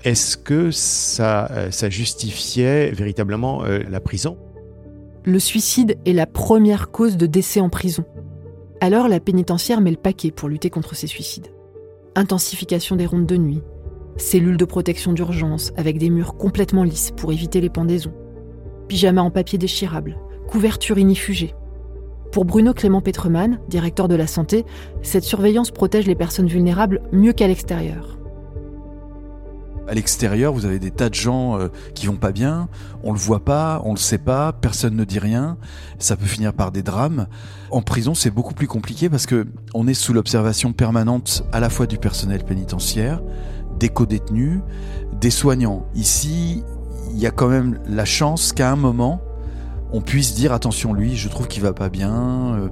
est-ce 0.04 0.36
que 0.36 0.70
ça, 0.70 1.50
euh, 1.52 1.70
justifiait 1.90 2.90
véritablement 2.90 3.64
euh, 3.64 3.82
la 3.88 4.00
prison? 4.00 4.36
Le 5.26 5.40
suicide 5.40 5.98
est 6.06 6.12
la 6.12 6.24
première 6.24 6.92
cause 6.92 7.16
de 7.16 7.26
décès 7.26 7.58
en 7.58 7.68
prison. 7.68 8.04
Alors 8.80 9.08
la 9.08 9.18
pénitentiaire 9.18 9.80
met 9.80 9.90
le 9.90 9.96
paquet 9.96 10.30
pour 10.30 10.48
lutter 10.48 10.70
contre 10.70 10.94
ces 10.94 11.08
suicides. 11.08 11.48
Intensification 12.14 12.94
des 12.94 13.06
rondes 13.06 13.26
de 13.26 13.36
nuit, 13.36 13.60
cellules 14.16 14.56
de 14.56 14.64
protection 14.64 15.12
d'urgence 15.12 15.72
avec 15.76 15.98
des 15.98 16.10
murs 16.10 16.36
complètement 16.36 16.84
lisses 16.84 17.10
pour 17.10 17.32
éviter 17.32 17.60
les 17.60 17.70
pendaisons, 17.70 18.14
pyjama 18.86 19.20
en 19.20 19.32
papier 19.32 19.58
déchirable, 19.58 20.16
couverture 20.46 20.96
inifugée. 20.96 21.56
Pour 22.30 22.44
Bruno 22.44 22.72
Clément 22.72 23.00
Petreman, 23.00 23.58
directeur 23.68 24.06
de 24.06 24.14
la 24.14 24.28
santé, 24.28 24.64
cette 25.02 25.24
surveillance 25.24 25.72
protège 25.72 26.06
les 26.06 26.14
personnes 26.14 26.46
vulnérables 26.46 27.02
mieux 27.10 27.32
qu'à 27.32 27.48
l'extérieur. 27.48 28.16
À 29.88 29.94
l'extérieur, 29.94 30.52
vous 30.52 30.64
avez 30.64 30.78
des 30.78 30.90
tas 30.90 31.08
de 31.08 31.14
gens 31.14 31.58
euh, 31.58 31.68
qui 31.94 32.06
vont 32.06 32.16
pas 32.16 32.32
bien, 32.32 32.68
on 33.04 33.12
le 33.12 33.18
voit 33.18 33.44
pas, 33.44 33.80
on 33.84 33.92
le 33.92 33.98
sait 33.98 34.18
pas, 34.18 34.52
personne 34.52 34.96
ne 34.96 35.04
dit 35.04 35.20
rien, 35.20 35.56
ça 36.00 36.16
peut 36.16 36.26
finir 36.26 36.52
par 36.52 36.72
des 36.72 36.82
drames. 36.82 37.28
En 37.70 37.82
prison, 37.82 38.14
c'est 38.14 38.30
beaucoup 38.30 38.54
plus 38.54 38.66
compliqué 38.66 39.08
parce 39.08 39.26
que 39.26 39.46
on 39.74 39.86
est 39.86 39.94
sous 39.94 40.12
l'observation 40.12 40.72
permanente 40.72 41.44
à 41.52 41.60
la 41.60 41.70
fois 41.70 41.86
du 41.86 41.98
personnel 41.98 42.44
pénitentiaire, 42.44 43.22
des 43.78 43.88
co-détenus, 43.88 44.60
des 45.20 45.30
soignants. 45.30 45.86
Ici, 45.94 46.64
il 47.12 47.18
y 47.18 47.26
a 47.26 47.30
quand 47.30 47.48
même 47.48 47.78
la 47.88 48.04
chance 48.04 48.52
qu'à 48.52 48.70
un 48.72 48.76
moment, 48.76 49.20
on 49.92 50.00
puisse 50.00 50.34
dire 50.34 50.52
attention 50.52 50.92
lui, 50.92 51.16
je 51.16 51.28
trouve 51.28 51.46
qu'il 51.46 51.62
va 51.62 51.72
pas 51.72 51.88
bien, 51.88 52.54
euh, 52.56 52.68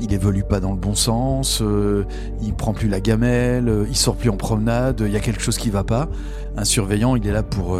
il 0.00 0.12
évolue 0.12 0.44
pas 0.44 0.60
dans 0.60 0.72
le 0.72 0.78
bon 0.78 0.94
sens, 0.94 1.60
euh, 1.62 2.04
il 2.42 2.54
prend 2.54 2.72
plus 2.72 2.88
la 2.88 3.00
gamelle, 3.00 3.68
euh, 3.68 3.86
il 3.88 3.96
sort 3.96 4.16
plus 4.16 4.30
en 4.30 4.36
promenade, 4.36 5.02
il 5.04 5.12
y 5.12 5.16
a 5.16 5.20
quelque 5.20 5.42
chose 5.42 5.58
qui 5.58 5.70
va 5.70 5.84
pas. 5.84 6.08
Un 6.56 6.64
surveillant, 6.64 7.16
il 7.16 7.26
est 7.26 7.32
là 7.32 7.42
pour 7.42 7.78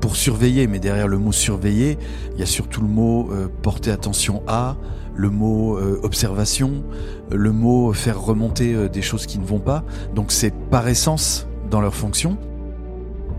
pour 0.00 0.16
surveiller, 0.16 0.66
mais 0.66 0.80
derrière 0.80 1.06
le 1.06 1.16
mot 1.16 1.30
surveiller, 1.30 1.96
il 2.34 2.40
y 2.40 2.42
a 2.42 2.46
surtout 2.46 2.80
le 2.80 2.88
mot 2.88 3.30
porter 3.62 3.92
attention 3.92 4.42
à, 4.48 4.76
le 5.14 5.30
mot 5.30 5.78
observation, 6.02 6.82
le 7.30 7.52
mot 7.52 7.92
faire 7.92 8.20
remonter 8.20 8.88
des 8.88 9.00
choses 9.00 9.26
qui 9.26 9.38
ne 9.38 9.44
vont 9.44 9.60
pas. 9.60 9.84
Donc 10.12 10.32
c'est 10.32 10.52
par 10.52 10.88
essence 10.88 11.46
dans 11.70 11.80
leur 11.80 11.94
fonction. 11.94 12.36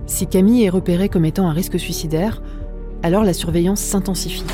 Si 0.06 0.26
Camille 0.26 0.64
est 0.64 0.70
repérée 0.70 1.10
comme 1.10 1.26
étant 1.26 1.50
un 1.50 1.54
risque 1.54 1.78
suicidaire, 1.78 2.42
alors 3.04 3.24
la 3.24 3.34
surveillance 3.34 3.82
s'intensifie. 3.82 4.46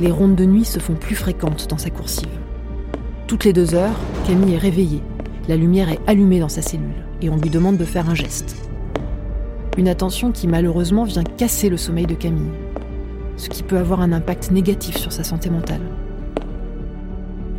Les 0.00 0.10
rondes 0.10 0.36
de 0.36 0.44
nuit 0.44 0.64
se 0.64 0.78
font 0.78 0.94
plus 0.94 1.14
fréquentes 1.14 1.66
dans 1.68 1.78
sa 1.78 1.90
coursive. 1.90 2.39
Toutes 3.30 3.44
les 3.44 3.52
deux 3.52 3.76
heures, 3.76 3.94
Camille 4.26 4.54
est 4.54 4.58
réveillée. 4.58 5.02
La 5.46 5.54
lumière 5.54 5.88
est 5.88 6.00
allumée 6.08 6.40
dans 6.40 6.48
sa 6.48 6.62
cellule 6.62 7.04
et 7.22 7.30
on 7.30 7.36
lui 7.36 7.48
demande 7.48 7.76
de 7.76 7.84
faire 7.84 8.10
un 8.10 8.14
geste. 8.16 8.56
Une 9.78 9.86
attention 9.86 10.32
qui 10.32 10.48
malheureusement 10.48 11.04
vient 11.04 11.22
casser 11.22 11.68
le 11.68 11.76
sommeil 11.76 12.06
de 12.06 12.16
Camille, 12.16 12.50
ce 13.36 13.48
qui 13.48 13.62
peut 13.62 13.78
avoir 13.78 14.00
un 14.00 14.10
impact 14.10 14.50
négatif 14.50 14.96
sur 14.96 15.12
sa 15.12 15.22
santé 15.22 15.48
mentale. 15.48 15.80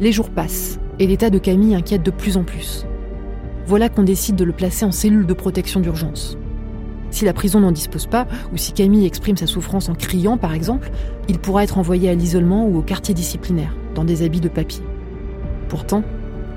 Les 0.02 0.12
jours 0.12 0.30
passent 0.30 0.78
et 1.00 1.08
l'état 1.08 1.30
de 1.30 1.40
Camille 1.40 1.74
inquiète 1.74 2.04
de 2.04 2.12
plus 2.12 2.36
en 2.36 2.44
plus. 2.44 2.86
Voilà 3.66 3.88
qu'on 3.88 4.04
décide 4.04 4.36
de 4.36 4.44
le 4.44 4.52
placer 4.52 4.84
en 4.84 4.92
cellule 4.92 5.26
de 5.26 5.34
protection 5.34 5.80
d'urgence. 5.80 6.38
Si 7.12 7.24
la 7.24 7.32
prison 7.32 7.62
n'en 7.62 7.72
dispose 7.72 8.08
pas, 8.08 8.28
ou 8.52 8.58
si 8.58 8.74
Camille 8.74 9.06
exprime 9.06 9.38
sa 9.38 9.48
souffrance 9.48 9.88
en 9.88 9.96
criant 9.96 10.36
par 10.36 10.54
exemple, 10.54 10.92
il 11.30 11.40
pourra 11.40 11.64
être 11.64 11.78
envoyé 11.78 12.10
à 12.10 12.14
l'isolement 12.14 12.68
ou 12.68 12.78
au 12.78 12.82
quartier 12.82 13.14
disciplinaire, 13.14 13.74
dans 13.96 14.04
des 14.04 14.24
habits 14.24 14.42
de 14.42 14.50
papier. 14.50 14.84
Pourtant, 15.72 16.04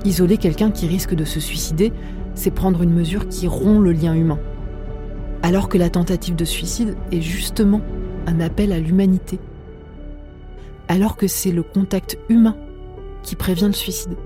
isoler 0.03 0.35
quelqu'un 0.35 0.71
qui 0.71 0.87
risque 0.87 1.15
de 1.15 1.23
se 1.23 1.39
suicider, 1.39 1.93
c'est 2.33 2.51
prendre 2.51 2.83
une 2.83 2.93
mesure 2.93 3.29
qui 3.29 3.47
rompt 3.47 3.81
le 3.81 3.93
lien 3.93 4.13
humain. 4.13 4.41
Alors 5.41 5.69
que 5.69 5.77
la 5.77 5.89
tentative 5.89 6.35
de 6.35 6.43
suicide 6.43 6.97
est 7.13 7.21
justement 7.21 7.79
un 8.27 8.41
appel 8.41 8.73
à 8.73 8.79
l'humanité. 8.79 9.39
Alors 10.89 11.15
que 11.15 11.27
c'est 11.27 11.53
le 11.53 11.63
contact 11.63 12.17
humain 12.27 12.57
qui 13.23 13.37
prévient 13.37 13.67
le 13.67 13.71
suicide. 13.71 14.17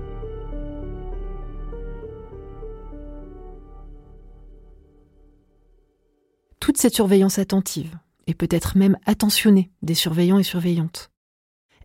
toute 6.58 6.76
cette 6.76 6.94
surveillance 6.94 7.38
attentive, 7.38 7.96
et 8.26 8.34
peut-être 8.34 8.76
même 8.76 8.96
attentionnée 9.06 9.72
des 9.82 9.94
surveillants 9.94 10.38
et 10.38 10.44
surveillantes. 10.44 11.10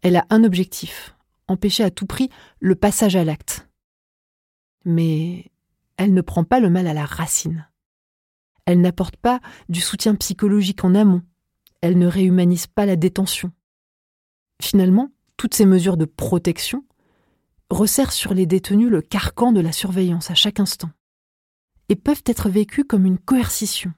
Elle 0.04 0.16
a 0.16 0.26
un 0.30 0.44
objectif, 0.44 1.15
empêcher 1.48 1.84
à 1.84 1.92
tout 1.92 2.06
prix 2.06 2.30
le 2.60 2.76
passage 2.76 3.16
à 3.16 3.24
l'acte. 3.24 3.68
Mais 4.84 5.52
elle 5.98 6.14
ne 6.14 6.22
prend 6.22 6.44
pas 6.44 6.60
le 6.60 6.70
mal 6.70 6.88
à 6.88 6.94
la 6.94 7.06
racine. 7.06 7.68
Elle 8.66 8.82
n'apporte 8.82 9.18
pas 9.18 9.40
du 9.70 9.82
soutien 9.82 10.16
psychologique 10.16 10.84
en 10.84 10.96
amont. 10.96 11.22
Elle 11.82 11.98
ne 11.98 12.08
réhumanise 12.08 12.68
pas 12.68 12.86
la 12.86 12.96
détention. 12.96 13.52
Finalement, 14.62 15.12
toutes 15.38 15.54
ces 15.54 15.66
mesures 15.66 15.98
de 15.98 16.06
protection 16.06 16.86
resserrent 17.70 18.14
sur 18.14 18.34
les 18.34 18.46
détenus 18.46 18.90
le 18.90 19.02
carcan 19.02 19.52
de 19.52 19.60
la 19.60 19.72
surveillance 19.72 20.32
à 20.32 20.36
chaque 20.36 20.60
instant 20.60 20.90
et 21.90 21.96
peuvent 21.96 22.24
être 22.26 22.50
vécues 22.50 22.86
comme 22.86 23.06
une 23.06 23.20
coercition 23.20 23.94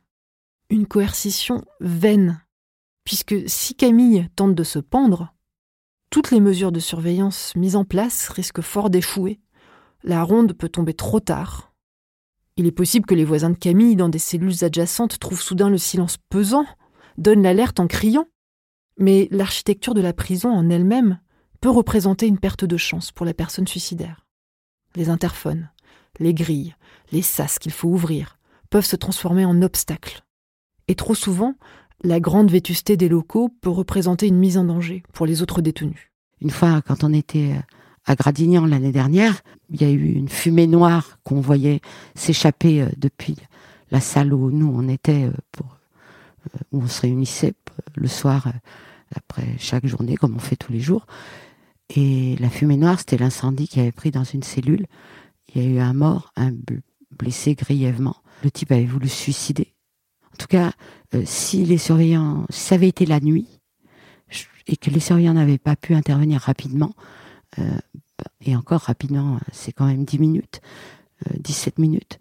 une 0.70 0.88
coercition 0.88 1.64
vaine, 1.80 2.42
puisque 3.04 3.36
si 3.48 3.76
Camille 3.76 4.30
tente 4.36 4.56
de 4.56 4.64
se 4.64 4.80
pendre, 4.80 5.34
toutes 6.10 6.32
les 6.32 6.40
mesures 6.40 6.72
de 6.72 6.80
surveillance 6.80 7.56
mises 7.56 7.76
en 7.76 7.84
place 7.84 8.30
risquent 8.30 8.62
fort 8.62 8.90
d'échouer. 8.90 9.40
La 10.04 10.24
ronde 10.24 10.54
peut 10.54 10.70
tomber 10.70 10.94
trop 10.94 11.20
tard. 11.20 11.74
Il 12.56 12.66
est 12.66 12.72
possible 12.72 13.06
que 13.06 13.16
les 13.16 13.26
voisins 13.26 13.50
de 13.50 13.58
Camille, 13.58 13.96
dans 13.96 14.10
des 14.10 14.20
cellules 14.20 14.64
adjacentes, 14.64 15.20
trouvent 15.20 15.42
soudain 15.42 15.70
le 15.70 15.78
silence 15.78 16.18
pesant, 16.30 16.66
donnent 17.18 17.44
l'alerte 17.44 17.80
en 17.80 17.88
criant. 17.88 18.28
Mais 18.98 19.28
l'architecture 19.32 19.94
de 19.94 20.02
la 20.02 20.14
prison 20.14 20.50
en 20.50 20.70
elle-même 20.70 21.20
peut 21.62 21.70
représenter 21.70 22.26
une 22.26 22.40
perte 22.40 22.66
de 22.66 22.78
chance 22.78 23.12
pour 23.12 23.26
la 23.26 23.34
personne 23.34 23.68
suicidaire. 23.68 24.26
Les 24.96 25.10
interphones, 25.10 25.70
les 26.20 26.34
grilles, 26.34 26.76
les 27.12 27.22
sas 27.22 27.60
qu'il 27.60 27.72
faut 27.72 27.90
ouvrir 27.90 28.40
peuvent 28.70 28.86
se 28.86 28.96
transformer 28.96 29.46
en 29.46 29.62
obstacles. 29.62 30.22
Et 30.88 30.96
trop 30.96 31.16
souvent, 31.16 31.56
la 32.04 32.20
grande 32.20 32.52
vétusté 32.52 32.98
des 32.98 33.10
locaux 33.10 33.50
peut 33.62 33.70
représenter 33.70 34.28
une 34.28 34.38
mise 34.38 34.58
en 34.58 34.66
danger 34.66 35.04
pour 35.14 35.26
les 35.26 35.42
autres 35.42 35.62
détenus. 35.62 36.12
Une 36.42 36.52
fois, 36.52 36.82
quand 36.82 37.04
on 37.04 37.14
était 37.14 37.54
euh, 37.54 37.62
à 38.06 38.16
Gradignan 38.16 38.66
l'année 38.66 38.92
dernière, 38.92 39.42
il 39.70 39.82
y 39.82 39.86
a 39.86 39.90
eu 39.90 40.14
une 40.14 40.30
fumée 40.30 40.68
noire 40.68 41.20
qu'on 41.24 41.42
voyait 41.42 41.82
s'échapper 42.16 42.82
euh, 42.82 42.90
depuis 42.98 43.36
la 43.90 44.02
salle 44.02 44.34
où 44.34 44.52
nous 44.52 44.72
on 44.74 44.88
était 44.88 45.26
euh, 45.26 45.34
pour 45.52 45.78
où 46.72 46.82
on 46.82 46.88
se 46.88 47.02
réunissait 47.02 47.54
le 47.96 48.08
soir 48.08 48.48
après 49.14 49.46
chaque 49.60 49.86
journée 49.86 50.16
comme 50.16 50.36
on 50.36 50.40
fait 50.40 50.56
tous 50.56 50.72
les 50.72 50.80
jours. 50.80 51.06
Et 51.90 52.38
la 52.40 52.50
fumée 52.50 52.78
noire, 52.78 53.00
c'était 53.00 53.18
l'incendie 53.18 53.68
qui 53.68 53.82
avait 53.82 53.92
pris 53.92 54.12
dans 54.12 54.24
une 54.24 54.44
cellule. 54.44 54.86
Il 55.54 55.62
y 55.62 55.66
a 55.66 55.70
eu 55.70 55.80
un 55.80 55.94
mort, 55.94 56.32
un 56.38 56.52
blessé 57.12 57.56
grièvement. 57.56 58.16
Le 58.44 58.52
type 58.52 58.72
avait 58.72 58.86
voulu 58.86 59.10
se 59.10 59.16
suicider. 59.16 59.74
En 60.38 60.44
tout 60.44 60.48
cas, 60.48 60.72
euh, 61.16 61.24
si 61.26 61.66
les 61.66 61.80
surveillants, 61.80 62.46
ça 62.52 62.76
avait 62.76 62.88
été 62.88 63.08
la 63.08 63.20
nuit 63.20 63.48
et 64.68 64.78
que 64.78 64.92
les 64.92 65.00
surveillants 65.00 65.34
n'avaient 65.34 65.58
pas 65.58 65.76
pu 65.76 65.96
intervenir 65.96 66.42
rapidement, 66.42 66.94
euh, 67.58 67.64
et 68.42 68.56
encore 68.56 68.82
rapidement, 68.82 69.40
c'est 69.52 69.72
quand 69.72 69.88
même 69.88 70.06
10 70.06 70.20
minutes, 70.20 70.62
17 71.40 71.74
euh, 71.74 71.82
minutes, 71.82 72.20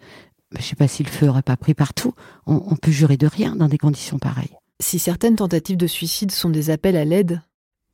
je 0.53 0.59
ne 0.59 0.62
sais 0.62 0.77
pas 0.77 0.89
si 0.89 1.03
le 1.03 1.11
feu 1.11 1.29
aurait 1.29 1.43
pas 1.43 1.59
pris 1.59 1.75
partout. 1.75 2.14
On 2.47 2.77
peut 2.77 2.91
jurer 2.91 3.19
de 3.19 3.27
rien 3.27 3.55
dans 3.55 3.69
des 3.69 3.77
conditions 3.77 4.19
pareilles. 4.19 4.57
Si 4.81 4.99
certaines 4.99 5.37
tentatives 5.37 5.77
de 5.77 5.87
suicide 5.87 6.31
sont 6.31 6.49
des 6.49 6.71
appels 6.71 6.97
à 6.97 7.05
l'aide, 7.05 7.43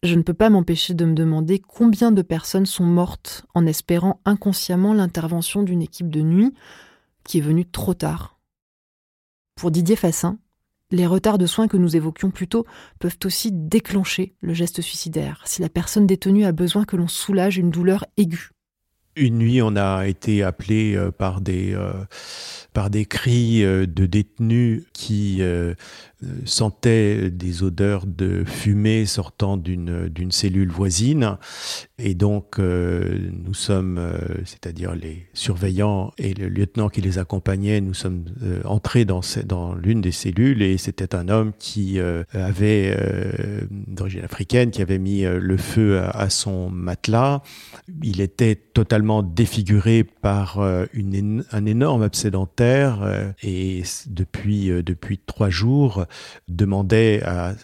je 0.04 0.14
ne 0.14 0.22
peux 0.22 0.34
pas 0.34 0.50
m'empêcher 0.50 0.94
de 0.94 1.04
me 1.04 1.14
demander 1.14 1.58
combien 1.58 2.12
de 2.12 2.22
personnes 2.22 2.66
sont 2.66 2.84
mortes 2.84 3.44
en 3.54 3.66
espérant 3.66 4.20
inconsciemment 4.24 4.94
l'intervention 4.94 5.64
d'une 5.64 5.82
équipe 5.82 6.10
de 6.10 6.20
nuit 6.20 6.54
qui 7.24 7.38
est 7.38 7.42
venue 7.42 7.66
trop 7.66 7.94
tard. 7.94 8.31
Pour 9.54 9.70
Didier 9.70 9.96
Fassin, 9.96 10.38
les 10.90 11.06
retards 11.06 11.38
de 11.38 11.46
soins 11.46 11.68
que 11.68 11.76
nous 11.76 11.96
évoquions 11.96 12.30
plus 12.30 12.48
tôt 12.48 12.66
peuvent 12.98 13.18
aussi 13.24 13.50
déclencher 13.52 14.34
le 14.40 14.54
geste 14.54 14.82
suicidaire 14.82 15.42
si 15.46 15.62
la 15.62 15.68
personne 15.68 16.06
détenue 16.06 16.44
a 16.44 16.52
besoin 16.52 16.84
que 16.84 16.96
l'on 16.96 17.08
soulage 17.08 17.56
une 17.56 17.70
douleur 17.70 18.04
aiguë. 18.16 18.50
Une 19.14 19.38
nuit, 19.38 19.60
on 19.60 19.76
a 19.76 20.06
été 20.06 20.42
appelé 20.42 20.94
euh, 20.94 21.10
par 21.10 21.42
des, 21.42 21.74
euh, 21.74 21.92
par 22.72 22.88
des 22.88 23.04
cris 23.04 23.62
euh, 23.62 23.86
de 23.86 24.06
détenus 24.06 24.84
qui 24.94 25.42
sentaient 26.44 27.30
des 27.30 27.62
odeurs 27.62 28.06
de 28.06 28.44
fumée 28.44 29.06
sortant 29.06 29.56
d'une 29.56 30.30
cellule 30.30 30.70
voisine. 30.70 31.36
Et 31.98 32.14
donc, 32.14 32.58
nous 32.58 33.54
sommes, 33.54 34.00
c'est-à-dire 34.44 34.94
les 34.94 35.26
surveillants 35.34 36.12
et 36.18 36.34
le 36.34 36.48
lieutenant 36.48 36.88
qui 36.88 37.00
les 37.00 37.18
accompagnait, 37.18 37.80
nous 37.80 37.94
sommes 37.94 38.24
entrés 38.64 39.04
dans, 39.04 39.20
dans 39.46 39.74
l'une 39.74 40.00
des 40.00 40.12
cellules 40.12 40.62
et 40.62 40.78
c'était 40.78 41.14
un 41.14 41.28
homme 41.28 41.52
qui 41.58 42.00
avait, 42.32 42.96
d'origine 43.70 44.24
africaine, 44.24 44.70
qui 44.70 44.82
avait 44.82 44.98
mis 44.98 45.22
le 45.22 45.56
feu 45.56 46.00
à, 46.00 46.28
son 46.30 46.70
matelas. 46.70 47.42
Il 48.02 48.20
était 48.20 48.56
totalement 48.56 49.22
défiguré 49.22 50.04
par 50.04 50.58
euh, 50.58 50.86
une, 50.92 51.44
un 51.52 51.66
énorme 51.66 52.02
absédentaire 52.02 53.02
euh, 53.02 53.30
et 53.42 53.82
depuis, 54.06 54.70
euh, 54.70 54.82
depuis 54.82 55.18
trois 55.18 55.50
jours 55.50 56.06
demandait 56.48 57.22
à, 57.24 57.54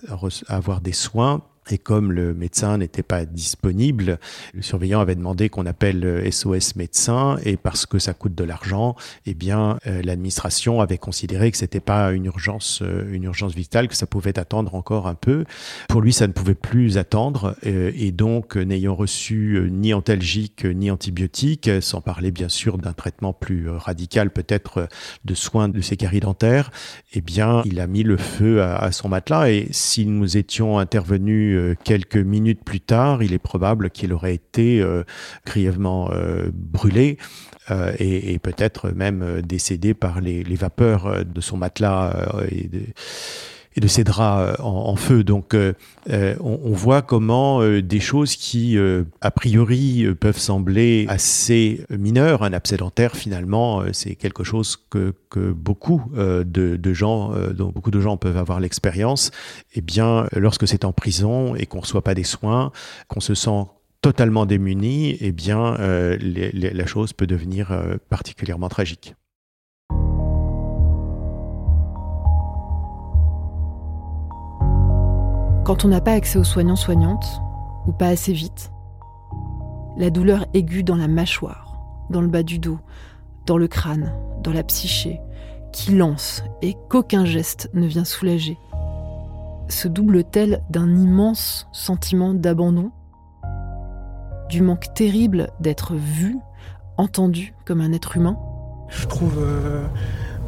avoir 0.49 0.81
des 0.81 0.93
soins 0.93 1.43
Et 1.71 1.79
comme 1.79 2.13
le 2.13 2.35
médecin 2.35 2.79
n'était 2.79 3.03
pas 3.03 3.25
disponible, 3.25 4.19
le 4.55 4.63
surveillant 4.63 5.01
avait 5.01 5.15
demandé 5.15 5.49
qu'on 5.49 5.67
appelle 5.67 6.31
SOS 6.31 6.77
médecin. 6.77 7.39
Et 7.45 7.57
parce 7.57 7.87
que 7.87 7.99
ça 7.99 8.15
coûte 8.15 8.35
de 8.35 8.45
l'argent, 8.45 8.97
eh 9.27 9.35
bien 9.35 9.79
euh, 9.87 10.03
l'administration 10.03 10.81
avait 10.81 10.99
considéré 10.99 11.51
que 11.51 11.57
c'était 11.57 11.81
pas 11.81 12.13
une 12.13 12.27
urgence 12.27 12.81
euh, 12.83 13.13
une 13.13 13.25
urgence 13.25 13.55
vitale 13.55 13.89
que 13.89 13.97
ça 13.97 14.07
pouvait 14.07 14.39
attendre 14.39 14.75
encore 14.75 15.07
un 15.07 15.15
peu. 15.15 15.45
Pour 15.89 16.01
lui, 16.01 16.13
ça 16.13 16.27
ne 16.27 16.33
pouvait 16.33 16.55
plus 16.55 16.99
attendre. 16.99 17.57
Euh, 17.67 17.93
et 17.95 18.13
donc 18.13 18.57
n'ayant 18.57 18.95
reçu 18.95 19.69
ni 19.71 19.95
antalgique 19.95 20.65
ni 20.65 20.91
antibiotique, 20.91 21.71
sans 21.81 22.01
parler 22.01 22.31
bien 22.31 22.49
sûr 22.49 22.79
d'un 22.79 22.93
traitement 22.93 23.33
plus 23.33 23.69
radical 23.69 24.31
peut-être 24.31 24.89
de 25.25 25.35
soins 25.35 25.69
de 25.69 25.81
ses 25.81 25.97
caries 25.97 26.21
dentaires, 26.21 26.71
eh 27.13 27.21
bien 27.21 27.63
il 27.65 27.81
a 27.81 27.87
mis 27.87 28.03
le 28.03 28.17
feu 28.17 28.63
à, 28.63 28.77
à 28.77 28.93
son 28.93 29.09
matelas. 29.09 29.51
Et 29.51 29.69
si 29.71 30.07
nous 30.07 30.37
étions 30.37 30.79
intervenus 30.79 31.58
euh, 31.59 31.75
quelques 31.85 32.17
minutes 32.17 32.65
plus 32.65 32.81
tard, 32.81 33.23
il 33.23 33.33
est 33.33 33.39
probable 33.39 33.91
qu'il 33.91 34.13
aurait 34.13 34.35
été 34.35 34.81
euh, 34.81 35.05
grièvement 35.45 36.11
euh, 36.13 36.51
brûlé. 36.53 37.19
et, 37.99 38.39
peut-être 38.39 38.91
même 38.93 39.43
décédé 39.43 39.93
par 39.93 40.23
les, 40.23 40.43
vapeurs 40.55 41.27
de 41.27 41.41
son 41.43 41.59
matelas 41.59 42.15
et 43.79 43.81
de 43.81 43.87
ses 43.87 44.03
draps 44.03 44.59
en, 44.61 44.65
en 44.65 44.97
feu. 44.97 45.23
Donc 45.23 45.55
euh, 45.55 45.73
on, 46.41 46.59
on, 46.65 46.73
voit 46.73 47.01
comment 47.01 47.63
euh, 47.63 47.81
des 47.81 48.01
choses 48.01 48.35
qui, 48.35 48.77
euh, 48.77 49.05
a 49.21 49.31
priori, 49.31 50.05
peuvent 50.19 50.39
sembler 50.39 51.07
assez 51.09 51.85
mineures, 51.91 52.43
un 52.43 52.53
abcès 52.53 52.77
dentaire, 52.77 53.15
finalement, 53.15 53.85
c'est 53.93 54.17
quelque 54.17 54.43
chose 54.43 54.77
que, 54.91 55.15
beaucoup 55.53 56.03
de, 56.15 56.93
gens, 56.93 57.33
dont 57.55 57.71
beaucoup 57.71 57.93
de 57.93 58.01
gens 58.01 58.17
peuvent 58.17 58.37
avoir 58.37 58.59
l'expérience. 58.59 59.31
Eh 59.75 59.81
bien, 59.81 60.27
lorsque 60.35 60.67
c'est 60.67 60.85
en 60.85 60.93
prison 60.93 61.55
et 61.55 61.67
qu'on 61.67 61.79
ne 61.79 61.83
reçoit 61.83 62.03
pas 62.03 62.15
des 62.15 62.25
soins, 62.25 62.73
qu'on 63.07 63.21
se 63.21 63.35
sent 63.35 63.67
totalement 64.03 64.47
démuni, 64.47 65.17
eh 65.21 65.31
bien, 65.31 65.77
la 65.79 66.87
chose 66.87 67.13
peut 67.13 67.27
devenir 67.27 67.71
particulièrement 68.09 68.69
tragique. 68.69 69.15
Quand 75.69 75.85
on 75.85 75.89
n'a 75.89 76.01
pas 76.01 76.15
accès 76.15 76.39
aux 76.39 76.45
soignants-soignantes, 76.45 77.43
ou 77.87 77.93
pas 77.93 78.07
assez 78.07 78.33
vite, 78.33 78.73
la 79.99 80.09
douleur 80.09 80.47
aiguë 80.55 80.83
dans 80.83 80.97
la 80.97 81.09
mâchoire, 81.09 81.79
dans 82.09 82.23
le 82.23 82.27
bas 82.27 82.43
du 82.43 82.59
dos, 82.59 82.79
dans 83.45 83.59
le 83.59 83.69
crâne, 83.69 84.15
dans 84.43 84.55
la 84.55 84.63
psyché, 84.63 85.21
qui 85.71 85.95
lance 85.95 86.43
et 86.63 86.75
qu'aucun 86.89 87.27
geste 87.27 87.69
ne 87.75 87.87
vient 87.87 88.07
soulager, 88.07 88.57
se 89.69 89.89
double-t-elle 89.89 90.65
d'un 90.71 90.89
immense 90.89 91.69
sentiment 91.73 92.33
d'abandon, 92.33 92.91
du 94.49 94.63
manque 94.63 94.95
terrible 94.95 95.51
d'être 95.61 95.93
vu, 95.93 96.39
entendu 96.97 97.53
comme 97.67 97.83
un 97.83 97.93
être 97.93 98.17
humain? 98.17 98.39
Je 98.89 99.07
trouve 99.07 99.37
euh, 99.39 99.85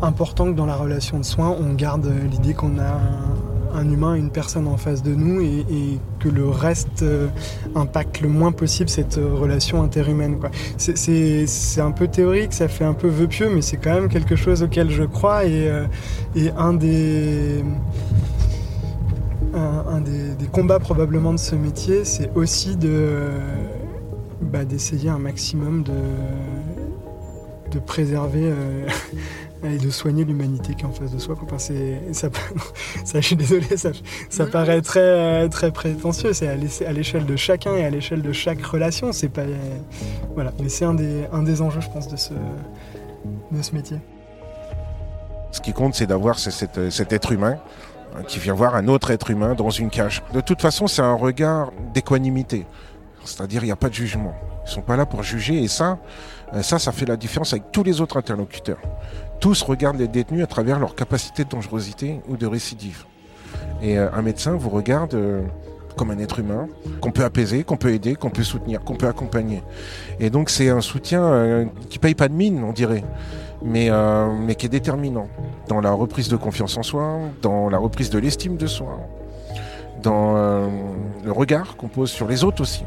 important 0.01 0.47
que 0.47 0.57
dans 0.57 0.64
la 0.64 0.77
relation 0.77 1.18
de 1.18 1.25
soins, 1.25 1.51
on 1.51 1.75
garde 1.75 2.11
l'idée 2.31 2.55
qu'on 2.55 2.79
a 2.79 2.99
un 3.75 3.91
humain, 3.91 4.14
une 4.14 4.31
personne 4.31 4.66
en 4.66 4.77
face 4.77 5.03
de 5.03 5.14
nous 5.14 5.41
et, 5.41 5.99
que 6.18 6.29
le 6.29 6.49
reste 6.49 7.03
euh, 7.03 7.29
impacte 7.75 8.21
le 8.21 8.29
moins 8.29 8.53
possible 8.53 8.91
cette 8.91 9.16
euh, 9.16 9.35
relation 9.35 9.83
interhumaine. 9.83 10.39
C'est 10.77 11.81
un 11.81 11.93
peu 11.93 12.09
théorique, 12.09 12.53
ça 12.53 12.68
fait 12.68 12.85
un 12.85 12.93
peu 12.93 13.09
vœu 13.09 13.27
pieux, 13.27 13.49
mais 13.53 13.62
c'est 13.62 13.79
quand 13.79 13.95
même 13.95 14.09
quelque 14.09 14.37
chose 14.37 14.62
auquel 14.62 14.91
je 14.91 15.05
crois 15.05 15.47
et, 15.47 15.68
euh, 15.68 15.87
un 16.57 16.75
des... 16.75 17.64
Combats 20.53 20.81
probablement 20.81 21.33
de 21.33 21.39
ce 21.39 21.55
métier, 21.55 22.05
c'est 22.05 22.31
aussi 22.35 22.77
bah, 24.43 24.64
d'essayer 24.64 25.09
un 25.09 25.18
maximum 25.18 25.85
de, 25.85 25.93
préserver 27.87 28.53
et 29.63 29.79
de 29.79 29.91
soigner 29.91 30.25
l'humanité 30.25 30.75
qui 30.75 30.83
est 30.83 30.87
en 30.87 30.93
face 30.93 31.13
de 31.13 31.19
soi. 31.19 31.37
Enfin, 31.43 31.59
ça, 31.59 31.75
ça, 33.05 33.21
je 33.21 33.27
suis 33.27 33.37
désolé, 33.37 33.77
ça, 33.77 33.91
ça 34.29 34.47
paraît 34.47 34.81
très, 34.81 35.49
très 35.49 35.71
prétentieux. 35.71 36.33
C'est 36.33 36.49
à 36.49 36.93
l'échelle 36.93 37.27
de 37.27 37.37
chacun 37.37 37.75
et 37.75 37.85
à 37.85 37.91
l'échelle 37.91 38.23
de 38.23 38.33
chaque 38.33 38.63
relation. 38.65 39.13
C'est 39.13 39.29
pas, 39.29 39.43
voilà. 40.35 40.53
Mais 40.63 40.69
c'est 40.69 40.85
un 40.85 40.95
des, 40.95 41.27
un 41.33 41.43
des 41.43 41.61
enjeux, 41.63 41.81
je 41.81 41.89
pense, 41.89 42.09
de 42.09 42.17
ce, 42.17 42.33
de 43.51 43.63
ce 43.63 43.75
métier. 43.75 43.99
Ce 45.53 45.61
qui 45.61 45.73
compte, 45.73 45.95
c'est 45.95 46.07
d'avoir 46.07 46.39
cet, 46.39 46.91
cet 46.91 47.13
être 47.13 47.33
humain 47.33 47.59
hein, 48.17 48.23
qui 48.27 48.39
vient 48.39 48.55
voir 48.55 48.77
un 48.77 48.89
autre 48.89 49.11
être 49.11 49.31
humain 49.31 49.55
dans 49.55 49.71
une 49.71 49.91
cage. 49.91 50.23
De 50.33 50.41
toute 50.41 50.63
façon, 50.63 50.87
c'est 50.87 51.03
un 51.03 51.15
regard 51.15 51.73
d'équanimité. 51.93 52.67
C'est-à-dire, 53.25 53.63
il 53.63 53.67
n'y 53.67 53.73
a 53.73 53.77
pas 53.77 53.89
de 53.89 53.95
jugement. 53.95 54.35
Ils 54.67 54.71
sont 54.71 54.81
pas 54.81 54.97
là 54.97 55.07
pour 55.07 55.23
juger 55.23 55.63
et 55.63 55.69
ça, 55.69 55.99
ça, 56.63 56.79
ça 56.79 56.93
fait 56.93 57.07
la 57.07 57.17
différence 57.17 57.53
avec 57.53 57.73
tous 57.73 57.83
les 57.83 58.01
autres 58.01 58.17
interlocuteurs 58.17 58.79
tous 59.41 59.62
regardent 59.62 59.99
les 59.99 60.09
détenus 60.09 60.45
à 60.45 60.47
travers 60.47 60.78
leur 60.78 60.95
capacité 60.95 61.45
de 61.45 61.49
dangerosité 61.49 62.20
ou 62.28 62.36
de 62.36 62.47
récidive. 62.47 63.05
Et 63.82 63.99
euh, 63.99 64.09
un 64.12 64.22
médecin 64.22 64.53
vous 64.53 64.68
regarde 64.68 65.14
euh, 65.14 65.43
comme 65.97 66.11
un 66.11 66.18
être 66.18 66.38
humain, 66.38 66.68
qu'on 67.01 67.11
peut 67.11 67.24
apaiser, 67.24 67.64
qu'on 67.64 67.76
peut 67.76 67.93
aider, 67.93 68.14
qu'on 68.14 68.30
peut 68.30 68.43
soutenir, 68.43 68.82
qu'on 68.84 68.95
peut 68.95 69.09
accompagner. 69.09 69.62
Et 70.18 70.30
donc 70.30 70.51
c'est 70.51 70.68
un 70.68 70.80
soutien 70.80 71.22
euh, 71.22 71.64
qui 71.88 71.99
paye 71.99 72.14
pas 72.14 72.28
de 72.28 72.34
mine, 72.34 72.62
on 72.62 72.72
dirait, 72.72 73.05
mais, 73.62 73.88
euh, 73.91 74.53
qui 74.55 74.66
est 74.66 74.70
déterminant 74.70 75.28
dans 75.68 75.80
la 75.80 75.93
reprise 75.93 76.28
de 76.28 76.36
confiance 76.36 76.76
en 76.76 76.82
soi, 76.82 77.18
dans 77.43 77.68
la 77.70 77.78
reprise 77.78 78.11
de 78.11 78.18
l'estime 78.18 78.57
de 78.57 78.66
soi, 78.66 79.01
dans 80.03 80.32
le 81.24 81.30
regard 81.30 81.76
qu'on 81.76 81.88
pose 81.88 82.11
sur 82.11 82.26
les 82.26 82.43
autres 82.43 82.62
aussi. 82.62 82.84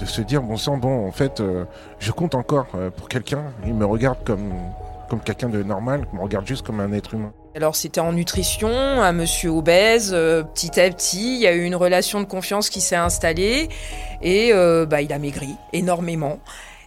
De 0.00 0.06
se 0.06 0.22
dire, 0.22 0.42
bon 0.42 0.56
sang, 0.56 0.78
bon, 0.78 1.06
en 1.06 1.12
fait, 1.12 1.42
je 1.98 2.12
compte 2.12 2.34
encore 2.34 2.68
pour 2.96 3.08
quelqu'un, 3.08 3.42
il 3.66 3.74
me 3.74 3.84
regarde 3.84 4.18
comme 4.24 4.52
comme 5.08 5.20
quelqu'un 5.20 5.48
de 5.48 5.62
normal, 5.62 6.06
me 6.12 6.20
regarde 6.20 6.46
juste 6.46 6.64
comme 6.64 6.80
un 6.80 6.92
être 6.92 7.14
humain. 7.14 7.32
Alors 7.54 7.74
c'était 7.74 8.00
en 8.00 8.12
nutrition, 8.12 8.68
un 8.68 9.12
monsieur 9.12 9.50
obèse, 9.50 10.12
euh, 10.12 10.42
petit 10.42 10.78
à 10.80 10.88
petit, 10.90 11.36
il 11.36 11.40
y 11.40 11.46
a 11.46 11.54
eu 11.54 11.64
une 11.64 11.74
relation 11.74 12.20
de 12.20 12.26
confiance 12.26 12.70
qui 12.70 12.80
s'est 12.80 12.96
installée 12.96 13.68
et 14.22 14.50
euh, 14.52 14.86
bah, 14.86 15.02
il 15.02 15.12
a 15.12 15.18
maigri 15.18 15.50
énormément. 15.72 16.38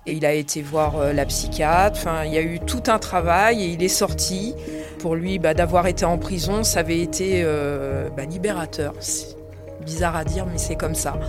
Et 0.07 0.13
il 0.13 0.26
a 0.26 0.34
été 0.34 0.61
voir 0.61 0.97
euh, 0.97 1.13
la 1.13 1.26
psychiatre, 1.26 1.99
enfin, 1.99 2.24
il 2.26 2.34
y 2.34 2.38
a 2.38 2.41
eu 2.41 2.59
tout 2.59 2.84
un 2.88 2.99
travail 2.99 3.63
et 3.63 3.67
il 3.67 3.84
est 3.84 3.88
sorti. 3.88 4.55
Pour 4.99 5.15
lui, 5.15 5.38
bah, 5.38 5.53
d'avoir 5.53 5.88
été 5.88 6.05
en 6.05 6.17
prison, 6.17 6.63
ça 6.63 6.80
avait 6.80 6.99
été 6.99 7.43
bah, 8.15 8.26
libérateur 8.26 8.93
bizarre 9.91 10.15
à 10.15 10.23
dire, 10.23 10.45
mais 10.45 10.57
c'est 10.57 10.75
comme 10.75 10.95
ça. 10.95 11.19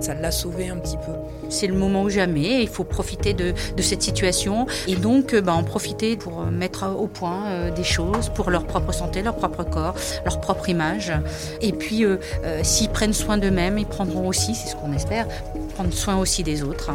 Ça 0.00 0.14
l'a 0.14 0.30
sauvé 0.30 0.68
un 0.68 0.76
petit 0.76 0.96
peu. 0.96 1.12
C'est 1.48 1.66
le 1.66 1.74
moment 1.74 2.02
ou 2.02 2.10
jamais. 2.10 2.62
Il 2.62 2.68
faut 2.68 2.84
profiter 2.84 3.34
de, 3.34 3.54
cette 3.82 4.02
situation 4.02 4.66
et 4.86 4.96
donc 4.96 5.34
euh, 5.34 5.42
bah, 5.42 5.52
en 5.52 5.62
profiter 5.62 6.16
pour 6.16 6.40
euh, 6.40 6.50
mettre 6.50 6.84
au 6.88 7.06
point 7.06 7.46
euh, 7.46 7.70
des 7.70 7.84
choses 7.84 8.30
pour 8.34 8.50
leur 8.50 8.64
propre 8.66 8.92
santé, 8.92 9.22
leur 9.22 9.36
propre 9.36 9.64
corps, 9.64 9.94
leur 10.24 10.40
propre 10.40 10.68
image. 10.68 11.12
Et 11.60 11.72
puis, 11.72 12.04
euh, 12.04 12.16
euh, 12.44 12.60
s'ils 12.62 12.90
prennent 12.90 13.12
soin 13.12 13.36
d'eux-mêmes, 13.36 13.78
ils 13.78 13.86
prendront 13.86 14.28
aussi, 14.28 14.54
c'est 14.54 14.68
ce 14.68 14.76
qu'on 14.76 14.92
espère, 14.92 15.26
prendre 15.74 15.92
soin 15.92 16.16
aussi 16.16 16.42
des 16.42 16.62
autres. 16.62 16.90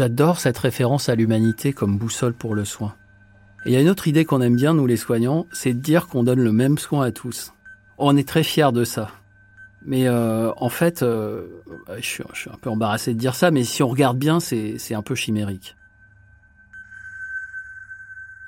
J'adore 0.00 0.40
cette 0.40 0.56
référence 0.56 1.10
à 1.10 1.14
l'humanité 1.14 1.74
comme 1.74 1.98
boussole 1.98 2.32
pour 2.32 2.54
le 2.54 2.64
soin. 2.64 2.94
Et 3.66 3.68
il 3.68 3.72
y 3.74 3.76
a 3.76 3.82
une 3.82 3.90
autre 3.90 4.08
idée 4.08 4.24
qu'on 4.24 4.40
aime 4.40 4.56
bien, 4.56 4.72
nous 4.72 4.86
les 4.86 4.96
soignants, 4.96 5.46
c'est 5.52 5.74
de 5.74 5.78
dire 5.78 6.08
qu'on 6.08 6.24
donne 6.24 6.40
le 6.40 6.52
même 6.52 6.78
soin 6.78 7.04
à 7.04 7.10
tous. 7.10 7.52
On 7.98 8.16
est 8.16 8.26
très 8.26 8.42
fiers 8.42 8.72
de 8.72 8.84
ça. 8.84 9.10
Mais 9.84 10.08
euh, 10.08 10.52
en 10.56 10.70
fait, 10.70 11.02
euh, 11.02 11.48
je, 11.98 12.06
suis, 12.06 12.24
je, 12.32 12.40
suis, 12.40 12.50
un 12.50 12.56
peu 12.56 12.70
embarrassé 12.70 13.12
de 13.12 13.18
dire 13.18 13.34
ça, 13.34 13.50
mais 13.50 13.62
si 13.62 13.82
on 13.82 13.88
regarde 13.88 14.16
bien, 14.16 14.40
c'est 14.40 14.94
un 14.94 15.02
peu 15.02 15.14
chimérique. 15.14 15.76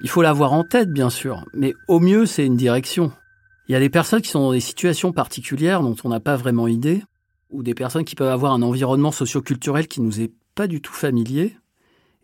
Il 0.01 0.09
faut 0.09 0.23
l'avoir 0.23 0.55
en 0.55 0.65
tête, 0.65 0.89
bien 0.89 1.11
sûr, 1.11 1.45
mais 1.53 1.75
au 1.87 2.01
mieux, 2.01 2.25
c'est 2.25 2.47
une 2.47 2.57
direction. 2.57 3.13
Il 3.69 3.73
y 3.73 3.77
a 3.77 3.79
des 3.79 3.91
personnes 3.91 4.23
qui 4.23 4.31
sont 4.31 4.41
dans 4.41 4.53
des 4.53 4.61
situations 4.61 5.13
particulières 5.13 5.83
dont 5.83 5.97
on 6.03 6.09
n'a 6.09 6.21
pas 6.21 6.37
vraiment 6.37 6.67
idée, 6.67 7.05
ou 7.51 7.63
des 7.63 7.75
personnes 7.75 8.07
qui 8.07 8.15
peuvent 8.15 8.33
avoir 8.33 8.55
un 8.55 8.63
environnement 8.63 9.13
socioculturel 9.13 9.87
qui 9.87 10.01
nous 10.01 10.19
est 10.19 10.33
pas 10.55 10.67
du 10.67 10.81
tout 10.81 10.93
familier, 10.93 11.57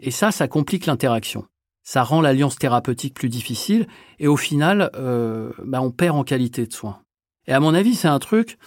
et 0.00 0.10
ça, 0.10 0.30
ça 0.30 0.48
complique 0.48 0.86
l'interaction. 0.86 1.46
Ça 1.82 2.02
rend 2.02 2.20
l'alliance 2.20 2.56
thérapeutique 2.56 3.14
plus 3.14 3.28
difficile, 3.28 3.86
et 4.18 4.28
au 4.28 4.36
final, 4.36 4.90
euh, 4.94 5.52
bah 5.64 5.80
on 5.80 5.90
perd 5.90 6.16
en 6.16 6.24
qualité 6.24 6.66
de 6.66 6.72
soins. 6.72 7.00
Et 7.46 7.52
à 7.52 7.60
mon 7.60 7.74
avis, 7.74 7.94
c'est 7.94 8.08
un 8.08 8.18
truc, 8.18 8.58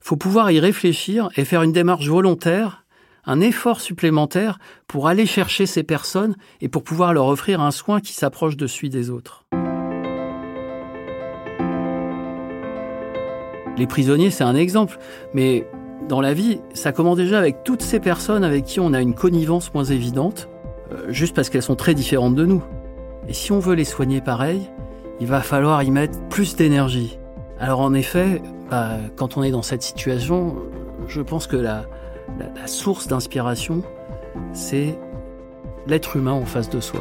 faut 0.00 0.16
pouvoir 0.16 0.52
y 0.52 0.60
réfléchir 0.60 1.28
et 1.36 1.44
faire 1.44 1.62
une 1.62 1.72
démarche 1.72 2.06
volontaire, 2.06 2.86
un 3.24 3.40
effort 3.40 3.80
supplémentaire 3.80 4.60
pour 4.86 5.08
aller 5.08 5.26
chercher 5.26 5.66
ces 5.66 5.82
personnes 5.82 6.36
et 6.60 6.68
pour 6.68 6.84
pouvoir 6.84 7.12
leur 7.12 7.26
offrir 7.26 7.60
un 7.60 7.72
soin 7.72 8.00
qui 8.00 8.12
s'approche 8.12 8.56
de 8.56 8.68
celui 8.68 8.88
des 8.88 9.10
autres. 9.10 9.44
Les 13.76 13.86
prisonniers, 13.86 14.30
c'est 14.30 14.44
un 14.44 14.54
exemple, 14.54 14.98
mais 15.34 15.66
dans 16.08 16.20
la 16.20 16.34
vie, 16.34 16.60
ça 16.74 16.92
commence 16.92 17.16
déjà 17.16 17.38
avec 17.38 17.64
toutes 17.64 17.82
ces 17.82 18.00
personnes 18.00 18.44
avec 18.44 18.64
qui 18.64 18.80
on 18.80 18.92
a 18.92 19.00
une 19.00 19.14
connivence 19.14 19.72
moins 19.74 19.84
évidente, 19.84 20.48
euh, 20.92 21.06
juste 21.08 21.34
parce 21.34 21.50
qu'elles 21.50 21.62
sont 21.62 21.76
très 21.76 21.94
différentes 21.94 22.34
de 22.34 22.44
nous. 22.44 22.62
Et 23.28 23.32
si 23.32 23.50
on 23.52 23.58
veut 23.58 23.74
les 23.74 23.84
soigner 23.84 24.20
pareil, 24.20 24.70
il 25.20 25.26
va 25.26 25.40
falloir 25.40 25.82
y 25.82 25.90
mettre 25.90 26.18
plus 26.28 26.54
d'énergie. 26.54 27.18
Alors 27.58 27.80
en 27.80 27.94
effet, 27.94 28.42
bah, 28.70 28.98
quand 29.16 29.36
on 29.36 29.42
est 29.42 29.50
dans 29.50 29.62
cette 29.62 29.82
situation, 29.82 30.56
je 31.08 31.22
pense 31.22 31.46
que 31.46 31.56
la, 31.56 31.86
la 32.38 32.66
source 32.66 33.08
d'inspiration, 33.08 33.82
c'est 34.52 34.98
l'être 35.86 36.16
humain 36.16 36.32
en 36.32 36.44
face 36.44 36.68
de 36.68 36.80
soi. 36.80 37.00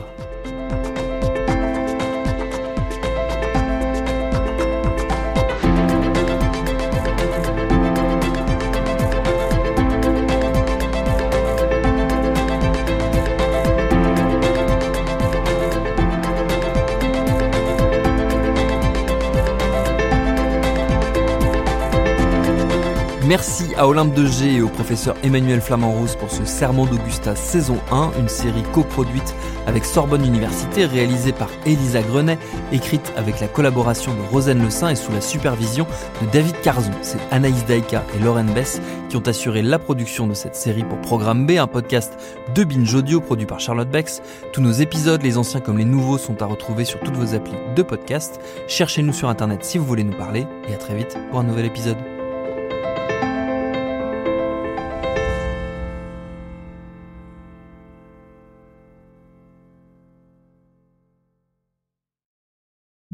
Merci 23.28 23.73
à 23.76 23.88
Olympe 23.88 24.13
de 24.13 24.28
G 24.28 24.53
et 24.53 24.61
au 24.61 24.67
professeur 24.67 25.15
Emmanuel 25.23 25.59
Flamand-Rose 25.59 26.15
pour 26.15 26.30
ce 26.30 26.45
Serment 26.45 26.86
d'Augusta 26.86 27.36
saison 27.36 27.80
1, 27.91 28.11
une 28.19 28.30
série 28.30 28.61
coproduite 28.71 29.34
avec 29.65 29.84
Sorbonne 29.84 30.23
Université, 30.23 30.86
réalisée 30.86 31.32
par 31.32 31.49
Elisa 31.65 32.03
Grenet, 32.03 32.38
écrite 32.71 33.11
avec 33.17 33.39
la 33.39 33.47
collaboration 33.47 34.13
de 34.13 34.21
Rosane 34.32 34.61
Le 34.61 34.69
Saint 34.69 34.89
et 34.89 34.95
sous 34.95 35.11
la 35.11 35.21
supervision 35.21 35.88
de 36.21 36.28
David 36.32 36.61
Carzon. 36.61 36.91
C'est 37.01 37.17
Anaïs 37.32 37.65
Daïka 37.65 38.03
et 38.15 38.23
Lauren 38.23 38.45
Bess 38.53 38.80
qui 39.09 39.17
ont 39.17 39.28
assuré 39.28 39.63
la 39.63 39.80
production 39.80 40.28
de 40.28 40.36
cette 40.36 40.55
série 40.55 40.84
pour 40.84 41.01
Programme 41.01 41.47
B, 41.47 41.53
un 41.53 41.67
podcast 41.67 42.13
de 42.53 42.63
Binge 42.63 42.93
Audio 42.93 43.21
produit 43.21 43.47
par 43.47 43.59
Charlotte 43.59 43.89
Bex. 43.89 44.21
Tous 44.53 44.61
nos 44.61 44.71
épisodes, 44.71 45.23
les 45.23 45.39
anciens 45.39 45.61
comme 45.61 45.80
les 45.80 45.86
nouveaux, 45.86 46.19
sont 46.19 46.43
à 46.43 46.45
retrouver 46.45 46.86
sur 46.86 46.99
toutes 46.99 47.17
vos 47.17 47.34
applis 47.34 47.57
de 47.76 47.82
podcast. 47.82 48.39
Cherchez-nous 48.67 49.13
sur 49.13 49.30
internet 49.30 49.65
si 49.65 49.80
vous 49.80 49.86
voulez 49.86 50.03
nous 50.03 50.15
parler 50.15 50.45
et 50.69 50.76
à 50.76 50.78
très 50.78 50.93
vite 50.93 51.17
pour 51.32 51.39
un 51.39 51.43
nouvel 51.43 51.65
épisode. 51.65 51.97